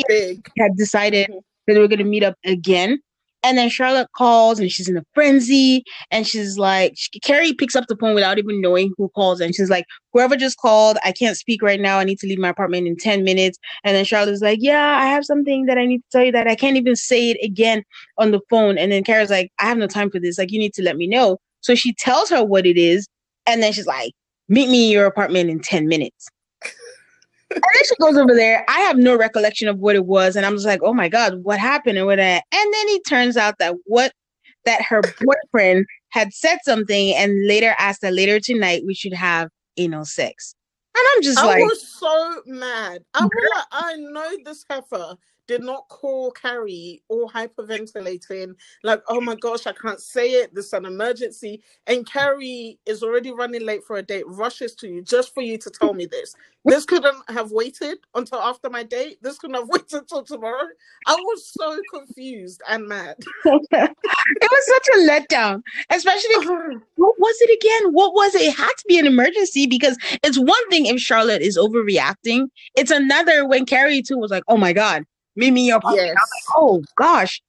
had 0.58 0.76
decided 0.78 1.28
Mhm. 1.30 1.40
That 1.68 1.74
they 1.74 1.80
were 1.80 1.88
going 1.88 2.00
to 2.00 2.06
meet 2.06 2.24
up 2.24 2.36
again. 2.46 3.00
And 3.46 3.58
then 3.58 3.70
Charlotte 3.70 4.08
calls 4.16 4.58
and 4.58 4.72
she's 4.72 4.88
in 4.88 4.96
a 4.96 5.04
frenzy. 5.14 5.84
And 6.12 6.26
she's 6.26 6.58
like, 6.58 6.94
she, 6.96 7.20
Carrie 7.20 7.54
picks 7.54 7.76
up 7.76 7.88
the 7.88 7.98
phone 7.98 8.16
without 8.16 8.38
even 8.40 8.62
knowing 8.62 8.94
who 8.98 9.10
calls. 9.10 9.42
And 9.42 9.54
she's 9.54 9.70
like, 9.70 9.86
whoever 10.14 10.38
just 10.38 10.58
called, 10.58 10.98
I 11.04 11.12
can't 11.12 11.36
speak 11.36 11.62
right 11.62 11.80
now. 11.80 12.00
I 12.00 12.06
need 12.06 12.20
to 12.20 12.28
leave 12.28 12.40
my 12.40 12.50
apartment 12.50 12.88
in 12.88 12.96
10 12.96 13.26
minutes. 13.26 13.60
And 13.84 13.96
then 13.96 14.06
Charlotte's 14.06 14.42
like, 14.42 14.60
yeah, 14.62 14.98
I 14.98 15.08
have 15.08 15.26
something 15.26 15.66
that 15.66 15.78
I 15.78 15.86
need 15.86 15.98
to 15.98 16.10
tell 16.12 16.24
you 16.24 16.32
that 16.32 16.48
I 16.48 16.56
can't 16.56 16.78
even 16.78 16.96
say 16.96 17.32
it 17.32 17.38
again 17.44 17.84
on 18.18 18.32
the 18.32 18.40
phone. 18.50 18.78
And 18.78 18.94
then 18.94 19.04
Carrie's 19.04 19.30
like, 19.30 19.52
I 19.60 19.66
have 19.66 19.78
no 19.78 19.88
time 19.88 20.10
for 20.10 20.20
this. 20.20 20.38
Like, 20.38 20.52
you 20.52 20.60
need 20.60 20.74
to 20.76 20.82
let 20.82 20.96
me 20.96 21.06
know. 21.06 21.38
So 21.60 21.76
she 21.76 21.94
tells 21.94 22.30
her 22.30 22.46
what 22.46 22.66
it 22.66 22.78
is. 22.78 23.08
And 23.46 23.62
then 23.62 23.74
she's 23.74 23.88
like, 23.88 24.14
meet 24.48 24.70
me 24.70 24.86
in 24.86 24.92
your 24.92 25.06
apartment 25.06 25.50
in 25.50 25.60
10 25.60 25.88
minutes. 25.88 26.30
And 27.56 27.64
then 27.64 27.84
she 27.88 27.96
goes 28.00 28.18
over 28.18 28.34
there. 28.34 28.66
I 28.68 28.80
have 28.82 28.98
no 28.98 29.18
recollection 29.18 29.68
of 29.68 29.80
what 29.80 29.96
it 29.96 30.06
was, 30.06 30.36
and 30.36 30.46
I'm 30.46 30.54
just 30.54 30.66
like, 30.66 30.82
"Oh 30.84 30.94
my 30.94 31.10
god, 31.10 31.44
what 31.44 31.60
happened?" 31.60 31.98
And 31.98 32.08
what? 32.08 32.20
And 32.20 32.42
then 32.52 32.88
it 32.90 33.02
turns 33.08 33.38
out 33.38 33.56
that 33.60 33.76
what 33.86 34.14
that 34.66 34.82
her 34.84 35.02
boyfriend 35.02 35.86
had 36.10 36.34
said 36.34 36.60
something, 36.64 37.14
and 37.16 37.48
later 37.48 37.76
asked 37.78 38.02
that 38.02 38.14
later 38.14 38.40
tonight 38.40 38.84
we 38.86 38.94
should 38.94 39.14
have 39.14 39.50
anal 39.78 40.06
sex. 40.06 40.56
And 40.96 41.06
I'm 41.16 41.24
just 41.24 41.40
I 41.40 41.46
like, 41.46 41.64
was 41.64 41.88
so 42.00 42.42
mad. 42.46 43.02
I 43.14 43.24
was 43.24 43.32
like, 43.56 43.66
I 43.72 43.96
know 43.96 44.38
this 44.46 44.64
heifer 44.70 45.16
did 45.48 45.62
not 45.62 45.88
call 45.90 46.32
Carrie 46.32 47.02
all 47.10 47.30
hyperventilating, 47.30 48.56
like, 48.84 49.02
oh 49.08 49.22
my 49.22 49.36
gosh, 49.36 49.68
I 49.68 49.74
can't 49.74 50.00
say 50.00 50.32
it. 50.32 50.54
This 50.54 50.68
is 50.68 50.74
an 50.74 50.86
emergency. 50.86 51.62
And 51.88 52.06
Carrie 52.06 52.80
is 52.86 53.04
already 53.04 53.32
running 53.32 53.66
late 53.66 53.84
for 53.84 53.98
a 53.98 54.02
date, 54.02 54.28
rushes 54.28 54.76
to 54.76 54.88
you 54.88 55.02
just 55.02 55.34
for 55.34 55.42
you 55.42 55.58
to 55.58 55.70
tell 55.70 55.94
me 55.94 56.06
this. 56.06 56.36
This 56.66 56.86
couldn't 56.86 57.18
have 57.30 57.52
waited 57.52 57.98
until 58.16 58.40
after 58.40 58.70
my 58.70 58.84
date. 58.84 59.22
This 59.22 59.38
couldn't 59.38 59.58
have 59.58 59.68
waited 59.70 59.94
until 59.94 60.24
tomorrow. 60.24 60.68
I 61.08 61.16
was 61.16 61.46
so 61.46 61.78
confused 61.94 62.62
and 62.70 62.88
mad. 62.88 63.18
it 63.46 63.96
was 64.42 64.66
such 64.66 64.88
a 64.96 65.00
letdown, 65.00 65.62
especially 65.90 66.36
what 66.96 67.20
was 67.20 67.36
it 67.42 67.60
again? 67.62 67.94
What 67.94 68.14
was 68.14 68.36
it? 68.36 68.44
It 68.44 68.56
had 68.56 68.72
to 68.78 68.86
be 68.88 68.98
an 68.98 69.08
emergency 69.08 69.68
because 69.68 69.98
it's 70.24 70.40
one 70.40 70.70
thing 70.70 70.86
if 70.86 71.00
Charlotte 71.00 71.42
is 71.42 71.58
overreacting. 71.58 72.48
It's 72.76 72.92
another 72.92 73.46
when 73.46 73.66
Carrie 73.66 74.02
too 74.02 74.18
was 74.18 74.32
like, 74.32 74.44
"Oh 74.48 74.58
my 74.58 74.72
god, 74.74 75.06
meet 75.36 75.52
me 75.52 75.62
in 75.62 75.68
your 75.68 75.78
apartment." 75.78 76.08
Yes. 76.08 76.44
Oh 76.56 76.84
gosh. 76.96 77.42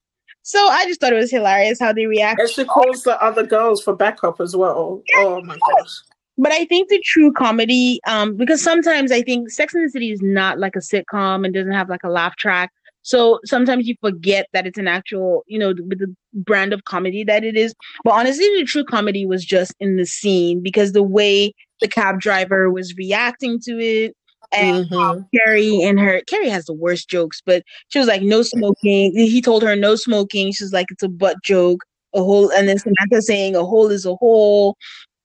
So 0.43 0.59
I 0.59 0.85
just 0.85 1.01
thought 1.01 1.13
it 1.13 1.17
was 1.17 1.31
hilarious 1.31 1.81
how 1.81 1.95
they 1.95 2.07
react. 2.07 2.39
And 2.39 2.51
she 2.51 2.65
calls 2.65 3.03
the 3.03 3.21
other 3.23 3.47
girls 3.47 3.83
for 3.83 3.97
backup 3.97 4.43
as 4.43 4.55
well. 4.55 5.03
Oh 5.17 5.43
my 5.43 5.57
gosh. 5.57 5.91
But 6.37 6.53
I 6.53 6.67
think 6.67 6.91
the 6.91 7.01
true 7.03 7.33
comedy, 7.33 8.01
um, 8.07 8.37
because 8.37 8.63
sometimes 8.63 9.11
I 9.11 9.23
think 9.23 9.51
Sex 9.51 9.73
and 9.73 9.87
the 9.87 9.91
City 9.91 10.11
is 10.11 10.21
not 10.21 10.59
like 10.59 10.77
a 10.77 10.81
sitcom 10.81 11.45
and 11.45 11.55
doesn't 11.55 11.73
have 11.73 11.89
like 11.89 12.05
a 12.05 12.11
laugh 12.11 12.37
track. 12.37 12.71
So 13.01 13.39
sometimes 13.45 13.87
you 13.87 13.95
forget 14.01 14.49
that 14.53 14.67
it's 14.67 14.79
an 14.79 14.89
actual, 14.89 15.45
you 15.47 15.59
know, 15.59 15.69
with 15.69 15.99
the 15.99 16.15
brand 16.33 16.73
of 16.73 16.85
comedy 16.85 17.23
that 17.25 17.45
it 17.45 17.57
is. 17.57 17.75
But 18.03 18.13
honestly, 18.13 18.47
the 18.57 18.65
true 18.65 18.85
comedy 18.85 19.25
was 19.25 19.45
just 19.45 19.75
in 19.79 19.97
the 19.97 20.07
scene 20.07 20.63
because 20.63 20.93
the 20.93 21.03
way 21.03 21.55
the 21.81 21.89
cab 21.89 22.21
driver 22.21 22.71
was 22.71 22.95
reacting 22.97 23.61
to 23.61 23.79
it 23.79 24.17
and 24.57 24.87
Mhm. 24.89 25.29
Carrie 25.35 25.83
and 25.83 25.99
her 26.01 26.21
Carrie 26.27 26.49
has 26.49 26.65
the 26.67 26.73
worst 26.75 27.09
jokes, 27.09 27.43
but 27.45 27.63
she 27.89 27.99
was 27.99 28.09
like, 28.09 28.23
no 28.23 28.43
smoking. 28.43 29.13
He 29.17 29.41
told 29.43 29.63
her 29.63 29.77
no 29.77 29.97
smoking. 29.97 30.53
She's 30.53 30.73
like, 30.73 30.87
it's 30.91 31.03
a 31.03 31.09
butt 31.09 31.37
joke. 31.43 31.83
A 32.17 32.23
hole, 32.23 32.49
and 32.51 32.69
then 32.69 32.79
Samantha 32.79 33.21
saying 33.23 33.57
a 33.57 33.65
hole 33.65 33.91
is 33.91 34.07
a 34.07 34.15
hole, 34.15 34.77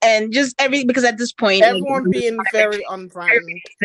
and 0.02 0.34
just 0.34 0.56
every 0.60 0.84
because 0.86 1.04
at 1.04 1.20
this 1.20 1.32
point, 1.32 1.62
Everyone 1.62 2.10
being 2.10 2.36
very 2.52 2.84
on 2.86 3.08
brand 3.08 3.40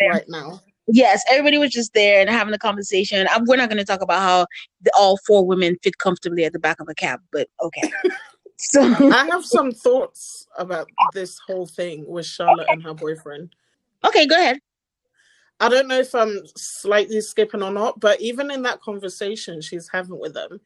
right 0.09 0.27
now. 0.27 0.59
yes, 0.87 1.23
everybody 1.29 1.59
was 1.59 1.69
just 1.69 1.93
there 1.93 2.19
and 2.19 2.31
having 2.31 2.51
a 2.55 2.57
conversation. 2.57 3.27
i 3.29 3.39
we're 3.45 3.57
not 3.57 3.69
going 3.69 3.77
to 3.77 3.85
talk 3.85 4.01
about 4.01 4.21
how 4.21 4.47
the, 4.81 4.91
all 4.97 5.19
four 5.27 5.45
women 5.45 5.77
fit 5.83 5.99
comfortably 5.99 6.45
at 6.45 6.53
the 6.53 6.57
back 6.57 6.79
of 6.79 6.89
a 6.89 6.95
cab, 6.95 7.19
but 7.31 7.47
okay. 7.61 7.91
so 8.57 8.81
I 8.81 9.27
have 9.29 9.45
some 9.45 9.71
thoughts 9.71 10.47
about 10.57 10.87
this 11.13 11.37
whole 11.45 11.67
thing 11.67 12.07
with 12.07 12.25
Charlotte 12.25 12.65
and 12.69 12.81
her 12.81 12.95
boyfriend. 12.95 13.53
okay, 14.03 14.25
go 14.25 14.35
ahead. 14.35 14.57
I 15.59 15.69
don't 15.69 15.87
know 15.87 15.99
if 15.99 16.13
I'm 16.13 16.41
slightly 16.55 17.21
skipping 17.21 17.63
or 17.63 17.71
not, 17.71 17.99
but 17.99 18.19
even 18.21 18.51
in 18.51 18.61
that 18.63 18.81
conversation 18.81 19.61
she's 19.61 19.89
having 19.91 20.19
with 20.19 20.33
them, 20.33 20.59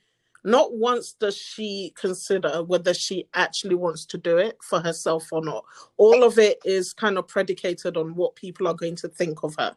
not 0.43 0.73
once 0.73 1.13
does 1.13 1.37
she 1.37 1.93
consider 1.95 2.63
whether 2.63 2.93
she 2.93 3.27
actually 3.33 3.75
wants 3.75 4.05
to 4.05 4.17
do 4.17 4.37
it 4.37 4.57
for 4.63 4.79
herself 4.79 5.27
or 5.31 5.43
not. 5.43 5.63
All 5.97 6.23
of 6.23 6.39
it 6.39 6.59
is 6.65 6.93
kind 6.93 7.17
of 7.17 7.27
predicated 7.27 7.97
on 7.97 8.15
what 8.15 8.35
people 8.35 8.67
are 8.67 8.73
going 8.73 8.95
to 8.97 9.09
think 9.09 9.43
of 9.43 9.55
her. 9.59 9.75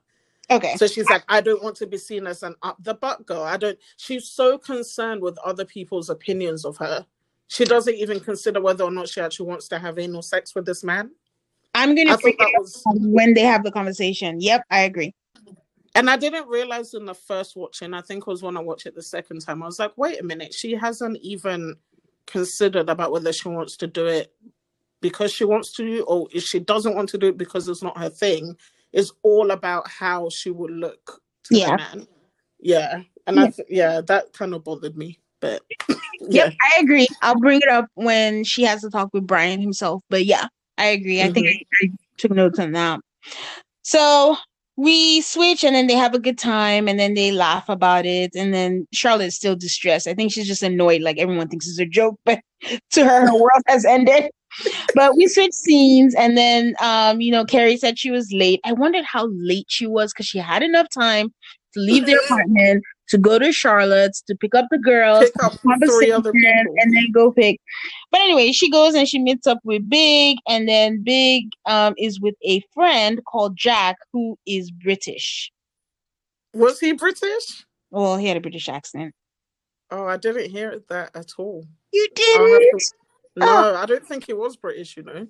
Okay, 0.50 0.76
So 0.76 0.86
she's 0.86 1.08
like, 1.08 1.24
I 1.28 1.40
don't 1.40 1.62
want 1.62 1.76
to 1.76 1.86
be 1.86 1.96
seen 1.96 2.26
as 2.26 2.42
an 2.42 2.54
up 2.62 2.76
the 2.82 2.94
butt 2.94 3.24
girl. 3.26 3.42
I 3.42 3.56
don't. 3.56 3.78
She's 3.96 4.28
so 4.28 4.58
concerned 4.58 5.22
with 5.22 5.38
other 5.38 5.64
people's 5.64 6.10
opinions 6.10 6.64
of 6.64 6.76
her. 6.78 7.06
She 7.48 7.64
doesn't 7.64 7.94
even 7.94 8.20
consider 8.20 8.60
whether 8.60 8.84
or 8.84 8.90
not 8.90 9.08
she 9.08 9.20
actually 9.20 9.48
wants 9.48 9.68
to 9.68 9.78
have 9.78 9.98
anal 9.98 10.22
sex 10.22 10.54
with 10.54 10.66
this 10.66 10.82
man. 10.82 11.10
I'm 11.82 11.94
going 11.94 12.08
to 12.08 12.14
thought 12.14 12.22
bring 12.22 12.36
that 12.38 12.48
it 12.48 12.56
up 12.56 12.62
was, 12.62 12.82
when 12.86 13.34
they 13.34 13.42
have 13.42 13.64
the 13.64 13.72
conversation. 13.72 14.40
Yep, 14.40 14.64
I 14.70 14.80
agree. 14.82 15.14
and 15.94 16.08
I 16.10 16.16
didn't 16.16 16.48
realize 16.48 16.94
in 16.94 17.04
the 17.06 17.14
first 17.14 17.56
watching. 17.56 17.94
I 17.94 18.00
think 18.02 18.22
it 18.22 18.26
was 18.28 18.42
when 18.42 18.56
I 18.56 18.60
watched 18.60 18.86
it 18.86 18.94
the 18.94 19.02
second 19.02 19.40
time. 19.40 19.62
I 19.62 19.66
was 19.66 19.78
like, 19.78 19.92
wait 19.96 20.20
a 20.20 20.24
minute, 20.24 20.54
she 20.54 20.74
hasn't 20.74 21.18
even 21.22 21.76
considered 22.26 22.88
about 22.88 23.12
whether 23.12 23.32
she 23.32 23.48
wants 23.48 23.76
to 23.78 23.86
do 23.86 24.06
it 24.06 24.32
because 25.00 25.32
she 25.32 25.44
wants 25.44 25.72
to, 25.72 26.02
or 26.02 26.28
if 26.32 26.44
she 26.44 26.60
doesn't 26.60 26.94
want 26.94 27.08
to 27.10 27.18
do 27.18 27.28
it 27.28 27.36
because 27.38 27.68
it's 27.68 27.82
not 27.82 27.98
her 27.98 28.08
thing. 28.10 28.56
It's 28.92 29.12
all 29.22 29.50
about 29.50 29.88
how 29.88 30.28
she 30.30 30.50
would 30.50 30.70
look 30.70 31.20
to 31.44 31.56
Yeah. 31.56 31.70
the 31.72 31.76
man. 31.76 32.06
Yeah, 32.60 33.02
and 33.26 33.40
I 33.40 33.50
th- 33.50 33.68
yeah, 33.68 34.00
that 34.02 34.32
kind 34.32 34.54
of 34.54 34.64
bothered 34.64 34.96
me. 34.96 35.18
But 35.40 35.62
yeah, 36.28 36.46
Yep, 36.46 36.54
I 36.76 36.80
agree. 36.80 37.08
I'll 37.22 37.38
bring 37.38 37.60
it 37.60 37.68
up 37.68 37.86
when 37.94 38.44
she 38.44 38.62
has 38.62 38.82
to 38.82 38.90
talk 38.90 39.10
with 39.12 39.26
Brian 39.26 39.60
himself. 39.60 40.02
But 40.08 40.24
yeah, 40.24 40.46
I 40.82 40.86
agree. 40.86 41.22
I 41.22 41.30
think 41.30 41.46
I, 41.46 41.64
I 41.84 41.90
took 42.18 42.32
notes 42.32 42.58
on 42.58 42.72
that. 42.72 42.98
So 43.82 44.36
we 44.76 45.20
switch 45.20 45.62
and 45.62 45.76
then 45.76 45.86
they 45.86 45.94
have 45.94 46.12
a 46.12 46.18
good 46.18 46.38
time 46.38 46.88
and 46.88 46.98
then 46.98 47.14
they 47.14 47.30
laugh 47.30 47.68
about 47.68 48.04
it 48.04 48.32
and 48.34 48.52
then 48.52 48.88
Charlotte's 48.92 49.36
still 49.36 49.54
distressed. 49.54 50.08
I 50.08 50.14
think 50.14 50.32
she's 50.32 50.48
just 50.48 50.62
annoyed 50.62 51.02
like 51.02 51.18
everyone 51.18 51.48
thinks 51.48 51.68
it's 51.68 51.78
a 51.78 51.86
joke, 51.86 52.18
but 52.24 52.40
to 52.92 53.04
her 53.04 53.26
her 53.26 53.32
world 53.32 53.62
has 53.68 53.84
ended. 53.84 54.28
But 54.96 55.16
we 55.16 55.28
switch 55.28 55.52
scenes 55.52 56.16
and 56.16 56.36
then 56.36 56.74
um, 56.80 57.20
you 57.20 57.30
know, 57.30 57.44
Carrie 57.44 57.76
said 57.76 57.96
she 57.96 58.10
was 58.10 58.32
late. 58.32 58.60
I 58.64 58.72
wondered 58.72 59.04
how 59.04 59.28
late 59.28 59.66
she 59.68 59.86
was 59.86 60.12
because 60.12 60.26
she 60.26 60.38
had 60.38 60.64
enough 60.64 60.88
time 60.88 61.32
to 61.74 61.80
leave 61.80 62.06
their 62.06 62.18
apartment, 62.24 62.82
to 63.12 63.18
go 63.18 63.38
to 63.38 63.52
Charlotte's, 63.52 64.20
to 64.22 64.34
pick 64.34 64.54
up 64.54 64.66
the 64.70 64.78
girls, 64.78 65.20
Pick 65.24 65.44
up 65.44 65.52
three 65.86 66.10
other 66.10 66.32
people. 66.32 66.74
and 66.78 66.92
then 66.96 67.10
go 67.12 67.30
pick. 67.30 67.60
But 68.10 68.20
anyway, 68.22 68.50
she 68.52 68.68
goes 68.70 68.94
and 68.94 69.06
she 69.08 69.18
meets 69.18 69.46
up 69.46 69.58
with 69.64 69.88
Big, 69.88 70.38
and 70.48 70.68
then 70.68 71.02
Big 71.04 71.50
um 71.66 71.94
is 71.96 72.20
with 72.20 72.34
a 72.44 72.60
friend 72.74 73.20
called 73.26 73.56
Jack 73.56 73.96
who 74.12 74.36
is 74.46 74.70
British. 74.70 75.52
Was 76.54 76.80
he 76.80 76.92
British? 76.92 77.64
Well, 77.90 78.16
he 78.16 78.26
had 78.26 78.36
a 78.36 78.40
British 78.40 78.68
accent. 78.68 79.14
Oh, 79.90 80.06
I 80.06 80.16
didn't 80.16 80.50
hear 80.50 80.82
that 80.88 81.10
at 81.14 81.32
all. 81.38 81.64
You 81.92 82.08
I'll 82.36 82.52
have 82.52 82.60
did? 82.60 82.78
to- 82.78 82.94
No, 83.36 83.74
I 83.76 83.86
don't 83.86 84.06
think 84.06 84.26
he 84.26 84.32
was 84.32 84.56
British, 84.56 84.96
you 84.96 85.02
know. 85.02 85.26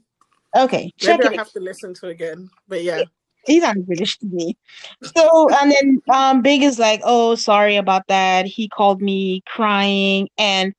Okay, 0.57 0.93
check 0.99 1.19
Maybe 1.21 1.35
it. 1.35 1.39
I 1.39 1.43
have 1.43 1.53
to 1.53 1.61
listen 1.61 1.95
to 1.95 2.09
it 2.09 2.13
again. 2.13 2.49
But 2.69 2.83
yeah. 2.85 3.03
He 3.47 3.61
not 3.61 3.77
British 3.87 4.19
to 4.21 4.27
me. 4.27 4.57
So 5.03 5.49
and 5.51 5.73
then 5.73 6.03
um 6.15 6.43
Big 6.43 6.63
is 6.63 6.79
like, 6.79 7.01
oh, 7.05 7.35
sorry 7.35 7.77
about 7.77 8.07
that. 8.09 8.47
He 8.47 8.69
called 8.69 9.03
me 9.03 9.43
crying, 9.47 10.29
and 10.39 10.73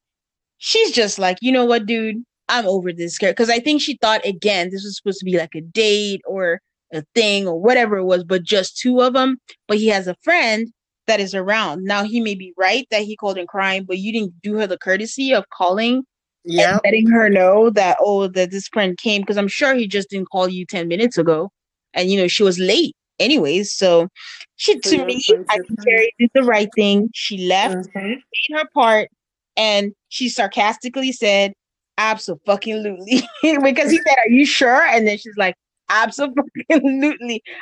she's 0.57 0.91
just 0.91 1.19
like, 1.19 1.37
you 1.41 1.51
know 1.51 1.65
what, 1.65 1.85
dude, 1.85 2.23
I'm 2.49 2.65
over 2.67 2.93
this 2.93 3.17
girl. 3.17 3.31
Because 3.31 3.49
I 3.49 3.59
think 3.59 3.81
she 3.81 3.97
thought 4.01 4.25
again 4.25 4.69
this 4.71 4.83
was 4.83 4.97
supposed 4.97 5.19
to 5.19 5.25
be 5.25 5.37
like 5.37 5.55
a 5.55 5.61
date 5.61 6.21
or 6.27 6.61
a 6.93 7.03
thing 7.15 7.47
or 7.47 7.59
whatever 7.59 7.97
it 7.97 8.05
was, 8.05 8.23
but 8.23 8.43
just 8.43 8.77
two 8.77 9.01
of 9.01 9.13
them. 9.13 9.37
But 9.67 9.77
he 9.79 9.87
has 9.89 10.07
a 10.07 10.15
friend 10.23 10.67
that 11.07 11.19
is 11.19 11.35
around. 11.35 11.83
Now 11.85 12.03
he 12.03 12.21
may 12.21 12.35
be 12.35 12.53
right 12.57 12.87
that 12.91 13.03
he 13.03 13.15
called 13.17 13.37
and 13.37 13.47
crying, 13.47 13.85
but 13.85 13.97
you 13.99 14.13
didn't 14.13 14.41
do 14.41 14.55
her 14.55 14.67
the 14.67 14.77
courtesy 14.77 15.33
of 15.33 15.45
calling 15.49 16.03
Yeah. 16.45 16.79
letting 16.83 17.07
her 17.09 17.29
know 17.29 17.69
that 17.71 17.97
oh 18.01 18.27
that 18.27 18.51
this 18.51 18.67
friend 18.69 18.97
came 18.97 19.21
because 19.21 19.37
I'm 19.37 19.47
sure 19.47 19.75
he 19.75 19.87
just 19.87 20.09
didn't 20.09 20.29
call 20.31 20.47
you 20.49 20.65
10 20.65 20.87
minutes 20.87 21.17
ago 21.17 21.51
and 21.93 22.09
you 22.09 22.17
know 22.19 22.27
she 22.27 22.43
was 22.43 22.59
late 22.59 22.95
anyways 23.19 23.73
so 23.73 24.07
she 24.55 24.79
So 24.81 24.91
to 24.91 25.05
me 25.05 25.21
I 25.49 25.57
think. 25.57 25.83
Carrie 25.85 26.13
did 26.19 26.29
the 26.33 26.43
right 26.43 26.69
thing 26.75 27.09
she 27.13 27.45
left 27.47 27.75
Mhm. 27.75 27.93
made 27.95 28.57
her 28.57 28.65
part 28.73 29.09
and 29.57 29.93
she 30.09 30.29
sarcastically 30.29 31.11
said 31.11 31.53
absolutely 31.97 33.21
because 33.43 33.91
he 33.91 33.97
said 33.97 34.15
are 34.25 34.29
you 34.29 34.45
sure 34.45 34.81
and 34.83 35.07
then 35.07 35.17
she's 35.17 35.37
like 35.37 35.55
absolutely 35.89 36.41
and 36.69 37.03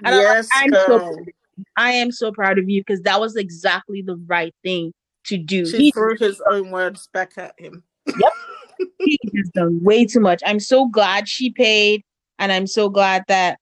I'm 0.05 0.13
like, 0.15 0.45
I'm 0.53 0.73
so. 0.73 1.25
I 1.77 1.91
am 1.91 2.11
so 2.11 2.31
proud 2.31 2.57
of 2.57 2.69
you 2.69 2.81
because 2.81 3.01
that 3.01 3.19
was 3.19 3.35
exactly 3.35 4.01
the 4.01 4.15
right 4.27 4.53
thing 4.63 4.93
to 5.25 5.37
do 5.37 5.65
She 5.65 5.77
he 5.77 5.91
threw 5.91 6.17
his 6.17 6.41
own 6.49 6.71
words 6.71 7.07
back 7.13 7.33
at 7.37 7.53
him. 7.59 7.83
he 9.05 9.19
has 9.35 9.49
done 9.53 9.83
way 9.83 10.05
too 10.05 10.19
much. 10.19 10.41
I'm 10.45 10.59
so 10.59 10.87
glad 10.87 11.27
she 11.27 11.51
paid, 11.51 12.03
and 12.39 12.51
I'm 12.51 12.67
so 12.67 12.89
glad 12.89 13.23
that 13.27 13.59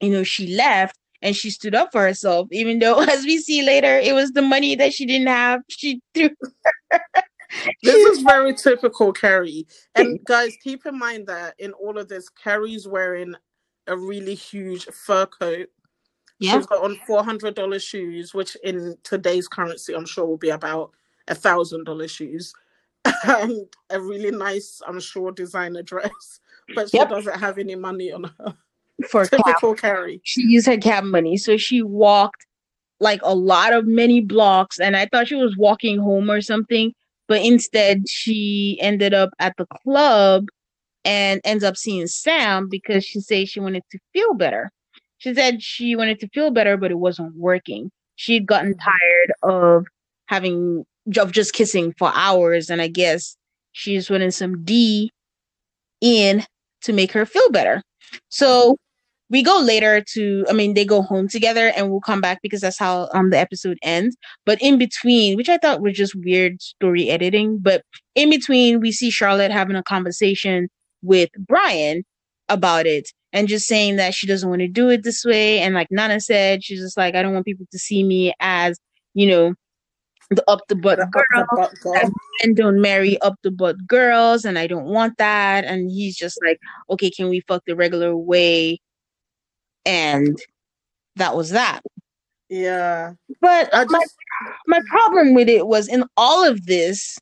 you 0.00 0.10
know 0.10 0.22
she 0.24 0.54
left 0.56 0.96
and 1.22 1.36
she 1.36 1.50
stood 1.50 1.74
up 1.74 1.90
for 1.92 2.02
herself. 2.02 2.48
Even 2.50 2.78
though, 2.78 3.00
as 3.02 3.24
we 3.24 3.38
see 3.38 3.62
later, 3.62 3.98
it 3.98 4.14
was 4.14 4.32
the 4.32 4.42
money 4.42 4.74
that 4.76 4.92
she 4.92 5.06
didn't 5.06 5.28
have. 5.28 5.62
She 5.68 6.00
threw. 6.14 6.30
This 7.82 8.16
is 8.18 8.22
very 8.22 8.54
typical 8.54 9.12
Carrie. 9.12 9.66
And 9.96 10.24
guys, 10.24 10.56
keep 10.62 10.86
in 10.86 10.96
mind 10.96 11.26
that 11.26 11.54
in 11.58 11.72
all 11.72 11.98
of 11.98 12.08
this, 12.08 12.28
Carrie's 12.28 12.86
wearing 12.86 13.34
a 13.88 13.96
really 13.96 14.36
huge 14.36 14.84
fur 14.86 15.26
coat. 15.26 15.66
Yeah. 16.38 16.52
She's 16.52 16.66
got 16.66 16.84
on 16.84 16.98
four 17.08 17.24
hundred 17.24 17.56
dollars 17.56 17.82
shoes, 17.82 18.32
which 18.32 18.56
in 18.62 18.96
today's 19.02 19.48
currency, 19.48 19.94
I'm 19.94 20.06
sure 20.06 20.26
will 20.26 20.36
be 20.36 20.50
about 20.50 20.92
a 21.28 21.34
thousand 21.34 21.84
dollar 21.84 22.08
shoes, 22.08 22.54
and 23.24 23.66
a 23.90 24.00
really 24.00 24.30
nice, 24.30 24.80
I'm 24.86 25.00
sure, 25.00 25.32
designer 25.32 25.82
dress. 25.82 26.40
But 26.74 26.90
she 26.90 26.98
Yep. 26.98 27.08
doesn't 27.10 27.40
have 27.40 27.58
any 27.58 27.74
money 27.74 28.12
on 28.12 28.24
her. 28.38 28.56
For 29.08 29.26
cab. 29.26 29.40
Typical 29.44 29.74
Carrie. 29.74 30.20
She 30.24 30.42
used 30.42 30.66
her 30.66 30.76
cab 30.76 31.04
money, 31.04 31.36
so 31.36 31.56
she 31.56 31.82
walked 31.82 32.46
like 33.00 33.20
a 33.22 33.34
lot 33.34 33.72
of 33.72 33.86
many 33.86 34.20
blocks, 34.20 34.78
and 34.78 34.96
I 34.96 35.06
thought 35.06 35.28
she 35.28 35.34
was 35.34 35.56
walking 35.56 35.98
home 35.98 36.30
or 36.30 36.40
something, 36.40 36.92
but 37.28 37.42
instead 37.42 38.08
she 38.08 38.78
ended 38.80 39.14
up 39.14 39.30
at 39.38 39.54
the 39.56 39.66
club 39.66 40.46
and 41.04 41.40
ends 41.44 41.64
up 41.64 41.76
seeing 41.76 42.06
Sam 42.06 42.68
because 42.68 43.04
she 43.04 43.20
said 43.20 43.48
she 43.48 43.60
wanted 43.60 43.82
to 43.90 43.98
feel 44.12 44.34
better. 44.34 44.70
She 45.18 45.34
said 45.34 45.62
she 45.62 45.96
wanted 45.96 46.20
to 46.20 46.28
feel 46.28 46.50
better, 46.50 46.76
but 46.76 46.90
it 46.90 46.98
wasn't 46.98 47.34
working. 47.36 47.90
She'd 48.16 48.46
gotten 48.46 48.76
tired 48.76 49.32
of 49.42 49.86
having 50.26 50.84
of 51.16 51.32
just 51.32 51.54
kissing 51.54 51.94
for 51.98 52.12
hours, 52.14 52.68
and 52.68 52.82
I 52.82 52.88
guess 52.88 53.36
she 53.72 53.96
just 53.96 54.10
wanted 54.10 54.34
some 54.34 54.62
D 54.64 55.10
in 56.00 56.44
to 56.82 56.92
make 56.92 57.12
her 57.12 57.24
feel 57.24 57.50
better. 57.50 57.82
So 58.28 58.76
we 59.30 59.42
go 59.42 59.58
later 59.60 60.02
to 60.12 60.44
I 60.48 60.52
mean 60.52 60.74
they 60.74 60.84
go 60.84 61.02
home 61.02 61.28
together 61.28 61.72
and 61.76 61.90
we'll 61.90 62.00
come 62.00 62.20
back 62.20 62.40
because 62.42 62.60
that's 62.60 62.78
how 62.78 63.08
um 63.14 63.30
the 63.30 63.38
episode 63.38 63.78
ends. 63.82 64.16
But 64.44 64.60
in 64.60 64.76
between, 64.78 65.36
which 65.36 65.48
I 65.48 65.56
thought 65.56 65.80
was 65.80 65.94
just 65.96 66.14
weird 66.16 66.60
story 66.60 67.08
editing, 67.08 67.58
but 67.58 67.82
in 68.14 68.28
between 68.30 68.80
we 68.80 68.92
see 68.92 69.10
Charlotte 69.10 69.52
having 69.52 69.76
a 69.76 69.82
conversation 69.82 70.68
with 71.02 71.30
Brian 71.38 72.02
about 72.48 72.86
it 72.86 73.08
and 73.32 73.48
just 73.48 73.66
saying 73.66 73.96
that 73.96 74.12
she 74.14 74.26
doesn't 74.26 74.48
want 74.48 74.60
to 74.60 74.68
do 74.68 74.90
it 74.90 75.04
this 75.04 75.24
way 75.24 75.60
and 75.60 75.74
like 75.74 75.86
Nana 75.90 76.20
said, 76.20 76.64
she's 76.64 76.80
just 76.80 76.96
like 76.96 77.14
I 77.14 77.22
don't 77.22 77.32
want 77.32 77.46
people 77.46 77.66
to 77.70 77.78
see 77.78 78.02
me 78.02 78.34
as, 78.40 78.78
you 79.14 79.28
know, 79.28 79.54
the 80.30 80.44
up 80.48 80.60
the 80.68 80.76
butt 80.76 80.98
The 80.98 81.06
girl 81.06 81.24
the 81.32 81.46
butt 81.56 81.74
girl. 81.80 82.10
and 82.42 82.56
don't 82.56 82.80
marry 82.80 83.20
up 83.20 83.34
the 83.42 83.50
butt 83.50 83.76
girls 83.86 84.44
and 84.44 84.58
I 84.58 84.66
don't 84.66 84.86
want 84.86 85.18
that. 85.18 85.64
And 85.64 85.90
he's 85.90 86.16
just 86.16 86.38
like, 86.44 86.58
okay, 86.88 87.10
can 87.10 87.28
we 87.28 87.42
fuck 87.48 87.62
the 87.66 87.74
regular 87.76 88.16
way? 88.16 88.80
And 89.84 90.38
that 91.16 91.36
was 91.36 91.50
that. 91.50 91.80
Yeah. 92.48 93.12
But 93.40 93.70
I 93.72 93.84
my, 93.88 94.04
my 94.66 94.80
problem 94.88 95.34
with 95.34 95.48
it 95.48 95.66
was 95.66 95.88
in 95.88 96.04
all 96.16 96.46
of 96.46 96.66
this, 96.66 97.18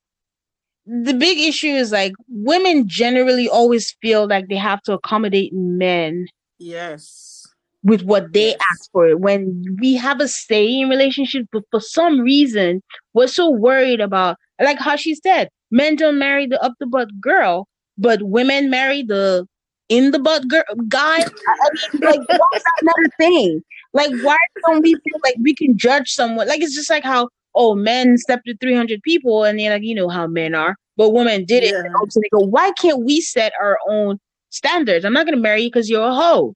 the 0.86 1.12
big 1.12 1.38
issue 1.38 1.68
is 1.68 1.92
like 1.92 2.12
women 2.28 2.88
generally 2.88 3.48
always 3.48 3.94
feel 4.00 4.26
like 4.26 4.48
they 4.48 4.56
have 4.56 4.80
to 4.82 4.94
accommodate 4.94 5.52
men 5.52 6.26
yes. 6.58 7.46
with 7.82 8.02
what 8.02 8.32
they 8.32 8.48
Yes. 8.50 8.58
ask 8.70 8.90
for 8.90 9.14
when 9.18 9.62
we 9.80 9.94
have 9.96 10.20
a 10.20 10.28
say 10.28 10.80
in 10.80 10.88
relationships 10.88 11.46
but 11.52 11.62
for 11.70 11.80
some 11.80 12.20
reason 12.20 12.82
we're 13.12 13.26
so 13.26 13.50
worried 13.50 14.00
about 14.00 14.36
like 14.62 14.78
how 14.78 14.96
she 14.96 15.14
said 15.14 15.50
men 15.70 15.94
don't 15.94 16.18
marry 16.18 16.46
the 16.46 16.58
up 16.64 16.72
the 16.80 16.86
butt 16.86 17.08
girl 17.20 17.68
but 17.98 18.22
women 18.22 18.70
marry 18.70 19.02
the 19.02 19.46
in 19.88 20.10
the 20.10 20.18
butt 20.18 20.46
girl 20.48 20.62
guy 20.88 21.18
I 21.18 21.70
mean, 21.92 22.00
like 22.02 22.20
why 22.28 22.46
is 22.56 22.62
that 22.62 22.82
not 22.82 22.96
a 23.06 23.10
thing 23.18 23.62
like 23.92 24.10
why 24.22 24.36
don't 24.66 24.82
we 24.82 24.94
feel 24.94 25.20
like 25.24 25.36
we 25.40 25.54
can 25.54 25.76
judge 25.76 26.10
someone 26.10 26.46
like 26.48 26.60
it's 26.60 26.74
just 26.74 26.90
like 26.90 27.04
how 27.04 27.28
oh 27.54 27.74
men 27.74 28.18
stepped 28.18 28.46
to 28.46 28.56
300 28.58 29.02
people 29.02 29.44
and 29.44 29.58
they're 29.58 29.72
like 29.72 29.82
you 29.82 29.94
know 29.94 30.08
how 30.08 30.26
men 30.26 30.54
are 30.54 30.76
but 30.96 31.10
women 31.10 31.44
did 31.44 31.62
it 31.64 31.72
Yeah. 31.72 31.90
so 32.10 32.20
they 32.20 32.28
go 32.30 32.44
why 32.46 32.72
can't 32.72 33.04
we 33.04 33.20
set 33.20 33.52
our 33.60 33.78
own 33.88 34.18
standards 34.50 35.04
i'm 35.04 35.12
not 35.12 35.24
going 35.26 35.36
to 35.36 35.40
marry 35.42 35.62
you 35.62 35.68
because 35.70 35.88
you're 35.88 36.06
a 36.06 36.14
hoe 36.14 36.54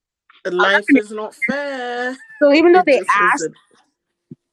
Life 0.51 0.85
is 0.89 1.11
not 1.11 1.33
fair. 1.49 2.17
so 2.41 2.53
even 2.53 2.73
though 2.73 2.83
they 2.85 3.01
ask, 3.09 3.45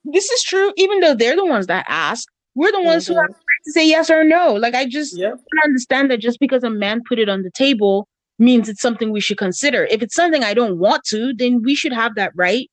this 0.05 0.31
is 0.31 0.43
true. 0.43 0.73
Even 0.77 1.01
though 1.01 1.15
they're 1.15 1.37
the 1.37 1.45
ones 1.45 1.67
that 1.67 1.85
ask, 1.89 2.29
we're 2.55 2.73
the 2.73 2.81
ones 2.83 3.07
who 3.07 3.15
mm-hmm. 3.15 3.23
have 3.23 3.31
to 3.65 3.73
say 3.73 3.89
yes 3.89 4.11
or 4.11 4.25
no. 4.25 4.55
Like 4.55 4.75
I 4.75 4.87
just 4.87 5.17
Yep. 5.17 5.31
don't 5.33 5.65
understand 5.65 6.11
that 6.11 6.21
just 6.21 6.39
because 6.41 6.63
a 6.63 6.71
man 6.71 7.03
put 7.09 7.19
it 7.19 7.29
on 7.29 7.43
the 7.43 7.51
table 7.51 8.07
means 8.41 8.69
it's 8.69 8.81
something 8.81 9.13
we 9.13 9.21
should 9.21 9.39
consider. 9.39 9.85
If 9.87 10.03
it's 10.03 10.15
something 10.15 10.43
I 10.43 10.55
don't 10.55 10.79
want 10.79 11.05
to, 11.05 11.33
then 11.35 11.63
we 11.63 11.75
should 11.75 11.93
have 11.93 12.15
that 12.17 12.33
right. 12.35 12.71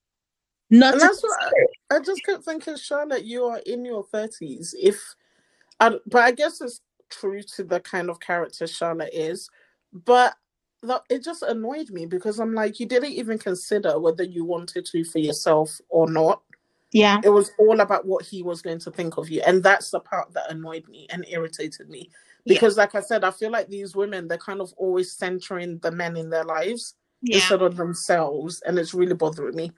Not 0.69 0.93
And 0.93 1.01
that's 1.01 1.21
what 1.21 1.53
it. 1.53 1.69
I 1.91 1.99
just 1.99 2.23
kept 2.25 2.43
thinking, 2.43 2.77
Charlotte, 2.77 3.25
you 3.25 3.45
are 3.45 3.59
in 3.65 3.85
your 3.85 4.03
thirties. 4.03 4.75
If, 4.81 5.01
I, 5.79 5.97
but 6.07 6.23
I 6.23 6.31
guess 6.31 6.61
it's 6.61 6.81
true 7.09 7.41
to 7.55 7.63
the 7.63 7.79
kind 7.81 8.09
of 8.09 8.19
character 8.19 8.67
Charlotte 8.67 9.13
is. 9.13 9.49
But 9.93 10.35
the, 10.81 11.01
it 11.09 11.23
just 11.23 11.43
annoyed 11.43 11.89
me 11.89 12.05
because 12.05 12.39
I'm 12.39 12.53
like, 12.53 12.79
you 12.79 12.85
didn't 12.85 13.11
even 13.11 13.37
consider 13.37 13.99
whether 13.99 14.23
you 14.23 14.45
wanted 14.45 14.85
to 14.85 15.03
for 15.03 15.19
yourself 15.19 15.79
or 15.89 16.09
not. 16.09 16.41
Yeah. 16.91 17.19
It 17.23 17.29
was 17.29 17.51
all 17.59 17.79
about 17.81 18.05
what 18.05 18.25
he 18.25 18.43
was 18.43 18.61
going 18.61 18.79
to 18.79 18.91
think 18.91 19.17
of 19.17 19.29
you, 19.29 19.41
and 19.45 19.61
that's 19.61 19.91
the 19.91 19.99
part 19.99 20.33
that 20.33 20.49
annoyed 20.49 20.87
me 20.87 21.07
and 21.09 21.25
irritated 21.29 21.89
me. 21.89 22.09
Yeah. 22.47 22.53
Because, 22.53 22.77
like 22.77 22.95
I 22.95 23.01
said, 23.01 23.23
I 23.23 23.31
feel 23.31 23.51
like 23.51 23.67
these 23.67 23.95
women 23.95 24.27
they're 24.27 24.37
kind 24.37 24.61
of 24.61 24.73
always 24.77 25.13
centering 25.13 25.79
the 25.79 25.91
men 25.91 26.15
in 26.15 26.29
their 26.29 26.45
lives 26.45 26.95
Yeah. 27.21 27.35
instead 27.35 27.61
of 27.61 27.75
themselves, 27.75 28.61
and 28.65 28.79
it's 28.79 28.93
really 28.93 29.13
bothering 29.13 29.55
me. 29.55 29.71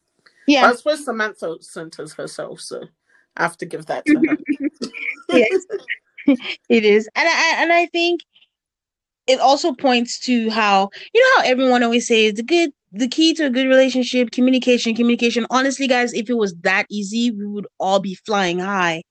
Yeah. 0.48 0.70
I 0.70 0.76
suppose 0.76 1.04
Samantha 1.04 1.58
centers 1.62 2.14
herself, 2.14 2.62
so 2.62 2.84
I 3.38 3.44
have 3.44 3.58
to 3.58 3.66
give 3.66 3.88
that 3.88 4.06
to 4.06 4.16
her. 4.16 4.38
yes. 5.30 5.66
it 6.70 6.86
is. 6.86 7.10
And 7.16 7.28
I 7.28 7.56
and 7.58 7.74
I 7.74 7.88
think 7.88 8.22
it 9.28 9.40
also 9.40 9.74
points 9.74 10.20
to 10.22 10.50
how 10.50 10.90
you 11.14 11.22
know 11.22 11.42
how 11.42 11.50
everyone 11.50 11.84
always 11.84 12.08
says 12.08 12.34
the 12.36 12.44
good 12.44 12.72
the 12.92 13.08
key 13.08 13.34
to 13.36 13.46
a 13.46 13.50
good 13.50 13.68
relationship, 13.68 14.32
communication, 14.32 14.96
communication. 14.96 15.46
Honestly, 15.50 15.88
guys, 15.88 16.14
if 16.14 16.30
it 16.30 16.38
was 16.38 16.56
that 16.62 16.86
easy, 16.90 17.32
we 17.32 17.46
would 17.46 17.68
all 17.80 18.00
be 18.00 18.16
flying 18.26 18.60
high 18.60 19.04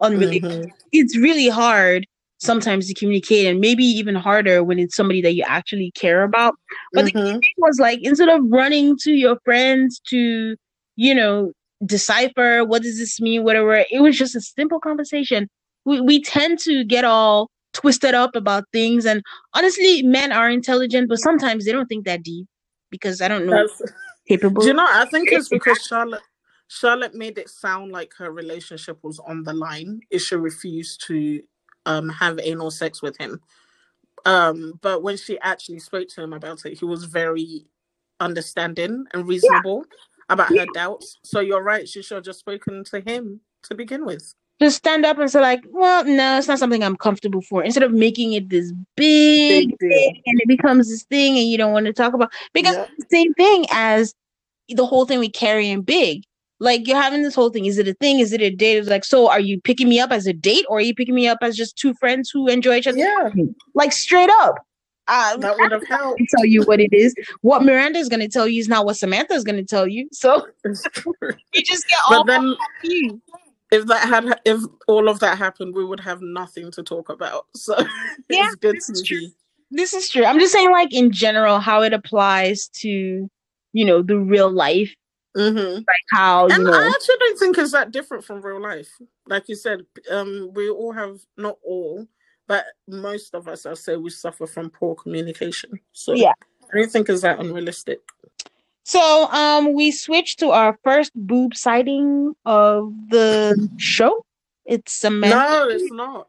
on 0.00 0.14
mm-hmm. 0.14 0.70
It's 0.92 1.16
really 1.16 1.48
hard 1.48 2.06
sometimes 2.38 2.86
to 2.88 2.94
communicate 2.94 3.46
and 3.46 3.60
maybe 3.60 3.84
even 3.84 4.14
harder 4.14 4.62
when 4.62 4.78
it's 4.78 4.94
somebody 4.94 5.22
that 5.22 5.34
you 5.34 5.44
actually 5.46 5.90
care 5.92 6.22
about. 6.22 6.54
But 6.92 7.06
mm-hmm. 7.06 7.18
the 7.18 7.24
thing 7.32 7.42
was 7.58 7.78
like 7.78 8.00
instead 8.02 8.28
of 8.28 8.42
running 8.48 8.96
to 9.02 9.12
your 9.12 9.38
friends 9.44 10.00
to, 10.08 10.56
you 10.96 11.14
know, 11.14 11.52
decipher 11.84 12.64
what 12.64 12.82
does 12.82 12.98
this 12.98 13.20
mean, 13.20 13.44
whatever, 13.44 13.84
it 13.90 14.00
was 14.00 14.16
just 14.16 14.34
a 14.34 14.40
simple 14.40 14.80
conversation. 14.80 15.48
We 15.84 16.00
we 16.00 16.22
tend 16.22 16.58
to 16.60 16.84
get 16.84 17.04
all 17.04 17.50
twisted 17.72 18.14
up 18.14 18.34
about 18.34 18.64
things 18.72 19.04
and 19.04 19.22
honestly 19.54 20.02
men 20.02 20.32
are 20.32 20.50
intelligent, 20.50 21.08
but 21.08 21.18
sometimes 21.18 21.64
they 21.64 21.72
don't 21.72 21.86
think 21.86 22.06
that 22.06 22.22
deep 22.22 22.46
because 22.90 23.20
I 23.20 23.28
don't 23.28 23.46
know 23.46 23.66
That's, 23.66 23.92
capable. 24.28 24.62
Do 24.62 24.68
you 24.68 24.74
know 24.74 24.86
I 24.88 25.04
think 25.06 25.30
it's 25.30 25.48
because 25.48 25.78
Charlotte 25.86 26.22
Charlotte 26.68 27.14
made 27.14 27.38
it 27.38 27.48
sound 27.48 27.92
like 27.92 28.12
her 28.18 28.32
relationship 28.32 28.98
was 29.04 29.20
on 29.20 29.44
the 29.44 29.52
line 29.52 30.00
if 30.10 30.22
she 30.22 30.34
refused 30.34 31.04
to 31.06 31.40
um, 31.86 32.08
have 32.10 32.38
anal 32.42 32.70
sex 32.70 33.00
with 33.00 33.16
him. 33.16 33.40
Um, 34.26 34.78
but 34.82 35.02
when 35.02 35.16
she 35.16 35.38
actually 35.40 35.78
spoke 35.78 36.08
to 36.08 36.22
him 36.22 36.32
about 36.32 36.66
it, 36.66 36.78
he 36.78 36.84
was 36.84 37.04
very 37.04 37.64
understanding 38.20 39.04
and 39.12 39.26
reasonable 39.26 39.84
yeah. 39.88 40.24
about 40.28 40.50
yeah. 40.50 40.62
her 40.62 40.66
doubts. 40.74 41.18
So 41.22 41.40
you're 41.40 41.62
right; 41.62 41.88
she 41.88 42.02
should 42.02 42.16
have 42.16 42.24
just 42.24 42.40
spoken 42.40 42.84
to 42.84 43.00
him 43.00 43.40
to 43.64 43.74
begin 43.74 44.04
with. 44.04 44.34
Just 44.60 44.78
stand 44.78 45.04
up 45.04 45.18
and 45.18 45.30
say, 45.30 45.40
like, 45.40 45.64
"Well, 45.70 46.04
no, 46.04 46.38
it's 46.38 46.48
not 46.48 46.58
something 46.58 46.82
I'm 46.82 46.96
comfortable 46.96 47.42
for." 47.42 47.62
Instead 47.62 47.84
of 47.84 47.92
making 47.92 48.32
it 48.32 48.48
this 48.48 48.72
big, 48.96 49.68
big 49.68 49.78
thing, 49.78 50.22
and 50.26 50.40
it 50.40 50.48
becomes 50.48 50.88
this 50.88 51.04
thing, 51.04 51.38
and 51.38 51.48
you 51.48 51.56
don't 51.56 51.72
want 51.72 51.86
to 51.86 51.92
talk 51.92 52.12
about 52.12 52.32
because 52.52 52.74
yeah. 52.74 52.86
same 53.10 53.32
thing 53.34 53.66
as 53.70 54.14
the 54.68 54.86
whole 54.86 55.04
thing 55.04 55.20
we 55.20 55.28
carry 55.28 55.70
in 55.70 55.82
Big 55.82 56.24
like 56.58 56.86
you're 56.86 57.00
having 57.00 57.22
this 57.22 57.34
whole 57.34 57.50
thing. 57.50 57.66
Is 57.66 57.78
it 57.78 57.88
a 57.88 57.94
thing? 57.94 58.20
Is 58.20 58.32
it 58.32 58.40
a 58.40 58.50
date? 58.50 58.78
It's 58.78 58.88
like, 58.88 59.04
so 59.04 59.30
are 59.30 59.40
you 59.40 59.60
picking 59.60 59.88
me 59.88 60.00
up 60.00 60.10
as 60.10 60.26
a 60.26 60.32
date 60.32 60.64
or 60.68 60.78
are 60.78 60.82
you 60.82 60.94
picking 60.94 61.14
me 61.14 61.28
up 61.28 61.38
as 61.42 61.56
just 61.56 61.76
two 61.76 61.94
friends 61.94 62.30
who 62.30 62.48
enjoy 62.48 62.76
each 62.76 62.86
other? 62.86 62.98
Yeah. 62.98 63.30
Like 63.74 63.92
straight 63.92 64.30
up. 64.40 64.56
Uh, 65.08 65.36
that 65.36 65.56
would 65.58 65.70
have 65.70 65.86
helped. 65.86 66.20
Tell 66.36 66.44
you 66.44 66.62
what 66.62 66.80
it 66.80 66.92
is. 66.92 67.14
What 67.42 67.62
Miranda 67.62 67.98
is 67.98 68.08
going 68.08 68.20
to 68.20 68.28
tell 68.28 68.48
you 68.48 68.58
is 68.58 68.68
not 68.68 68.84
what 68.84 68.96
Samantha 68.96 69.34
is 69.34 69.44
going 69.44 69.56
to 69.56 69.64
tell 69.64 69.86
you. 69.86 70.08
So 70.12 70.46
you 70.64 71.62
just 71.62 71.88
get 71.88 71.98
all. 72.10 72.24
But 72.24 72.26
then, 72.26 72.56
if 73.70 73.86
that 73.86 74.08
had, 74.08 74.40
if 74.44 74.60
all 74.88 75.08
of 75.08 75.20
that 75.20 75.38
happened, 75.38 75.76
we 75.76 75.84
would 75.84 76.00
have 76.00 76.22
nothing 76.22 76.72
to 76.72 76.82
talk 76.82 77.08
about. 77.08 77.46
So 77.56 77.78
yeah, 78.28 78.46
it's 78.46 78.56
good 78.56 78.76
to 78.76 78.96
see. 78.96 79.32
This 79.70 79.92
is 79.92 80.08
true. 80.08 80.24
I'm 80.24 80.40
just 80.40 80.52
saying, 80.52 80.72
like 80.72 80.92
in 80.92 81.12
general, 81.12 81.60
how 81.60 81.82
it 81.82 81.92
applies 81.92 82.68
to 82.80 83.30
you 83.72 83.84
know 83.84 84.02
the 84.02 84.18
real 84.18 84.50
life 84.50 84.92
Mm-hmm. 85.36 85.74
Like 85.74 85.86
how 86.12 86.48
and 86.48 86.64
know, 86.64 86.72
I 86.72 86.86
actually 86.86 87.16
don't 87.18 87.38
think 87.38 87.58
it's 87.58 87.72
that 87.72 87.90
different 87.90 88.24
from 88.24 88.40
real 88.40 88.60
life. 88.60 88.88
Like 89.26 89.48
you 89.48 89.54
said, 89.54 89.82
um, 90.10 90.50
we 90.54 90.70
all 90.70 90.92
have 90.92 91.20
not 91.36 91.58
all, 91.62 92.06
but 92.46 92.64
most 92.88 93.34
of 93.34 93.46
us, 93.46 93.66
I'll 93.66 93.76
say, 93.76 93.96
we 93.96 94.10
suffer 94.10 94.46
from 94.46 94.70
poor 94.70 94.94
communication. 94.94 95.78
So 95.92 96.14
yeah, 96.14 96.32
I 96.72 96.78
don't 96.78 96.90
think 96.90 97.08
it's 97.08 97.22
that 97.22 97.38
unrealistic. 97.38 98.00
So 98.84 99.26
um, 99.32 99.74
we 99.74 99.90
switched 99.90 100.38
to 100.38 100.50
our 100.50 100.78
first 100.84 101.10
boob 101.14 101.56
sighting 101.56 102.34
of 102.44 102.94
the 103.10 103.68
show. 103.78 104.24
It's 104.64 104.92
Samantha. 104.92 105.36
No, 105.36 105.68
it's 105.68 105.92
not. 105.92 106.28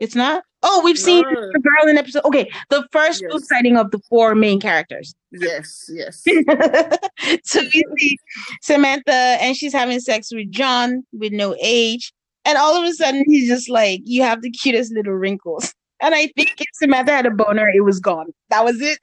It's 0.00 0.14
not. 0.14 0.42
Oh, 0.62 0.80
we've 0.82 0.96
no. 0.96 1.02
seen 1.02 1.24
the 1.24 1.60
girl 1.60 1.88
in 1.88 1.98
episode. 1.98 2.24
Okay, 2.24 2.50
the 2.70 2.86
first 2.90 3.22
yes. 3.22 3.48
sighting 3.48 3.76
of 3.76 3.90
the 3.90 4.00
four 4.08 4.34
main 4.34 4.60
characters. 4.60 5.14
Yes, 5.30 5.90
yes. 5.92 6.24
so 7.44 7.60
we 7.60 7.84
see 7.98 8.18
Samantha, 8.62 9.12
and 9.12 9.56
she's 9.56 9.72
having 9.72 10.00
sex 10.00 10.32
with 10.32 10.50
John 10.50 11.04
with 11.12 11.32
no 11.32 11.54
age, 11.60 12.12
and 12.44 12.58
all 12.58 12.76
of 12.76 12.88
a 12.88 12.92
sudden 12.92 13.24
he's 13.26 13.48
just 13.48 13.68
like, 13.68 14.00
"You 14.04 14.22
have 14.22 14.42
the 14.42 14.50
cutest 14.50 14.92
little 14.92 15.12
wrinkles." 15.12 15.74
And 16.00 16.14
I 16.14 16.26
think 16.36 16.60
if 16.60 16.66
Samantha 16.74 17.12
had 17.12 17.26
a 17.26 17.30
boner, 17.30 17.68
it 17.68 17.80
was 17.80 18.00
gone. 18.00 18.32
That 18.50 18.64
was 18.64 18.80
it. 18.80 18.98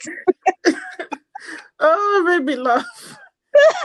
oh, 1.79 2.41
made 2.43 2.57
love. 2.57 2.85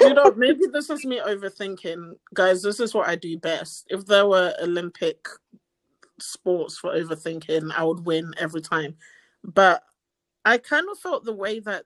you 0.00 0.14
know, 0.14 0.32
maybe 0.36 0.66
this 0.72 0.90
is 0.90 1.04
me 1.04 1.20
overthinking. 1.20 2.12
Guys, 2.34 2.62
this 2.62 2.80
is 2.80 2.94
what 2.94 3.09
I 3.09 3.16
do 3.16 3.38
best. 3.38 3.84
If 3.88 4.07
there 4.07 4.26
were 4.26 4.54
Olympic 4.61 5.26
sports 6.19 6.79
for 6.79 6.95
overthinking, 6.95 7.73
I 7.73 7.85
would 7.85 8.05
win 8.05 8.35
every 8.39 8.61
time. 8.61 8.97
But 9.45 9.83
I 10.45 10.59
kind 10.59 10.87
of 10.91 10.99
felt 10.99 11.25
the 11.25 11.35
way 11.35 11.61
that 11.61 11.85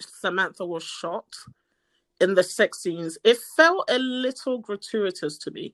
Samantha 0.00 0.64
was 0.64 0.82
shot 0.82 1.26
in 2.20 2.34
the 2.34 2.42
sex 2.42 2.78
scenes, 2.78 3.18
it 3.24 3.38
felt 3.56 3.90
a 3.90 3.98
little 3.98 4.58
gratuitous 4.58 5.38
to 5.38 5.50
me. 5.50 5.72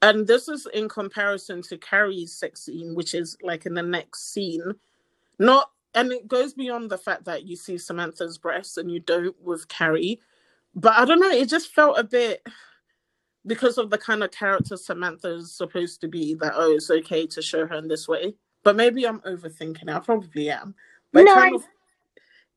And 0.00 0.26
this 0.26 0.48
is 0.48 0.66
in 0.72 0.88
comparison 0.88 1.62
to 1.62 1.78
Carrie's 1.78 2.32
sex 2.32 2.62
scene, 2.62 2.94
which 2.94 3.14
is 3.14 3.36
like 3.42 3.66
in 3.66 3.74
the 3.74 3.82
next 3.82 4.32
scene. 4.32 4.74
Not 5.38 5.70
and 5.94 6.10
it 6.10 6.26
goes 6.26 6.54
beyond 6.54 6.90
the 6.90 6.98
fact 6.98 7.24
that 7.26 7.44
you 7.44 7.54
see 7.56 7.76
Samantha's 7.76 8.38
breasts 8.38 8.78
and 8.78 8.90
you 8.90 9.00
don't 9.00 9.36
with 9.42 9.68
Carrie. 9.68 10.20
But 10.74 10.94
I 10.94 11.04
don't 11.04 11.20
know, 11.20 11.30
it 11.30 11.48
just 11.48 11.74
felt 11.74 11.98
a 11.98 12.04
bit 12.04 12.46
because 13.46 13.78
of 13.78 13.90
the 13.90 13.98
kind 13.98 14.22
of 14.22 14.30
character 14.30 14.76
Samantha's 14.76 15.52
supposed 15.52 16.00
to 16.00 16.08
be 16.08 16.34
that 16.34 16.52
oh 16.54 16.72
it's 16.72 16.90
okay 16.90 17.26
to 17.26 17.42
show 17.42 17.66
her 17.66 17.74
in 17.76 17.88
this 17.88 18.08
way. 18.08 18.34
But 18.64 18.76
maybe 18.76 19.06
I'm 19.06 19.20
overthinking 19.20 19.82
it. 19.82 19.88
I 19.88 19.98
probably 19.98 20.50
am. 20.50 20.74
But 21.12 21.24
no, 21.24 21.34
kind 21.34 21.56
of 21.56 21.64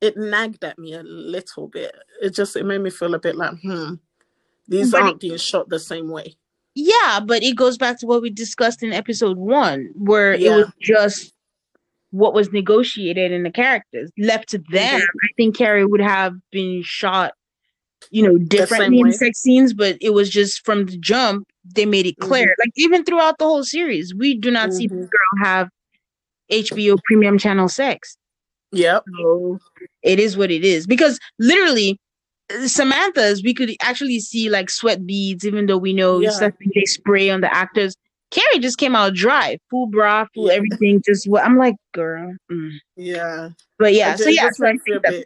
it 0.00 0.16
nagged 0.16 0.64
at 0.64 0.78
me 0.78 0.94
a 0.94 1.02
little 1.02 1.68
bit. 1.68 1.94
It 2.22 2.30
just 2.30 2.56
it 2.56 2.64
made 2.64 2.80
me 2.80 2.90
feel 2.90 3.14
a 3.14 3.18
bit 3.18 3.36
like, 3.36 3.58
hmm, 3.60 3.94
these 4.68 4.94
aren't 4.94 5.14
it, 5.14 5.20
being 5.20 5.36
shot 5.36 5.68
the 5.68 5.78
same 5.78 6.10
way. 6.10 6.36
Yeah, 6.74 7.20
but 7.24 7.42
it 7.42 7.56
goes 7.56 7.78
back 7.78 7.98
to 8.00 8.06
what 8.06 8.22
we 8.22 8.30
discussed 8.30 8.82
in 8.82 8.92
episode 8.92 9.38
one, 9.38 9.90
where 9.94 10.34
yeah. 10.34 10.50
it 10.50 10.56
was 10.56 10.72
just 10.80 11.32
what 12.10 12.34
was 12.34 12.52
negotiated 12.52 13.32
in 13.32 13.42
the 13.42 13.50
characters. 13.50 14.10
Left 14.18 14.48
to 14.50 14.58
them, 14.58 15.00
mm-hmm. 15.00 15.24
I 15.24 15.28
think 15.36 15.56
Carrie 15.56 15.86
would 15.86 16.00
have 16.00 16.34
been 16.50 16.82
shot, 16.82 17.32
you 18.10 18.22
know, 18.22 18.38
different 18.38 19.14
sex 19.14 19.40
scenes, 19.40 19.72
but 19.74 19.96
it 20.00 20.10
was 20.10 20.30
just 20.30 20.64
from 20.64 20.86
the 20.86 20.96
jump, 20.98 21.46
they 21.74 21.86
made 21.86 22.06
it 22.06 22.16
clear. 22.18 22.46
Mm-hmm. 22.46 22.60
Like 22.60 22.72
even 22.76 23.04
throughout 23.04 23.38
the 23.38 23.44
whole 23.44 23.64
series, 23.64 24.14
we 24.14 24.36
do 24.36 24.50
not 24.50 24.70
mm-hmm. 24.70 24.76
see 24.76 24.86
the 24.86 24.94
girl 24.94 25.44
have 25.44 25.68
HBO 26.50 26.98
premium 27.04 27.38
channel 27.38 27.68
sex. 27.68 28.16
Yep. 28.72 29.04
So 29.18 29.58
it 30.02 30.20
is 30.20 30.36
what 30.36 30.50
it 30.50 30.64
is. 30.64 30.86
Because 30.86 31.18
literally, 31.38 31.98
Samantha's, 32.66 33.42
we 33.42 33.54
could 33.54 33.70
actually 33.80 34.20
see 34.20 34.48
like 34.50 34.70
sweat 34.70 35.06
beads, 35.06 35.44
even 35.44 35.66
though 35.66 35.78
we 35.78 35.92
know 35.92 36.20
yeah. 36.20 36.30
something 36.30 36.70
they 36.74 36.84
spray 36.84 37.30
on 37.30 37.40
the 37.40 37.52
actors. 37.52 37.94
Carrie 38.30 38.58
just 38.58 38.78
came 38.78 38.96
out 38.96 39.14
dry, 39.14 39.58
full 39.70 39.86
bra, 39.86 40.26
full 40.34 40.48
yeah. 40.48 40.54
everything. 40.54 41.00
Just 41.04 41.28
what 41.28 41.44
I'm 41.44 41.56
like, 41.56 41.76
girl. 41.94 42.34
Mm. 42.50 42.72
Yeah. 42.96 43.50
But 43.78 43.94
yeah, 43.94 44.16
so 44.16 44.28
yeah, 44.28 44.50
so 44.50 44.66
I, 44.66 44.70
think 44.70 45.02
that's 45.02 45.24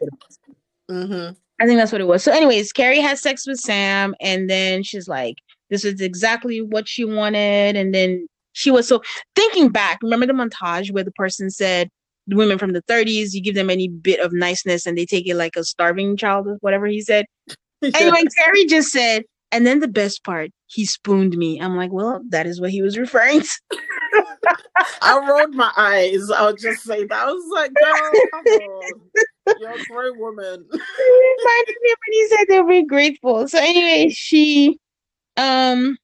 mm-hmm. 0.89 1.33
I 1.61 1.67
think 1.67 1.79
that's 1.79 1.91
what 1.91 2.01
it 2.01 2.07
was. 2.07 2.23
So, 2.23 2.31
anyways, 2.31 2.73
Carrie 2.73 2.99
has 2.99 3.21
sex 3.21 3.45
with 3.45 3.59
Sam, 3.59 4.15
and 4.19 4.49
then 4.49 4.83
she's 4.83 5.07
like, 5.07 5.35
"This 5.69 5.85
is 5.85 6.01
exactly 6.01 6.61
what 6.61 6.89
she 6.89 7.05
wanted." 7.05 7.75
And 7.75 7.93
then 7.93 8.27
she 8.53 8.71
was 8.71 8.87
so 8.87 9.01
thinking 9.35 9.69
back. 9.69 9.99
Remember 10.01 10.25
the 10.25 10.33
montage 10.33 10.91
where 10.91 11.03
the 11.03 11.11
person 11.11 11.49
said, 11.49 11.89
the 12.27 12.35
women 12.35 12.57
from 12.57 12.73
the 12.73 12.81
30s, 12.83 13.33
you 13.33 13.41
give 13.41 13.55
them 13.55 13.69
any 13.69 13.87
bit 13.87 14.19
of 14.19 14.33
niceness 14.33 14.85
and 14.85 14.97
they 14.97 15.05
take 15.05 15.27
it 15.27 15.35
like 15.35 15.55
a 15.55 15.63
starving 15.63 16.17
child, 16.17 16.47
whatever 16.61 16.87
he 16.87 17.01
said. 17.01 17.25
yeah. 17.81 17.91
Anyway, 17.95 18.23
Carrie 18.37 18.65
just 18.65 18.89
said, 18.89 19.23
and 19.51 19.65
then 19.67 19.79
the 19.79 19.87
best 19.87 20.23
part, 20.23 20.51
he 20.67 20.85
spooned 20.85 21.37
me. 21.37 21.59
I'm 21.59 21.75
like, 21.75 21.91
well, 21.91 22.21
that 22.29 22.47
is 22.47 22.61
what 22.61 22.69
he 22.69 22.81
was 22.81 22.97
referring 22.97 23.41
to. 23.41 23.47
I 25.01 25.19
rolled 25.27 25.55
my 25.55 25.71
eyes. 25.75 26.29
I'll 26.31 26.55
just 26.55 26.83
say 26.83 27.05
that. 27.05 27.27
I 27.27 27.31
was 27.31 27.51
like, 27.53 27.71
girl. 27.73 29.01
You're 29.45 29.71
a 29.71 29.85
great 29.89 30.17
woman. 30.17 30.67
It 30.73 31.37
reminded 31.39 31.75
me 31.81 31.93
when 31.99 32.11
he 32.11 32.27
said 32.27 32.45
they'll 32.47 32.67
be 32.67 32.85
grateful. 32.85 33.47
So 33.47 33.57
anyway, 33.57 34.09
she 34.09 34.77
um 35.37 35.97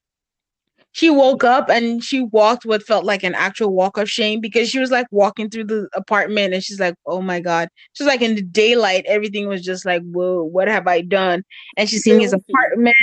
she 0.92 1.10
woke 1.10 1.44
up 1.44 1.68
and 1.68 2.02
she 2.02 2.22
walked 2.22 2.64
what 2.64 2.82
felt 2.82 3.04
like 3.04 3.22
an 3.22 3.34
actual 3.34 3.72
walk 3.72 3.98
of 3.98 4.10
shame 4.10 4.40
because 4.40 4.68
she 4.68 4.80
was 4.80 4.90
like 4.90 5.06
walking 5.12 5.48
through 5.48 5.64
the 5.64 5.88
apartment 5.94 6.54
and 6.54 6.64
she's 6.64 6.80
like, 6.80 6.94
oh 7.06 7.20
my 7.20 7.38
God. 7.40 7.68
She's 7.92 8.06
like 8.06 8.22
in 8.22 8.34
the 8.34 8.42
daylight, 8.42 9.04
everything 9.06 9.46
was 9.46 9.62
just 9.62 9.84
like, 9.84 10.02
whoa, 10.02 10.42
what 10.42 10.66
have 10.66 10.88
I 10.88 11.02
done? 11.02 11.44
And 11.76 11.88
she's 11.88 12.02
seeing 12.02 12.20
his 12.20 12.32
apartment 12.32 12.96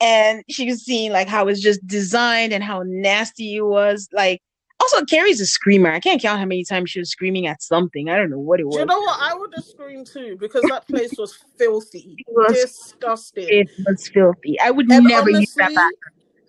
and 0.00 0.42
she 0.50 0.66
was 0.66 0.84
seeing 0.84 1.12
like 1.12 1.28
how 1.28 1.46
it's 1.46 1.60
just 1.60 1.86
designed 1.86 2.52
and 2.52 2.64
how 2.64 2.82
nasty 2.84 3.56
it 3.56 3.66
was. 3.66 4.08
Like, 4.12 4.40
also, 4.82 5.04
Carrie's 5.04 5.40
a 5.40 5.46
screamer. 5.46 5.90
I 5.90 6.00
can't 6.00 6.20
count 6.20 6.38
how 6.38 6.46
many 6.46 6.64
times 6.64 6.90
she 6.90 6.98
was 6.98 7.10
screaming 7.10 7.46
at 7.46 7.62
something. 7.62 8.08
I 8.08 8.16
don't 8.16 8.30
know 8.30 8.38
what 8.38 8.60
it 8.60 8.66
was. 8.66 8.76
you 8.76 8.84
know 8.84 8.98
what? 9.00 9.18
I 9.20 9.34
would 9.34 9.52
have 9.54 9.64
screamed 9.64 10.06
too 10.06 10.36
because 10.40 10.62
that 10.68 10.86
place 10.88 11.14
was 11.18 11.34
filthy, 11.58 12.16
it 12.18 12.26
was, 12.28 12.52
disgusting. 12.52 13.46
It 13.48 13.70
was 13.86 14.08
filthy. 14.08 14.58
I 14.60 14.70
would 14.70 14.90
and 14.90 15.04
never 15.04 15.30
honestly, 15.30 15.40
use 15.40 15.54
that 15.54 15.68
bathroom. 15.68 15.92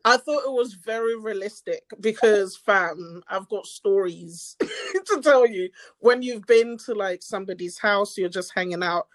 I 0.06 0.18
thought 0.18 0.44
it 0.46 0.52
was 0.52 0.74
very 0.74 1.18
realistic 1.18 1.84
because, 2.02 2.58
fam, 2.58 3.24
I've 3.30 3.48
got 3.48 3.66
stories 3.66 4.58
to 4.60 5.22
tell 5.22 5.48
you. 5.48 5.70
When 6.00 6.22
you've 6.22 6.46
been 6.46 6.78
to 6.86 6.94
like 6.94 7.24
somebody's 7.24 7.78
house, 7.80 8.18
you're 8.18 8.30
just 8.30 8.54
hanging 8.54 8.84
out, 8.84 9.08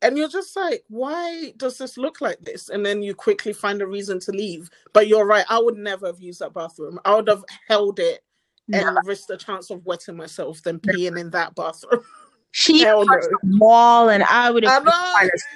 and 0.00 0.16
you're 0.16 0.28
just 0.28 0.54
like, 0.54 0.84
why 0.88 1.52
does 1.56 1.78
this 1.78 1.98
look 1.98 2.20
like 2.20 2.38
this? 2.40 2.68
And 2.68 2.86
then 2.86 3.02
you 3.02 3.14
quickly 3.14 3.52
find 3.52 3.82
a 3.82 3.86
reason 3.86 4.20
to 4.20 4.32
leave. 4.32 4.70
But 4.92 5.08
you're 5.08 5.26
right, 5.26 5.46
I 5.48 5.58
would 5.58 5.76
never 5.76 6.06
have 6.06 6.20
used 6.20 6.40
that 6.40 6.54
bathroom. 6.54 7.00
I 7.04 7.16
would 7.16 7.28
have 7.28 7.44
held 7.66 7.98
it 7.98 8.22
and 8.72 8.84
No. 8.94 9.00
risked 9.04 9.28
the 9.28 9.36
chance 9.36 9.70
of 9.70 9.84
wetting 9.86 10.16
myself 10.16 10.62
than 10.62 10.78
peeing 10.78 11.18
in 11.18 11.30
that 11.30 11.54
bathroom. 11.54 12.02
She 12.50 12.80
Hell 12.80 13.04
touched 13.04 13.28
no. 13.30 13.38
the 13.42 13.58
wall, 13.58 14.08
and 14.08 14.22
I 14.24 14.50
would 14.50 14.64
have 14.64 14.86
a 14.86 14.90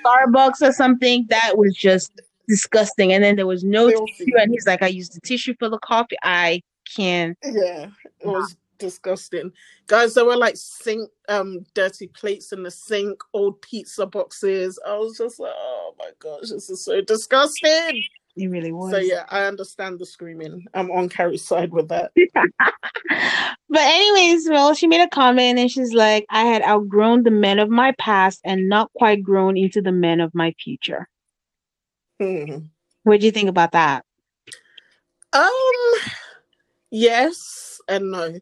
Starbucks 0.05 0.61
or 0.61 0.73
something. 0.73 1.27
That 1.31 1.57
was 1.57 1.75
just 1.75 2.13
disgusting. 2.49 3.15
And 3.15 3.25
then 3.25 3.35
there 3.37 3.47
was 3.47 3.65
no 3.65 3.89
Filthy. 3.89 4.13
tissue, 4.19 4.37
and 4.39 4.53
he's 4.53 4.67
like, 4.67 4.83
"I 4.83 4.89
used 4.89 5.15
the 5.17 5.21
tissue 5.23 5.55
for 5.59 5.71
the 5.71 5.79
coffee. 5.79 6.17
I 6.23 6.61
can't." 6.95 7.37
Yeah, 7.43 7.89
it 8.21 8.27
was 8.27 8.57
disgusting. 8.83 9.53
Guys, 9.87 10.14
there 10.14 10.24
were 10.24 10.37
like 10.37 10.57
sink 10.57 11.09
um 11.28 11.64
dirty 11.74 12.09
plates 12.09 12.53
in 12.53 12.62
the 12.62 12.70
sink, 12.70 13.18
old 13.33 13.62
pizza 13.62 14.05
boxes. 14.05 14.78
I 14.87 14.97
was 14.97 15.16
just 15.16 15.41
like, 15.41 15.55
oh 15.57 15.95
my 15.99 16.11
gosh, 16.18 16.51
this 16.51 16.68
is 16.68 16.85
so 16.85 17.01
disgusting. 17.01 18.03
It 18.35 18.49
really 18.49 18.72
was. 18.72 18.93
So 18.93 18.99
yeah, 18.99 19.24
I 19.28 19.45
understand 19.45 19.99
the 19.99 20.07
screaming. 20.07 20.64
I'm 20.74 20.91
on 20.91 21.09
Carrie's 21.09 21.45
side 21.45 21.72
with 21.72 21.89
that. 21.89 22.12
But 23.72 23.80
anyways, 23.80 24.51
well, 24.51 24.74
she 24.74 24.87
made 24.87 25.01
a 25.01 25.09
comment 25.09 25.59
and 25.59 25.70
she's 25.70 25.95
like, 25.95 26.26
I 26.28 26.43
had 26.43 26.61
outgrown 26.61 27.22
the 27.22 27.30
men 27.30 27.59
of 27.59 27.70
my 27.70 27.95
past 27.99 28.43
and 28.45 28.68
not 28.68 28.93
quite 28.93 29.22
grown 29.22 29.57
into 29.57 29.80
the 29.80 29.93
men 29.93 30.20
of 30.20 30.35
my 30.35 30.55
future. 30.62 31.09
Hmm. 32.20 32.66
What 33.05 33.20
do 33.20 33.26
you 33.26 33.33
think 33.33 33.49
about 33.49 33.72
that? 33.72 34.05
Um 35.33 35.53
yes 36.91 37.80
and 37.89 38.11
no. 38.11 38.39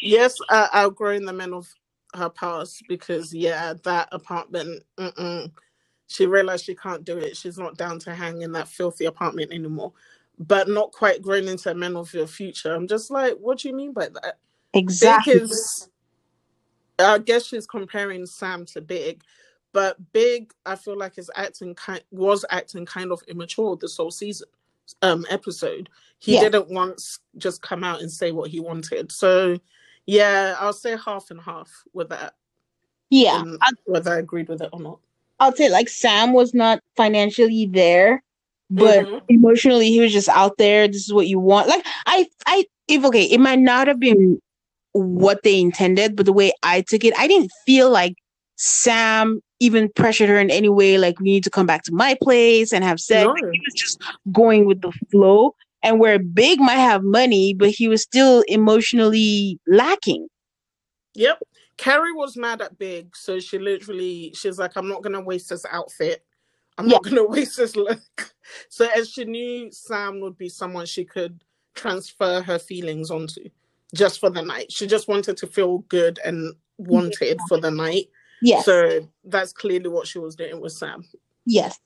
Yes, 0.00 0.36
I 0.50 0.68
outgrown 0.74 1.24
the 1.24 1.32
men 1.32 1.52
of 1.52 1.66
her 2.14 2.30
past 2.30 2.84
because 2.88 3.34
yeah, 3.34 3.74
that 3.82 4.08
apartment 4.12 4.84
mm-mm. 4.98 5.50
she 6.06 6.26
realized 6.26 6.64
she 6.64 6.74
can't 6.74 7.04
do 7.04 7.18
it. 7.18 7.36
She's 7.36 7.58
not 7.58 7.76
down 7.76 7.98
to 8.00 8.14
hang 8.14 8.42
in 8.42 8.52
that 8.52 8.68
filthy 8.68 9.06
apartment 9.06 9.52
anymore. 9.52 9.92
But 10.38 10.68
not 10.68 10.90
quite 10.90 11.22
grown 11.22 11.46
into 11.46 11.70
a 11.70 11.74
man 11.74 11.96
of 11.96 12.12
your 12.12 12.26
future. 12.26 12.74
I'm 12.74 12.88
just 12.88 13.10
like, 13.10 13.34
what 13.34 13.58
do 13.58 13.68
you 13.68 13.76
mean 13.76 13.92
by 13.92 14.08
that? 14.08 14.38
Exactly. 14.72 15.34
Big 15.34 15.42
is, 15.42 15.88
I 16.98 17.18
guess 17.18 17.46
she's 17.46 17.66
comparing 17.66 18.26
Sam 18.26 18.66
to 18.66 18.80
Big, 18.80 19.22
but 19.72 19.96
Big, 20.12 20.52
I 20.66 20.74
feel 20.76 20.96
like 20.96 21.18
is 21.18 21.30
acting 21.36 21.74
kind 21.74 22.02
was 22.10 22.44
acting 22.50 22.84
kind 22.84 23.12
of 23.12 23.22
immature 23.28 23.76
this 23.76 23.96
whole 23.96 24.10
season, 24.10 24.48
um, 25.02 25.24
episode. 25.30 25.88
He 26.24 26.34
Yeah. 26.34 26.40
didn't 26.44 26.68
once 26.70 27.18
just 27.36 27.60
come 27.60 27.84
out 27.84 28.00
and 28.00 28.10
say 28.10 28.32
what 28.32 28.48
he 28.50 28.58
wanted. 28.58 29.12
So, 29.12 29.58
yeah, 30.06 30.56
I'll 30.58 30.72
say 30.72 30.96
half 30.96 31.30
and 31.30 31.38
half 31.38 31.70
with 31.92 32.08
that, 32.08 32.34
Yeah. 33.10 33.44
I- 33.60 33.72
whether 33.84 34.10
I 34.14 34.18
agreed 34.20 34.48
with 34.48 34.62
it 34.62 34.70
or 34.72 34.80
not. 34.80 35.00
I'll 35.38 35.54
say 35.54 35.68
like 35.68 35.90
Sam 35.90 36.32
was 36.32 36.54
not 36.54 36.80
financially 36.96 37.66
there, 37.66 38.22
but 38.70 39.04
Mhm. 39.04 39.20
emotionally 39.28 39.88
he 39.90 40.00
was 40.00 40.14
just 40.14 40.30
out 40.30 40.56
there. 40.56 40.88
This 40.88 41.04
is 41.04 41.12
what 41.12 41.26
you 41.26 41.38
want. 41.38 41.68
Like 41.68 41.84
I 42.06 42.26
I 42.46 42.64
if 42.88 43.04
okay, 43.04 43.24
it 43.24 43.38
might 43.38 43.58
not 43.58 43.86
have 43.86 44.00
been 44.00 44.40
what 44.92 45.42
they 45.42 45.60
intended, 45.60 46.16
but 46.16 46.24
the 46.24 46.32
way 46.32 46.52
I 46.62 46.80
took 46.80 47.04
it, 47.04 47.12
I 47.18 47.26
didn't 47.26 47.50
feel 47.66 47.90
like 47.90 48.14
Sam 48.56 49.42
even 49.60 49.90
pressured 49.90 50.28
her 50.30 50.38
in 50.38 50.50
any 50.50 50.68
way, 50.70 50.96
like 50.96 51.18
we 51.20 51.24
need 51.24 51.44
to 51.44 51.50
come 51.50 51.66
back 51.66 51.82
to 51.84 51.92
my 51.92 52.16
place 52.22 52.72
and 52.72 52.82
have 52.84 53.00
sex. 53.00 53.24
No. 53.26 53.32
Like, 53.32 53.52
he 53.52 53.60
was 53.60 53.74
just 53.74 54.00
going 54.32 54.64
with 54.64 54.80
the 54.80 54.92
flow. 55.10 55.54
And 55.84 56.00
where 56.00 56.18
Big 56.18 56.58
might 56.58 56.76
have 56.76 57.04
money, 57.04 57.54
but 57.54 57.68
he 57.68 57.86
was 57.88 58.02
still 58.02 58.42
emotionally 58.48 59.60
lacking. 59.66 60.26
Yep. 61.14 61.42
Carrie 61.76 62.12
was 62.12 62.36
mad 62.36 62.62
at 62.62 62.78
Big, 62.78 63.14
so 63.16 63.38
she 63.38 63.58
literally 63.58 64.32
she's 64.34 64.58
like, 64.58 64.76
I'm 64.76 64.88
not 64.88 65.02
gonna 65.02 65.20
waste 65.20 65.50
this 65.50 65.66
outfit. 65.70 66.24
I'm 66.78 66.88
not 66.88 67.04
gonna 67.04 67.24
waste 67.28 67.58
this 67.58 67.76
look. 67.76 68.34
So 68.68 68.88
as 68.96 69.10
she 69.10 69.24
knew 69.24 69.70
Sam 69.70 70.20
would 70.20 70.38
be 70.38 70.48
someone 70.48 70.86
she 70.86 71.04
could 71.04 71.44
transfer 71.74 72.40
her 72.40 72.58
feelings 72.58 73.10
onto 73.10 73.48
just 73.94 74.20
for 74.20 74.30
the 74.30 74.42
night. 74.42 74.72
She 74.72 74.86
just 74.86 75.08
wanted 75.08 75.36
to 75.38 75.46
feel 75.46 75.78
good 75.88 76.18
and 76.24 76.54
wanted 76.78 77.38
for 77.48 77.58
the 77.58 77.70
night. 77.70 78.06
Yes. 78.42 78.64
So 78.64 79.08
that's 79.24 79.52
clearly 79.52 79.88
what 79.88 80.06
she 80.06 80.18
was 80.18 80.34
doing 80.36 80.60
with 80.60 80.72
Sam. 80.72 81.04
Yes. 81.46 81.78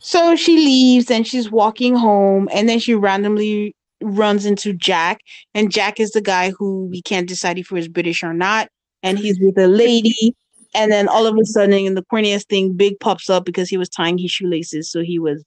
So 0.00 0.36
she 0.36 0.56
leaves 0.56 1.10
and 1.10 1.26
she's 1.26 1.50
walking 1.50 1.94
home, 1.96 2.48
and 2.52 2.68
then 2.68 2.78
she 2.78 2.94
randomly 2.94 3.74
runs 4.00 4.46
into 4.46 4.72
Jack. 4.72 5.20
And 5.54 5.72
Jack 5.72 5.98
is 6.00 6.10
the 6.12 6.20
guy 6.20 6.50
who 6.50 6.86
we 6.86 7.02
can't 7.02 7.28
decide 7.28 7.58
if 7.58 7.68
he 7.68 7.74
was 7.74 7.88
British 7.88 8.22
or 8.22 8.32
not. 8.32 8.68
And 9.02 9.18
he's 9.18 9.38
with 9.40 9.58
a 9.58 9.68
lady. 9.68 10.34
And 10.74 10.92
then 10.92 11.08
all 11.08 11.26
of 11.26 11.36
a 11.36 11.44
sudden, 11.44 11.72
in 11.74 11.94
the 11.94 12.04
corniest 12.12 12.46
thing, 12.48 12.74
Big 12.74 12.98
pops 13.00 13.30
up 13.30 13.44
because 13.44 13.68
he 13.68 13.76
was 13.78 13.88
tying 13.88 14.18
his 14.18 14.30
shoelaces. 14.30 14.90
So 14.90 15.02
he 15.02 15.18
was 15.18 15.42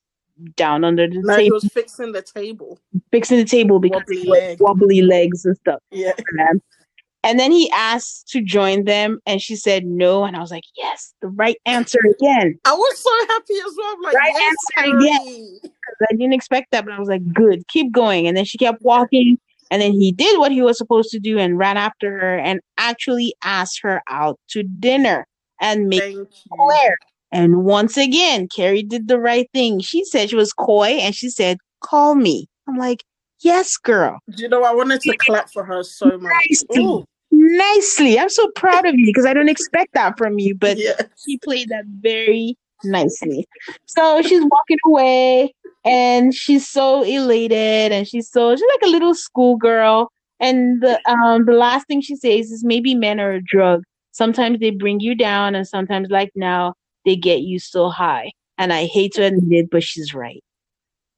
down 0.55 0.83
under 0.83 1.07
the 1.07 1.13
he 1.37 1.43
table, 1.43 1.55
was 1.55 1.65
fixing 1.65 2.11
the 2.13 2.21
table. 2.21 2.79
fixing 3.11 3.37
the 3.37 3.45
table 3.45 3.79
because 3.79 4.01
Wobbly 4.07 4.21
he 4.21 4.29
leg. 4.29 4.59
wobbly 4.59 5.01
legs 5.01 5.45
and 5.45 5.55
stuff. 5.57 5.79
Yeah. 5.91 6.13
man. 6.33 6.61
And 7.23 7.39
then 7.39 7.51
he 7.51 7.69
asked 7.71 8.27
to 8.29 8.41
join 8.41 8.85
them, 8.85 9.19
and 9.27 9.41
she 9.41 9.55
said 9.55 9.85
no. 9.85 10.23
And 10.23 10.35
I 10.35 10.39
was 10.39 10.49
like, 10.49 10.63
yes, 10.75 11.13
the 11.21 11.27
right 11.27 11.57
answer 11.65 11.99
again. 12.17 12.57
I 12.65 12.73
was 12.73 12.97
so 12.97 13.33
happy 13.33 13.53
as 13.65 13.73
well. 13.77 13.93
I'm 13.93 14.01
like, 14.01 14.15
Right 14.15 14.33
yes, 14.33 14.55
answer, 14.77 15.05
yeah. 15.05 15.17
Carrie. 15.17 15.59
I 16.09 16.13
didn't 16.13 16.33
expect 16.33 16.71
that, 16.71 16.83
but 16.83 16.93
I 16.93 16.99
was 16.99 17.09
like, 17.09 17.31
good, 17.31 17.67
keep 17.67 17.91
going. 17.91 18.27
And 18.27 18.35
then 18.35 18.45
she 18.45 18.57
kept 18.57 18.81
walking, 18.81 19.37
and 19.69 19.81
then 19.81 19.91
he 19.91 20.11
did 20.11 20.39
what 20.39 20.51
he 20.51 20.61
was 20.61 20.77
supposed 20.77 21.11
to 21.11 21.19
do 21.19 21.37
and 21.37 21.57
ran 21.57 21.77
after 21.77 22.11
her 22.11 22.37
and 22.37 22.59
actually 22.77 23.35
asked 23.43 23.79
her 23.83 24.01
out 24.09 24.39
to 24.49 24.63
dinner 24.63 25.27
and 25.61 25.87
make. 25.87 26.15
Claire. 26.53 26.97
And 27.31 27.63
once 27.63 27.95
again, 27.97 28.47
Carrie 28.53 28.83
did 28.83 29.07
the 29.07 29.19
right 29.19 29.49
thing. 29.53 29.79
She 29.79 30.03
said 30.03 30.29
she 30.29 30.35
was 30.35 30.51
coy 30.51 30.97
and 30.99 31.15
she 31.15 31.29
said, 31.29 31.57
call 31.81 32.15
me. 32.15 32.47
I'm 32.67 32.77
like, 32.77 33.05
yes, 33.39 33.77
girl. 33.77 34.19
Do 34.35 34.43
you 34.43 34.49
know 34.49 34.63
I 34.63 34.73
wanted 34.73 34.99
to 35.01 35.15
clap 35.17 35.49
for 35.49 35.63
her 35.63 35.81
so 35.83 36.17
much? 36.17 36.47
Ooh, 36.77 37.05
Nicely. 37.31 38.19
I'm 38.19 38.29
so 38.29 38.49
proud 38.55 38.85
of 38.85 38.95
you 38.95 39.05
because 39.05 39.25
I 39.25 39.33
don't 39.33 39.49
expect 39.49 39.93
that 39.93 40.17
from 40.17 40.37
you, 40.39 40.55
but 40.55 40.77
yeah. 40.77 41.01
she 41.23 41.37
played 41.37 41.69
that 41.69 41.85
very 41.85 42.57
nicely. 42.83 43.47
So 43.85 44.21
she's 44.21 44.43
walking 44.43 44.77
away 44.85 45.53
and 45.85 46.33
she's 46.33 46.67
so 46.67 47.03
elated 47.03 47.91
and 47.91 48.07
she's 48.07 48.29
so 48.29 48.55
she's 48.55 48.65
like 48.73 48.89
a 48.89 48.91
little 48.91 49.15
schoolgirl. 49.15 50.11
And 50.39 50.81
the 50.81 50.99
um 51.09 51.45
the 51.45 51.53
last 51.53 51.87
thing 51.87 52.01
she 52.01 52.15
says 52.15 52.51
is 52.51 52.63
maybe 52.63 52.95
men 52.95 53.19
are 53.19 53.33
a 53.33 53.41
drug. 53.41 53.83
Sometimes 54.11 54.59
they 54.59 54.71
bring 54.71 54.99
you 54.99 55.15
down 55.15 55.55
and 55.55 55.67
sometimes 55.67 56.09
like 56.09 56.31
now 56.35 56.73
they 57.05 57.15
get 57.15 57.41
you 57.41 57.59
so 57.59 57.89
high. 57.89 58.31
And 58.57 58.73
I 58.73 58.85
hate 58.85 59.13
to 59.13 59.23
admit 59.23 59.65
it, 59.65 59.69
but 59.71 59.83
she's 59.83 60.13
right. 60.13 60.43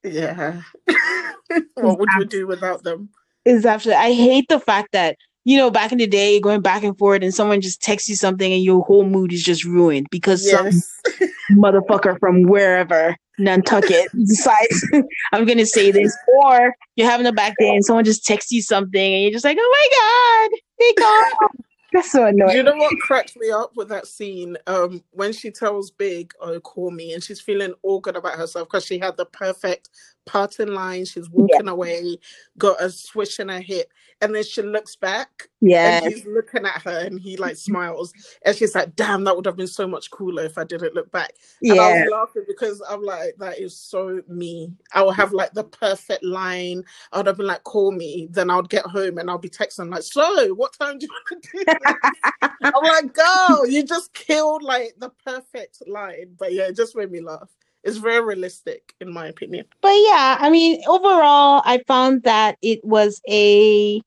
Yeah. 0.03 0.61
what 1.74 1.99
would 1.99 2.09
you 2.18 2.26
do 2.26 2.47
without 2.47 2.84
them? 2.84 3.09
Is 3.45 3.66
absolutely 3.66 4.03
I 4.03 4.14
hate 4.14 4.45
the 4.47 4.59
fact 4.59 4.89
that 4.93 5.18
you 5.46 5.58
know, 5.58 5.70
back 5.70 5.91
in 5.91 5.98
the 5.98 6.08
day, 6.08 6.39
going 6.39 6.62
back 6.62 6.84
and 6.84 6.98
forth, 6.98 7.22
and 7.22 7.34
someone 7.34 7.62
just 7.62 7.82
texts 7.82 8.10
you 8.10 8.16
something, 8.16 8.52
and 8.54 8.64
your 8.64 8.84
whole 8.84 9.06
mood 9.06 9.34
is 9.34 9.44
just 9.44 9.66
ruined 9.66 10.08
because 10.10 10.50
some 10.50 10.70
motherfucker 11.52 12.18
from 12.20 12.44
wherever 12.44 13.16
Nantucket 13.38 14.10
decides 14.26 14.88
I'm 15.34 15.46
gonna 15.46 15.66
say 15.66 15.91
this, 15.91 16.16
or 16.44 16.76
you're 16.96 17.10
having 17.10 17.26
a 17.26 17.34
back 17.34 17.54
day 17.60 17.70
and 17.70 17.84
someone 17.84 18.06
just 18.06 18.26
texts 18.26 18.52
you 18.52 18.62
something 18.62 19.14
and 19.14 19.24
you're 19.24 19.32
just 19.32 19.46
like, 19.46 19.58
oh 19.60 20.50
my 20.50 20.50
god, 20.50 20.60
they 20.80 20.94
called. 20.94 21.52
That's 21.94 22.12
so 22.12 22.26
annoying. 22.26 22.58
You 22.58 22.64
know 22.64 22.76
what 22.76 22.98
cracked 23.02 23.38
me 23.38 23.52
up 23.52 23.74
with 23.76 23.88
that 23.89 24.08
scene? 24.08 24.58
Um, 24.66 25.04
when 25.12 25.32
she 25.32 25.52
tells 25.52 25.91
Big, 25.91 26.34
"Oh, 26.41 26.60
call 26.60 26.89
me," 26.89 27.14
and 27.14 27.24
she's 27.24 27.39
feeling 27.39 27.76
all 27.84 28.00
good 28.00 28.16
about 28.16 28.36
herself 28.36 28.68
because 28.68 28.84
she 28.84 28.98
had 28.98 29.16
the 29.16 29.28
perfect 29.28 29.89
parting 30.26 30.74
line. 30.74 31.06
She's 31.06 31.30
walking 31.30 31.68
away, 31.68 32.18
got 32.58 32.82
a 32.82 32.90
swish 32.90 33.40
in 33.40 33.50
her 33.50 33.62
hip, 33.62 33.92
and 34.22 34.34
then 34.34 34.44
she 34.44 34.62
looks 34.62 34.96
back 34.96 35.50
yeah, 35.62 36.00
and 36.04 36.14
he's 36.14 36.26
looking 36.26 36.66
at 36.66 36.82
her, 36.84 37.00
and 37.06 37.20
he 37.20 37.38
like 37.38 37.56
smiles, 37.56 38.14
and 38.44 38.56
she's 38.56 38.76
like, 38.76 38.96
"Damn, 38.96 39.24
that 39.24 39.36
would 39.36 39.46
have 39.46 39.58
been 39.58 39.68
so 39.68 39.88
much 39.88 40.12
cooler 40.12 40.44
if 40.44 40.58
I 40.58 40.64
didn't 40.64 40.94
look 40.94 41.12
back." 41.12 41.34
And 41.62 41.80
I 41.80 42.02
was 42.02 42.10
laughing 42.12 42.44
because 42.48 42.82
I'm 42.88 43.04
like, 43.04 43.36
that 43.40 43.60
is 43.60 43.78
so 43.78 44.22
me. 44.28 44.74
I 44.94 45.04
would 45.04 45.16
have 45.16 45.32
like 45.32 45.54
the 45.54 45.64
perfect 45.64 46.24
line. 46.24 46.84
I 47.12 47.18
would 47.18 47.28
have 47.28 47.38
been 47.38 47.48
like, 47.48 47.64
call 47.64 47.92
me. 47.92 48.28
Then 48.32 48.50
I 48.50 48.56
would 48.56 48.70
get 48.70 48.86
home 48.86 49.18
and 49.18 49.30
I'll 49.30 49.38
be 49.38 49.50
texting 49.50 49.92
like, 49.92 50.04
so 50.04 50.54
what 50.54 50.74
time 50.74 50.98
do 50.98 51.06
you 51.06 51.12
want 51.12 51.44
to 51.44 51.50
do 51.52 51.64
this? 51.66 52.50
I'm 52.62 52.84
like, 52.84 53.14
girl, 53.14 53.68
you 53.68 53.84
just 53.84 54.14
killed 54.14 54.64
like 54.64 54.96
the 54.98 55.10
perfect 55.24 55.88
line. 55.88 56.36
But 56.38 56.54
yeah, 56.54 56.64
it 56.64 56.76
just 56.76 56.96
made 56.96 57.12
me 57.12 57.22
laugh. 57.22 57.50
It's 57.84 57.98
very 57.98 58.24
realistic, 58.24 58.94
in 59.02 59.12
my 59.12 59.28
opinion. 59.28 59.66
but 59.82 59.90
yeah, 59.92 60.38
I 60.40 60.50
mean, 60.50 60.82
overall, 60.88 61.62
I 61.66 61.82
found 61.88 62.24
that 62.24 62.58
it 62.62 62.80
was 62.84 63.22
a 63.30 64.02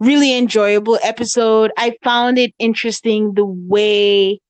really 0.00 0.36
enjoyable 0.36 0.98
episode. 1.02 1.72
I 1.78 1.96
found 2.02 2.38
it 2.38 2.52
interesting 2.58 3.32
the 3.34 3.46
way 3.46 4.40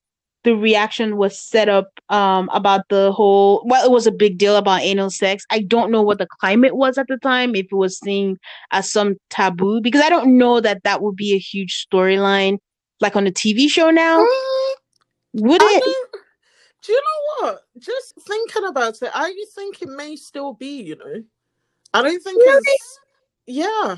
the 0.42 0.54
reaction 0.56 1.16
was 1.16 1.38
set 1.38 1.68
up 1.68 1.88
um 2.08 2.48
about 2.52 2.82
the 2.88 3.10
whole 3.10 3.64
well 3.66 3.84
it 3.84 3.90
was 3.90 4.06
a 4.06 4.12
big 4.12 4.38
deal 4.38 4.54
about 4.54 4.80
anal 4.80 5.10
sex 5.10 5.44
i 5.50 5.58
don't 5.58 5.90
know 5.90 6.00
what 6.02 6.18
the 6.18 6.26
climate 6.38 6.76
was 6.76 6.96
at 6.98 7.08
the 7.08 7.16
time 7.16 7.56
if 7.56 7.66
it 7.66 7.74
was 7.74 7.98
seen 7.98 8.36
as 8.70 8.88
some 8.88 9.16
taboo 9.28 9.80
because 9.80 10.00
i 10.00 10.08
don't 10.08 10.38
know 10.38 10.60
that 10.60 10.84
that 10.84 11.02
would 11.02 11.16
be 11.16 11.32
a 11.32 11.38
huge 11.38 11.84
storyline 11.84 12.58
like 13.00 13.16
on 13.16 13.26
a 13.26 13.32
tv 13.32 13.68
show 13.68 13.90
now 13.90 14.24
Would 15.32 15.60
I 15.60 15.72
it? 15.78 15.82
don't. 15.84 16.22
Do 16.86 16.92
you 16.92 17.02
know 17.02 17.48
what? 17.48 17.62
Just 17.80 18.14
thinking 18.20 18.64
about 18.66 19.02
it, 19.02 19.10
I 19.12 19.34
think 19.54 19.82
it 19.82 19.88
may 19.88 20.14
still 20.14 20.54
be. 20.54 20.82
You 20.82 20.96
know, 20.96 21.24
I 21.92 22.02
don't 22.02 22.22
think 22.22 22.38
Really? 22.38 22.62
it's. 22.64 23.00
Yeah, 23.48 23.96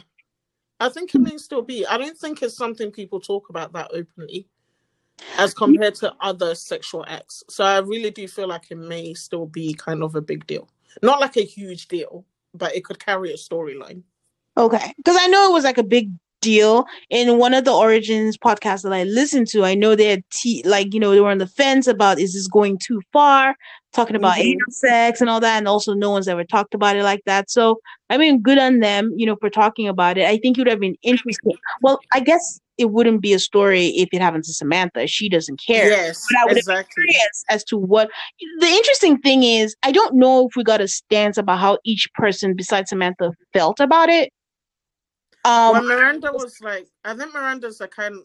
I 0.80 0.88
think 0.88 1.14
it 1.14 1.18
may 1.18 1.36
still 1.36 1.60
be. 1.60 1.86
I 1.86 1.98
don't 1.98 2.16
think 2.16 2.42
it's 2.42 2.56
something 2.56 2.90
people 2.90 3.20
talk 3.20 3.50
about 3.50 3.74
that 3.74 3.90
openly, 3.92 4.48
as 5.36 5.52
mm. 5.52 5.58
compared 5.58 5.96
to 5.96 6.14
other 6.20 6.54
sexual 6.54 7.04
acts. 7.08 7.44
So 7.50 7.62
I 7.62 7.78
really 7.78 8.10
do 8.10 8.26
feel 8.26 8.48
like 8.48 8.70
it 8.70 8.78
may 8.78 9.12
still 9.12 9.44
be 9.44 9.74
kind 9.74 10.02
of 10.02 10.14
a 10.14 10.22
big 10.22 10.46
deal. 10.46 10.70
Not 11.02 11.20
like 11.20 11.36
a 11.36 11.44
huge 11.44 11.88
deal, 11.88 12.24
but 12.54 12.74
it 12.74 12.84
could 12.84 12.98
carry 12.98 13.32
a 13.32 13.36
storyline. 13.36 14.02
Okay, 14.56 14.94
because 14.96 15.18
I 15.20 15.26
know 15.26 15.50
it 15.50 15.52
was 15.52 15.64
like 15.64 15.78
a 15.78 15.82
big 15.82 16.10
deal 16.40 16.84
in 17.10 17.38
one 17.38 17.54
of 17.54 17.64
the 17.64 17.72
Origins 17.72 18.36
podcasts 18.38 18.82
that 18.82 18.92
I 18.92 19.04
listened 19.04 19.48
to. 19.48 19.64
I 19.64 19.74
know 19.74 19.94
they 19.94 20.06
had 20.10 20.22
t- 20.30 20.62
like 20.64 20.94
you 20.94 21.00
know 21.00 21.10
they 21.10 21.20
were 21.20 21.30
on 21.30 21.38
the 21.38 21.46
fence 21.46 21.86
about 21.86 22.18
is 22.18 22.34
this 22.34 22.46
going 22.48 22.78
too 22.78 23.00
far, 23.12 23.56
talking 23.92 24.16
about 24.16 24.36
Mhm. 24.36 24.44
anal 24.44 24.70
sex 24.70 25.20
and 25.20 25.28
all 25.30 25.40
that, 25.40 25.58
and 25.58 25.68
also 25.68 25.94
no 25.94 26.10
one's 26.10 26.28
ever 26.28 26.44
talked 26.44 26.74
about 26.74 26.96
it 26.96 27.02
like 27.02 27.22
that. 27.26 27.50
So 27.50 27.80
I 28.10 28.16
mean, 28.16 28.40
good 28.40 28.58
on 28.58 28.78
them, 28.80 29.12
you 29.16 29.26
know, 29.26 29.36
for 29.40 29.50
talking 29.50 29.86
about 29.88 30.16
it. 30.18 30.24
I 30.26 30.38
think 30.38 30.56
it 30.56 30.62
would 30.62 30.68
have 30.70 30.80
been 30.80 30.96
interesting. 31.02 31.52
Well, 31.82 32.00
I 32.12 32.20
guess 32.20 32.60
it 32.78 32.90
wouldn't 32.92 33.20
be 33.20 33.32
a 33.34 33.38
story 33.38 33.86
if 33.88 34.08
it 34.12 34.20
happened 34.22 34.44
to 34.44 34.52
Samantha. 34.54 35.06
She 35.08 35.28
doesn't 35.28 35.60
care. 35.66 35.88
Yes, 35.88 36.24
But 36.30 36.40
I 36.40 36.46
would 36.46 36.56
exactly. 36.58 37.04
curious 37.04 37.44
as 37.50 37.64
to 37.64 37.76
what 37.76 38.08
the 38.60 38.66
interesting 38.68 39.18
thing 39.18 39.42
is. 39.42 39.74
I 39.82 39.90
don't 39.92 40.14
know 40.14 40.46
if 40.46 40.56
we 40.56 40.62
got 40.62 40.80
a 40.80 40.88
stance 40.88 41.36
about 41.36 41.58
how 41.58 41.78
each 41.84 42.08
person 42.14 42.54
besides 42.54 42.90
Samantha 42.90 43.32
felt 43.52 43.80
about 43.80 44.08
it. 44.08 44.30
Um, 45.48 45.72
well, 45.72 45.82
Miranda 45.84 46.32
was 46.32 46.60
like, 46.62 46.88
I 47.04 47.14
think 47.16 47.34
Miranda's 47.34 47.80
a 47.80 47.88
kind. 47.88 48.16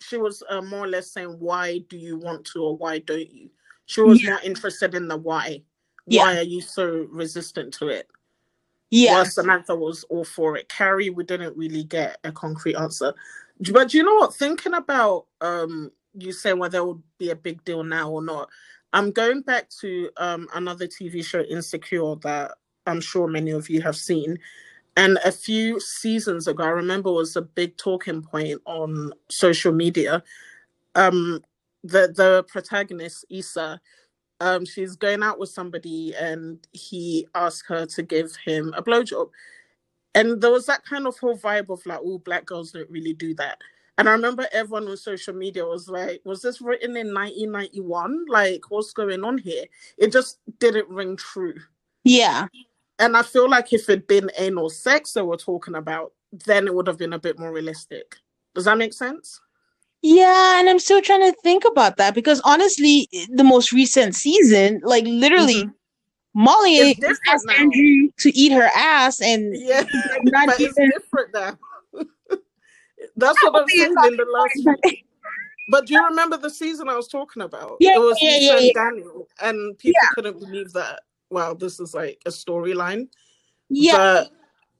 She 0.00 0.18
was 0.18 0.42
uh, 0.50 0.62
more 0.62 0.84
or 0.84 0.88
less 0.88 1.12
saying, 1.12 1.36
"Why 1.40 1.78
do 1.88 1.96
you 1.98 2.18
want 2.18 2.46
to, 2.48 2.62
or 2.64 2.76
why 2.76 3.00
don't 3.00 3.30
you?" 3.30 3.50
She 3.86 4.02
was 4.02 4.22
Yeah. 4.22 4.30
more 4.32 4.40
interested 4.44 4.94
in 4.94 5.08
the 5.08 5.16
why. 5.16 5.62
Yeah. 6.06 6.22
Why 6.22 6.38
are 6.38 6.42
you 6.42 6.60
so 6.62 7.06
resistant 7.10 7.74
to 7.74 7.88
it? 7.88 8.08
yeah, 8.90 9.14
While 9.14 9.26
Samantha 9.26 9.76
was 9.76 10.04
all 10.04 10.24
for 10.24 10.56
it. 10.56 10.68
Carrie, 10.70 11.10
we 11.10 11.24
didn't 11.24 11.56
really 11.56 11.84
get 11.84 12.18
a 12.24 12.32
concrete 12.32 12.76
answer. 12.76 13.14
But 13.72 13.90
do 13.90 13.98
you 13.98 14.04
know 14.04 14.16
what? 14.16 14.34
Thinking 14.34 14.74
about 14.74 15.26
um, 15.42 15.92
you 16.14 16.32
saying 16.32 16.58
whether 16.58 16.78
it 16.78 16.86
would 16.86 17.02
be 17.18 17.30
a 17.30 17.36
big 17.36 17.64
deal 17.64 17.84
now 17.84 18.10
or 18.10 18.22
not. 18.22 18.50
I'm 18.94 19.12
going 19.12 19.42
back 19.42 19.68
to 19.82 20.10
um 20.18 20.48
another 20.54 20.88
TV 20.88 21.24
show, 21.24 21.42
Insecure, 21.42 22.16
that 22.22 22.52
I'm 22.86 23.00
sure 23.02 23.28
many 23.28 23.52
of 23.52 23.70
you 23.70 23.82
have 23.82 23.96
seen. 23.96 24.38
And 24.96 25.18
a 25.24 25.32
few 25.32 25.78
seasons 25.78 26.48
ago, 26.48 26.64
I 26.64 26.68
remember 26.68 27.12
was 27.12 27.36
a 27.36 27.42
big 27.42 27.76
talking 27.76 28.22
point 28.22 28.60
on 28.64 29.12
social 29.28 29.72
media. 29.72 30.22
Um, 30.94 31.42
the 31.84 32.12
the 32.16 32.44
protagonist 32.48 33.26
Issa, 33.28 33.80
um, 34.40 34.64
she's 34.64 34.96
going 34.96 35.22
out 35.22 35.38
with 35.38 35.50
somebody, 35.50 36.14
and 36.14 36.66
he 36.72 37.26
asked 37.34 37.64
her 37.68 37.84
to 37.86 38.02
give 38.02 38.34
him 38.44 38.72
a 38.76 38.82
blowjob. 38.82 39.28
And 40.14 40.40
there 40.40 40.50
was 40.50 40.64
that 40.66 40.84
kind 40.84 41.06
of 41.06 41.18
whole 41.18 41.36
vibe 41.36 41.68
of 41.68 41.84
like, 41.84 42.00
oh, 42.02 42.18
black 42.18 42.46
girls 42.46 42.72
don't 42.72 42.90
really 42.90 43.12
do 43.12 43.34
that. 43.34 43.58
And 43.98 44.08
I 44.08 44.12
remember 44.12 44.46
everyone 44.52 44.88
on 44.88 44.96
social 44.96 45.34
media 45.34 45.64
was 45.64 45.88
like, 45.88 46.22
was 46.24 46.42
this 46.42 46.60
written 46.60 46.96
in 46.96 47.14
1991? 47.14 48.26
Like, 48.28 48.70
what's 48.70 48.92
going 48.92 49.24
on 49.24 49.38
here? 49.38 49.64
It 49.98 50.12
just 50.12 50.38
didn't 50.58 50.88
ring 50.88 51.16
true. 51.16 51.54
yeah, 52.04 52.48
And 52.98 53.16
I 53.16 53.22
feel 53.22 53.48
like 53.48 53.72
if 53.72 53.88
it'd 53.88 54.06
been 54.06 54.30
anal 54.38 54.70
sex 54.70 55.12
that 55.12 55.24
we're 55.24 55.36
talking 55.36 55.74
about, 55.74 56.12
then 56.46 56.66
it 56.66 56.74
would 56.74 56.86
have 56.86 56.98
been 56.98 57.12
a 57.12 57.18
bit 57.18 57.38
more 57.38 57.52
realistic. 57.52 58.16
Does 58.54 58.64
that 58.64 58.78
make 58.78 58.92
sense? 58.92 59.40
yeah. 60.02 60.60
And 60.60 60.68
I'm 60.68 60.78
still 60.78 61.02
trying 61.02 61.32
to 61.32 61.36
think 61.42 61.64
about 61.64 61.96
that 61.96 62.14
because 62.14 62.40
honestly, 62.44 63.08
the 63.30 63.42
most 63.44 63.72
recent 63.72 64.14
season, 64.14 64.80
like 64.84 65.04
literally, 65.04 65.64
Mhm. 65.64 65.74
Molly 66.34 66.80
asked. 66.80 67.48
Andrew 67.58 68.10
to 68.18 68.36
eat 68.36 68.52
her 68.52 68.68
ass, 68.74 69.20
and 69.20 69.56
Yeah, 69.56 69.84
not 70.22 70.46
but 70.46 70.60
it's 70.60 70.74
different 70.76 71.32
now. 71.34 71.58
That's 73.16 73.42
what 73.42 73.62
I'm 73.62 73.68
saying 73.68 73.94
in 74.04 74.16
the 74.16 74.26
last. 74.30 74.78
But 75.68 75.86
do 75.86 75.94
you 75.94 76.04
remember 76.04 76.36
the 76.36 76.50
season 76.50 76.88
I 76.88 76.94
was 76.94 77.08
talking 77.08 77.42
about? 77.42 77.76
Yeah, 77.80 77.96
it 77.96 78.00
was 78.00 78.18
yeah, 78.20 78.36
yeah, 78.38 78.58
yeah. 78.58 78.72
Daniel, 78.74 79.26
and 79.40 79.76
people 79.78 80.00
couldn't 80.14 80.38
believe 80.38 80.72
that. 80.74 81.00
Wow, 81.30 81.54
this 81.54 81.80
is 81.80 81.94
like 81.94 82.20
a 82.26 82.30
storyline. 82.30 83.08
Yeah, 83.68 83.96
But 83.96 84.30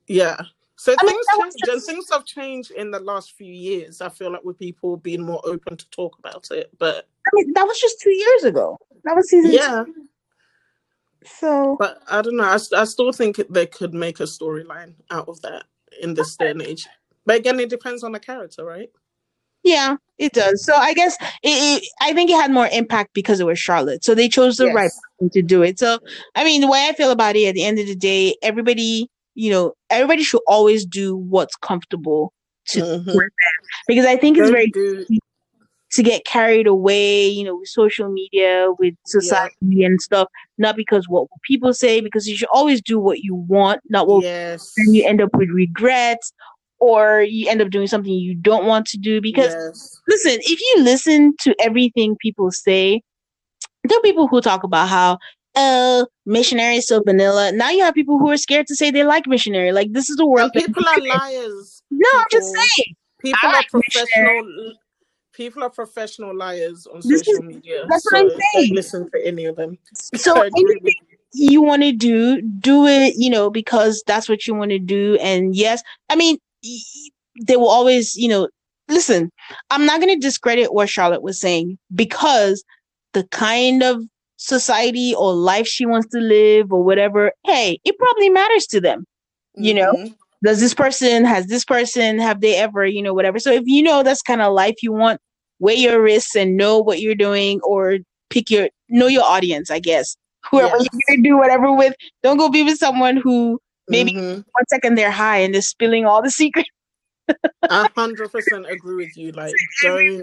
yeah. 0.07 0.41
So 0.77 0.93
I 0.93 1.07
things 1.07 1.27
change, 1.39 1.55
and 1.69 1.83
things 1.83 2.11
have 2.13 2.25
changed 2.25 2.71
in 2.73 2.91
the 2.91 3.01
last 3.01 3.33
few 3.33 3.53
years. 3.53 4.01
I 4.01 4.11
feel 4.11 4.31
like 4.31 4.45
with 4.45 4.59
people 4.59 4.99
being 4.99 5.23
more 5.23 5.41
open 5.45 5.77
to 5.77 5.91
talk 5.91 6.19
about 6.19 6.49
it. 6.51 6.71
But 6.79 7.09
I 7.27 7.31
mean, 7.33 7.53
that 7.55 7.67
was 7.67 7.81
just 7.81 8.01
two 8.01 8.13
years 8.13 8.45
ago. 8.45 8.79
That 9.05 9.17
was 9.17 9.31
season. 9.31 9.53
yeah, 9.53 9.85
two. 9.85 9.95
So 11.25 11.77
but 11.79 12.03
I 12.09 12.23
don't 12.23 12.37
know. 12.37 12.45
I, 12.45 12.59
st- 12.59 12.79
I 12.79 12.85
still 12.85 13.11
think 13.13 13.41
they 13.49 13.67
could 13.67 13.95
make 13.95 14.21
a 14.21 14.25
storyline 14.25 14.95
out 15.11 15.29
of 15.29 15.41
that 15.43 15.65
in 16.01 16.15
this 16.15 16.37
day 16.37 16.51
and 16.51 16.63
age. 16.63 16.87
But 17.25 17.37
again, 17.37 17.59
it 17.59 17.71
depends 17.71 18.05
on 18.05 18.13
the 18.13 18.21
character, 18.21 18.65
right? 18.65 18.91
Yeah, 19.67 19.97
it 20.19 20.33
does. 20.33 20.65
So 20.65 20.75
I 20.75 20.95
guess 20.95 21.17
it, 21.43 21.83
it, 21.83 21.89
I 22.01 22.13
think 22.13 22.31
it 22.31 22.41
had 22.41 22.53
more 22.53 22.69
impact 22.69 23.13
because 23.13 23.41
it 23.41 23.47
was 23.47 23.59
Charlotte. 23.59 24.05
So 24.05 24.15
they 24.15 24.29
chose 24.29 24.57
the 24.57 24.73
right 24.73 24.91
person 25.19 25.31
to 25.31 25.43
do 25.43 25.63
it. 25.63 25.79
So 25.79 25.99
I 26.35 26.45
mean, 26.45 26.61
the 26.61 26.69
way 26.69 26.87
I 26.89 26.95
feel 26.95 27.11
about 27.11 27.37
it, 27.37 27.49
at 27.49 27.55
the 27.55 27.65
end 27.65 27.79
of 27.79 27.87
the 27.87 27.97
day, 27.97 28.37
everybody, 28.43 29.11
you 29.35 29.51
know, 29.51 29.75
everybody 29.91 30.23
should 30.23 30.43
always 30.47 30.87
do 30.87 31.17
what's 31.17 31.57
comfortable 31.57 32.33
to 32.69 32.81
Mhm. 32.81 33.19
because 33.87 34.07
I 34.07 34.17
think 34.17 34.39
it's 34.39 34.51
very 34.51 34.73
to 35.93 36.03
get 36.03 36.25
carried 36.25 36.67
away, 36.67 37.27
you 37.27 37.45
know, 37.45 37.57
with 37.57 37.69
social 37.69 38.09
media, 38.11 38.67
with 38.79 38.95
society 39.07 39.85
and 39.85 40.01
stuff, 40.03 40.29
not 40.59 40.77
because 40.77 41.09
what 41.09 41.29
people 41.43 41.73
say, 41.73 42.01
because 42.01 42.29
you 42.29 42.37
should 42.37 42.49
always 42.53 42.83
do 42.83 42.99
what 42.99 43.21
you 43.21 43.35
want, 43.35 43.81
not 43.89 44.07
what 44.07 44.23
yes. 44.23 44.73
then 44.77 44.93
you 44.95 45.07
end 45.07 45.23
up 45.23 45.31
with 45.35 45.49
regrets 45.51 46.33
or 46.81 47.23
you 47.23 47.49
end 47.49 47.63
up 47.63 47.71
doing 47.71 47.87
something 47.87 48.13
you 48.13 48.35
don't 48.35 48.67
want 48.67 48.87
to 48.87 48.99
do 48.99 49.21
because 49.21 49.55
yes. 49.55 50.01
listen 50.09 50.33
if 50.43 50.61
you 50.61 50.85
listen 50.85 51.35
to 51.41 51.55
everything 51.61 52.17
people 52.21 52.51
say 52.51 53.03
there 53.85 53.99
are 53.99 54.03
people 54.03 54.29
who 54.29 54.41
talk 54.41 54.65
about 54.65 54.89
how 54.89 55.19
oh 55.57 56.07
missionary 56.27 56.77
is 56.77 56.89
so 56.89 57.03
vanilla 57.07 57.53
now 57.53 57.71
you 57.71 57.83
have 57.83 57.95
people 57.95 58.19
who 58.19 58.31
are 58.31 58.37
scared 58.37 58.67
to 58.67 58.77
say 58.77 58.91
they 58.91 59.05
like 59.05 59.27
missionary 59.27 59.73
like 59.73 59.93
this 59.93 60.11
is 60.11 60.17
the 60.17 60.27
world 60.27 60.53
that- 60.55 60.67
people 60.67 60.85
are 60.89 61.01
liars. 61.01 61.83
no 61.91 62.09
i'm 62.19 62.27
just 62.31 62.55
saying 62.55 62.97
People 63.21 63.41
I 63.45 63.49
are 63.49 63.53
like 63.55 63.67
missionary. 63.75 64.41
professional. 64.43 64.75
People 65.35 65.63
are 65.65 65.71
professional 65.71 66.37
liars 66.37 66.87
on 66.87 67.03
This 67.03 67.23
social 67.25 67.43
media. 67.43 67.87
that's 67.89 68.05
so 68.05 68.17
what 68.17 68.23
I'm 68.25 68.41
saying. 68.55 68.75
listen 68.75 69.09
for 69.11 69.19
any 69.21 69.47
of 69.47 69.57
them. 69.57 69.79
so 70.15 70.43
I 70.43 70.47
agree 70.47 70.65
with 70.65 70.77
anything 70.85 71.19
you 71.33 71.63
want 71.63 71.83
to 71.83 71.93
do 71.93 72.41
do 72.43 72.87
it 72.87 73.15
you 73.17 73.31
know 73.31 73.51
because 73.51 74.03
that's 74.07 74.29
what 74.29 74.47
you 74.47 74.55
want 74.55 74.71
to 74.71 74.79
do 74.79 75.17
and 75.21 75.55
yes 75.57 75.83
i 76.11 76.17
mean 76.17 76.39
they 77.47 77.57
will 77.57 77.69
always 77.69 78.17
you 78.17 78.29
know 78.29 78.49
listen 78.89 79.31
i'm 79.71 79.85
not 79.85 80.01
going 80.01 80.13
to 80.15 80.27
discredit 80.27 80.73
what 80.73 80.89
charlotte 80.89 81.23
was 81.23 81.39
saying 81.39 81.79
because 81.95 82.65
the 83.13 83.25
kind 83.29 83.83
of 83.83 84.01
society 84.37 85.15
or 85.15 85.33
life 85.33 85.67
she 85.67 85.87
wants 85.87 86.09
to 86.09 86.19
live 86.19 86.73
or 86.73 86.83
whatever 86.83 87.33
hey 87.45 87.79
it 87.85 87.97
probably 87.99 88.29
matters 88.29 88.67
to 88.67 88.81
them 88.81 89.05
you 89.55 89.73
know 89.75 89.93
Mhm. 89.93 90.15
does 90.45 90.61
this 90.61 90.75
person 90.75 91.25
has 91.25 91.47
this 91.47 91.65
person 91.65 92.19
have 92.19 92.41
they 92.41 92.57
ever 92.57 92.85
you 92.87 93.03
know 93.03 93.15
whatever 93.15 93.39
so 93.39 93.51
if 93.51 93.63
you 93.67 93.83
know 93.83 94.03
that's 94.03 94.23
kind 94.23 94.43
of 94.43 94.53
life 94.53 94.83
you 94.83 94.93
want 94.93 95.21
weigh 95.59 95.75
your 95.75 96.01
risks 96.03 96.37
and 96.37 96.57
know 96.57 96.79
what 96.79 97.01
you're 97.01 97.15
doing 97.15 97.61
or 97.63 97.99
pick 98.29 98.51
your 98.51 98.69
know 98.91 99.07
your 99.07 99.25
audience 99.25 99.71
i 99.71 99.79
guess 99.79 100.17
whoever 100.51 100.77
Yes. 100.77 100.89
you're 100.93 101.03
gonna 101.17 101.23
do 101.23 101.39
whatever 101.39 101.73
with 101.73 101.95
don't 102.23 102.37
go 102.37 102.51
be 102.51 102.63
with 102.63 102.77
someone 102.79 103.17
who 103.17 103.59
maybe 103.89 104.13
Mhm. 104.13 104.45
one 104.53 104.67
second 104.69 104.97
they're 104.97 105.11
high 105.11 105.39
and 105.39 105.55
they're 105.55 105.63
spilling 105.63 106.05
all 106.07 106.23
the 106.23 106.31
secrets 106.31 106.69
A 107.71 107.89
hundred 107.97 108.31
percent 108.31 108.67
agree 108.71 108.95
with 108.97 109.17
you. 109.17 109.33
Like, 109.33 109.53
don't. 109.83 110.23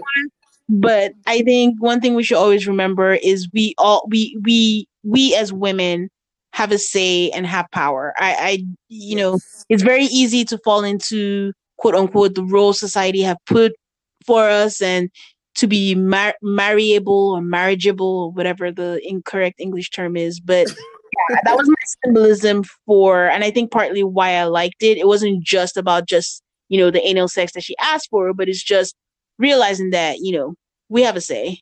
but 0.68 1.12
i 1.26 1.42
think 1.42 1.76
one 1.82 2.00
thing 2.00 2.14
we 2.14 2.22
should 2.22 2.38
always 2.38 2.66
remember 2.66 3.12
is 3.14 3.46
we 3.52 3.74
all 3.76 4.06
we 4.08 4.34
we 4.44 4.88
we 5.02 5.34
as 5.34 5.52
women 5.52 6.08
have 6.54 6.72
a 6.72 6.78
say 6.78 7.28
and 7.30 7.46
have 7.46 7.66
power 7.70 8.14
i 8.18 8.34
i 8.50 8.64
you 8.88 9.14
know 9.16 9.38
it's 9.68 9.82
very 9.82 10.04
easy 10.04 10.42
to 10.46 10.56
fall 10.64 10.82
into 10.82 11.52
quote 11.76 11.94
unquote 11.94 12.34
the 12.34 12.44
roles 12.44 12.78
society 12.80 13.20
have 13.20 13.36
put 13.46 13.72
for 14.26 14.48
us 14.48 14.80
and 14.80 15.10
to 15.54 15.66
be 15.66 15.94
mar- 15.94 16.34
marryable 16.40 17.32
or 17.36 17.42
marriageable 17.42 18.06
or 18.24 18.30
whatever 18.32 18.72
the 18.72 18.98
incorrect 19.06 19.56
english 19.60 19.90
term 19.90 20.16
is 20.16 20.40
but 20.40 20.66
yeah, 21.30 21.36
that 21.44 21.56
was 21.56 21.68
my 21.68 21.74
symbolism 22.04 22.64
for 22.86 23.26
and 23.28 23.44
i 23.44 23.50
think 23.50 23.70
partly 23.70 24.02
why 24.02 24.32
i 24.32 24.44
liked 24.44 24.82
it 24.82 24.98
it 24.98 25.06
wasn't 25.06 25.42
just 25.42 25.76
about 25.76 26.06
just 26.06 26.42
you 26.68 26.78
know 26.78 26.90
the 26.90 27.06
anal 27.06 27.28
sex 27.28 27.52
that 27.52 27.62
she 27.62 27.76
asked 27.78 28.08
for 28.10 28.32
but 28.32 28.48
it's 28.48 28.62
just 28.62 28.94
realizing 29.38 29.90
that 29.90 30.18
you 30.18 30.32
know 30.32 30.54
we 30.88 31.02
have 31.02 31.16
a 31.16 31.20
say 31.20 31.58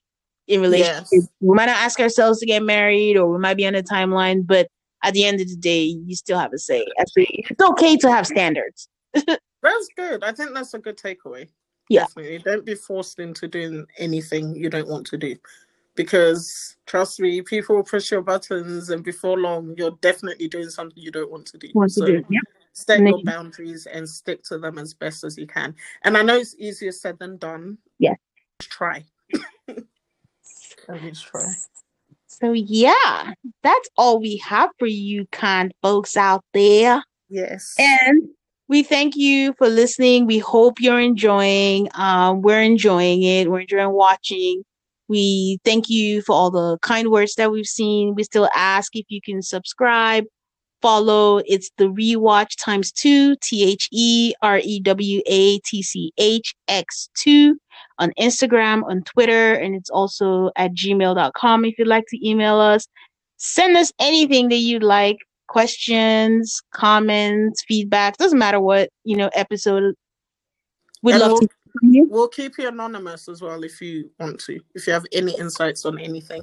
in 0.49 0.61
relationships 0.61 1.11
Yes. 1.13 1.29
we 1.41 1.55
might 1.55 1.67
not 1.67 1.77
ask 1.77 2.01
ourselves 2.01 2.41
to 2.41 2.47
get 2.47 2.63
married 2.63 3.17
or 3.17 3.31
we 3.31 3.39
might 3.39 3.57
be 3.57 3.67
on 3.67 3.75
a 3.75 3.83
timeline 3.83 4.47
but 4.47 4.69
at 5.05 5.15
the 5.15 5.25
end 5.25 5.41
of 5.41 5.49
the 5.49 5.57
day 5.57 5.83
you 5.83 6.15
still 6.15 6.39
have 6.39 6.53
a 6.53 6.59
say 6.59 6.85
Actually, 6.99 7.45
it's 7.49 7.63
okay 7.63 7.97
to 7.97 8.11
have 8.11 8.27
standards 8.27 8.89
That's 9.63 9.89
good. 9.97 10.25
I 10.25 10.33
think 10.33 10.55
that's 10.55 10.75
a 10.75 10.79
good 10.79 10.99
takeaway. 10.99 11.49
Yeah. 11.89 12.07
Definitely. 12.07 12.39
Don't 12.39 12.67
be 12.67 12.75
forced 12.75 13.21
into 13.21 13.47
doing 13.47 13.87
anything 13.99 14.57
you 14.57 14.69
don't 14.69 14.89
want 14.89 15.07
to 15.09 15.17
do. 15.17 15.37
Because 15.95 16.77
trust 16.87 17.21
me, 17.21 17.43
people 17.43 17.77
will 17.77 17.85
push 17.85 18.11
your 18.11 18.23
buttons 18.23 18.91
and 18.91 19.05
before 19.05 19.39
long 19.39 19.75
you're 19.77 19.99
definitely 20.01 20.49
doing 20.49 20.71
something 20.71 20.97
you 21.03 21.11
don't 21.11 21.31
want 21.31 21.47
to 21.47 21.59
do. 21.59 21.69
Want 21.75 21.93
to 21.95 22.07
do. 22.07 22.25
Yep. 22.31 22.43
set 22.73 22.99
And 22.99 23.09
your 23.09 23.19
then- 23.19 23.25
boundaries 23.27 23.87
and 23.87 24.09
stick 24.09 24.43
to 24.45 24.59
them 24.59 24.79
as 24.79 24.95
best 24.95 25.23
as 25.25 25.37
you 25.37 25.47
can. 25.47 25.75
And 26.05 26.17
I 26.17 26.23
know 26.23 26.37
it's 26.39 26.57
easier 26.59 26.93
said 26.93 27.19
than 27.19 27.37
done. 27.37 27.77
Yes. 27.99 28.17
Just 28.61 28.71
try. 28.71 29.05
At 30.89 31.03
least 31.03 31.25
try. 31.27 31.53
So 32.27 32.53
yeah, 32.53 33.33
that's 33.63 33.89
all 33.97 34.19
we 34.19 34.39
have 34.39 34.71
for 34.79 34.87
you 34.87 35.27
kind 35.31 35.73
folks 35.83 36.17
out 36.17 36.45
there. 36.55 37.05
Yes. 37.29 37.75
And 37.79 38.29
we 38.69 38.83
thank 38.83 39.15
you 39.17 39.55
for 39.59 39.69
listening. 39.69 40.27
We 40.27 40.39
hope 40.39 40.81
you're 40.81 40.99
enjoying. 41.01 41.89
Um, 41.95 42.41
we're 42.43 42.63
enjoying 42.63 43.23
it. 43.23 43.51
We're 43.51 43.61
enjoying 43.61 43.91
watching. 43.91 44.65
We 45.13 45.59
thank 45.63 45.91
you 45.91 46.23
for 46.23 46.33
all 46.33 46.51
the 46.51 46.79
kind 46.79 47.11
words 47.11 47.35
that 47.35 47.53
we've 47.53 47.67
seen. 47.67 48.15
We 48.15 48.25
still 48.25 48.49
ask 48.57 48.97
if 48.97 49.05
you 49.11 49.21
can 49.21 49.43
subscribe, 49.43 50.25
follow. 50.81 51.43
It's 51.45 51.71
the 51.77 51.85
rewatch 51.85 52.57
times 52.59 52.91
two, 52.91 53.37
T 53.43 53.63
H 53.63 53.91
E 53.93 54.33
R 54.41 54.59
E 54.65 54.81
W 54.81 55.21
A 55.27 55.59
T 55.59 55.83
C 55.83 56.15
H 56.17 56.55
X 56.67 57.11
two 57.15 57.59
on 57.99 58.13
Instagram, 58.19 58.85
on 58.85 59.03
Twitter, 59.03 59.53
and 59.53 59.75
it's 59.75 59.91
also 59.91 60.51
at 60.57 60.73
gmail.com 60.73 61.67
if 61.67 61.79
you'd 61.79 61.89
like 61.89 62.07
to 62.09 62.27
email 62.27 62.59
us. 62.59 62.89
Send 63.37 63.77
us 63.77 63.93
anything 64.01 64.49
that 64.49 64.65
you'd 64.65 64.83
like 64.83 65.19
questions, 65.47 66.63
comments, 66.73 67.63
feedback. 67.69 68.17
Doesn't 68.17 68.39
matter 68.39 68.61
what, 68.61 68.89
you 69.05 69.15
know, 69.15 69.29
episode. 69.35 69.93
We'd 71.03 71.17
And 71.17 71.21
love 71.21 71.41
to 71.41 71.49
you. 71.81 72.07
We'll 72.11 72.29
keep 72.29 72.59
you 72.59 72.69
anonymous 72.69 73.29
as 73.29 73.41
well 73.41 73.63
if 73.65 73.81
you 73.81 74.11
want 74.19 74.41
to. 74.41 74.61
If 74.75 74.87
you 74.87 74.93
have 74.93 75.07
any 75.13 75.37
insights 75.39 75.85
on 75.85 75.99
anything. 75.99 76.43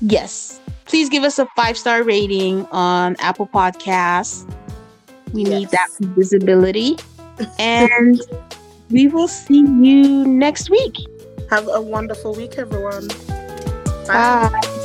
Yes. 0.00 0.60
Please 0.86 1.08
give 1.08 1.22
us 1.22 1.38
a 1.38 1.46
five 1.56 1.76
star 1.78 2.02
rating 2.02 2.66
on 2.66 3.16
Apple 3.20 3.46
Podcasts. 3.46 4.50
We 5.32 5.44
need 5.44 5.68
that 5.70 5.88
visibility. 6.00 6.96
And 7.58 8.20
we 8.90 9.08
will 9.08 9.28
see 9.28 9.60
you 9.60 10.26
next 10.26 10.68
week. 10.68 10.94
Have 11.48 11.68
a 11.68 11.80
wonderful 11.80 12.34
week, 12.34 12.58
everyone. 12.58 13.08
Bye. 14.06 14.76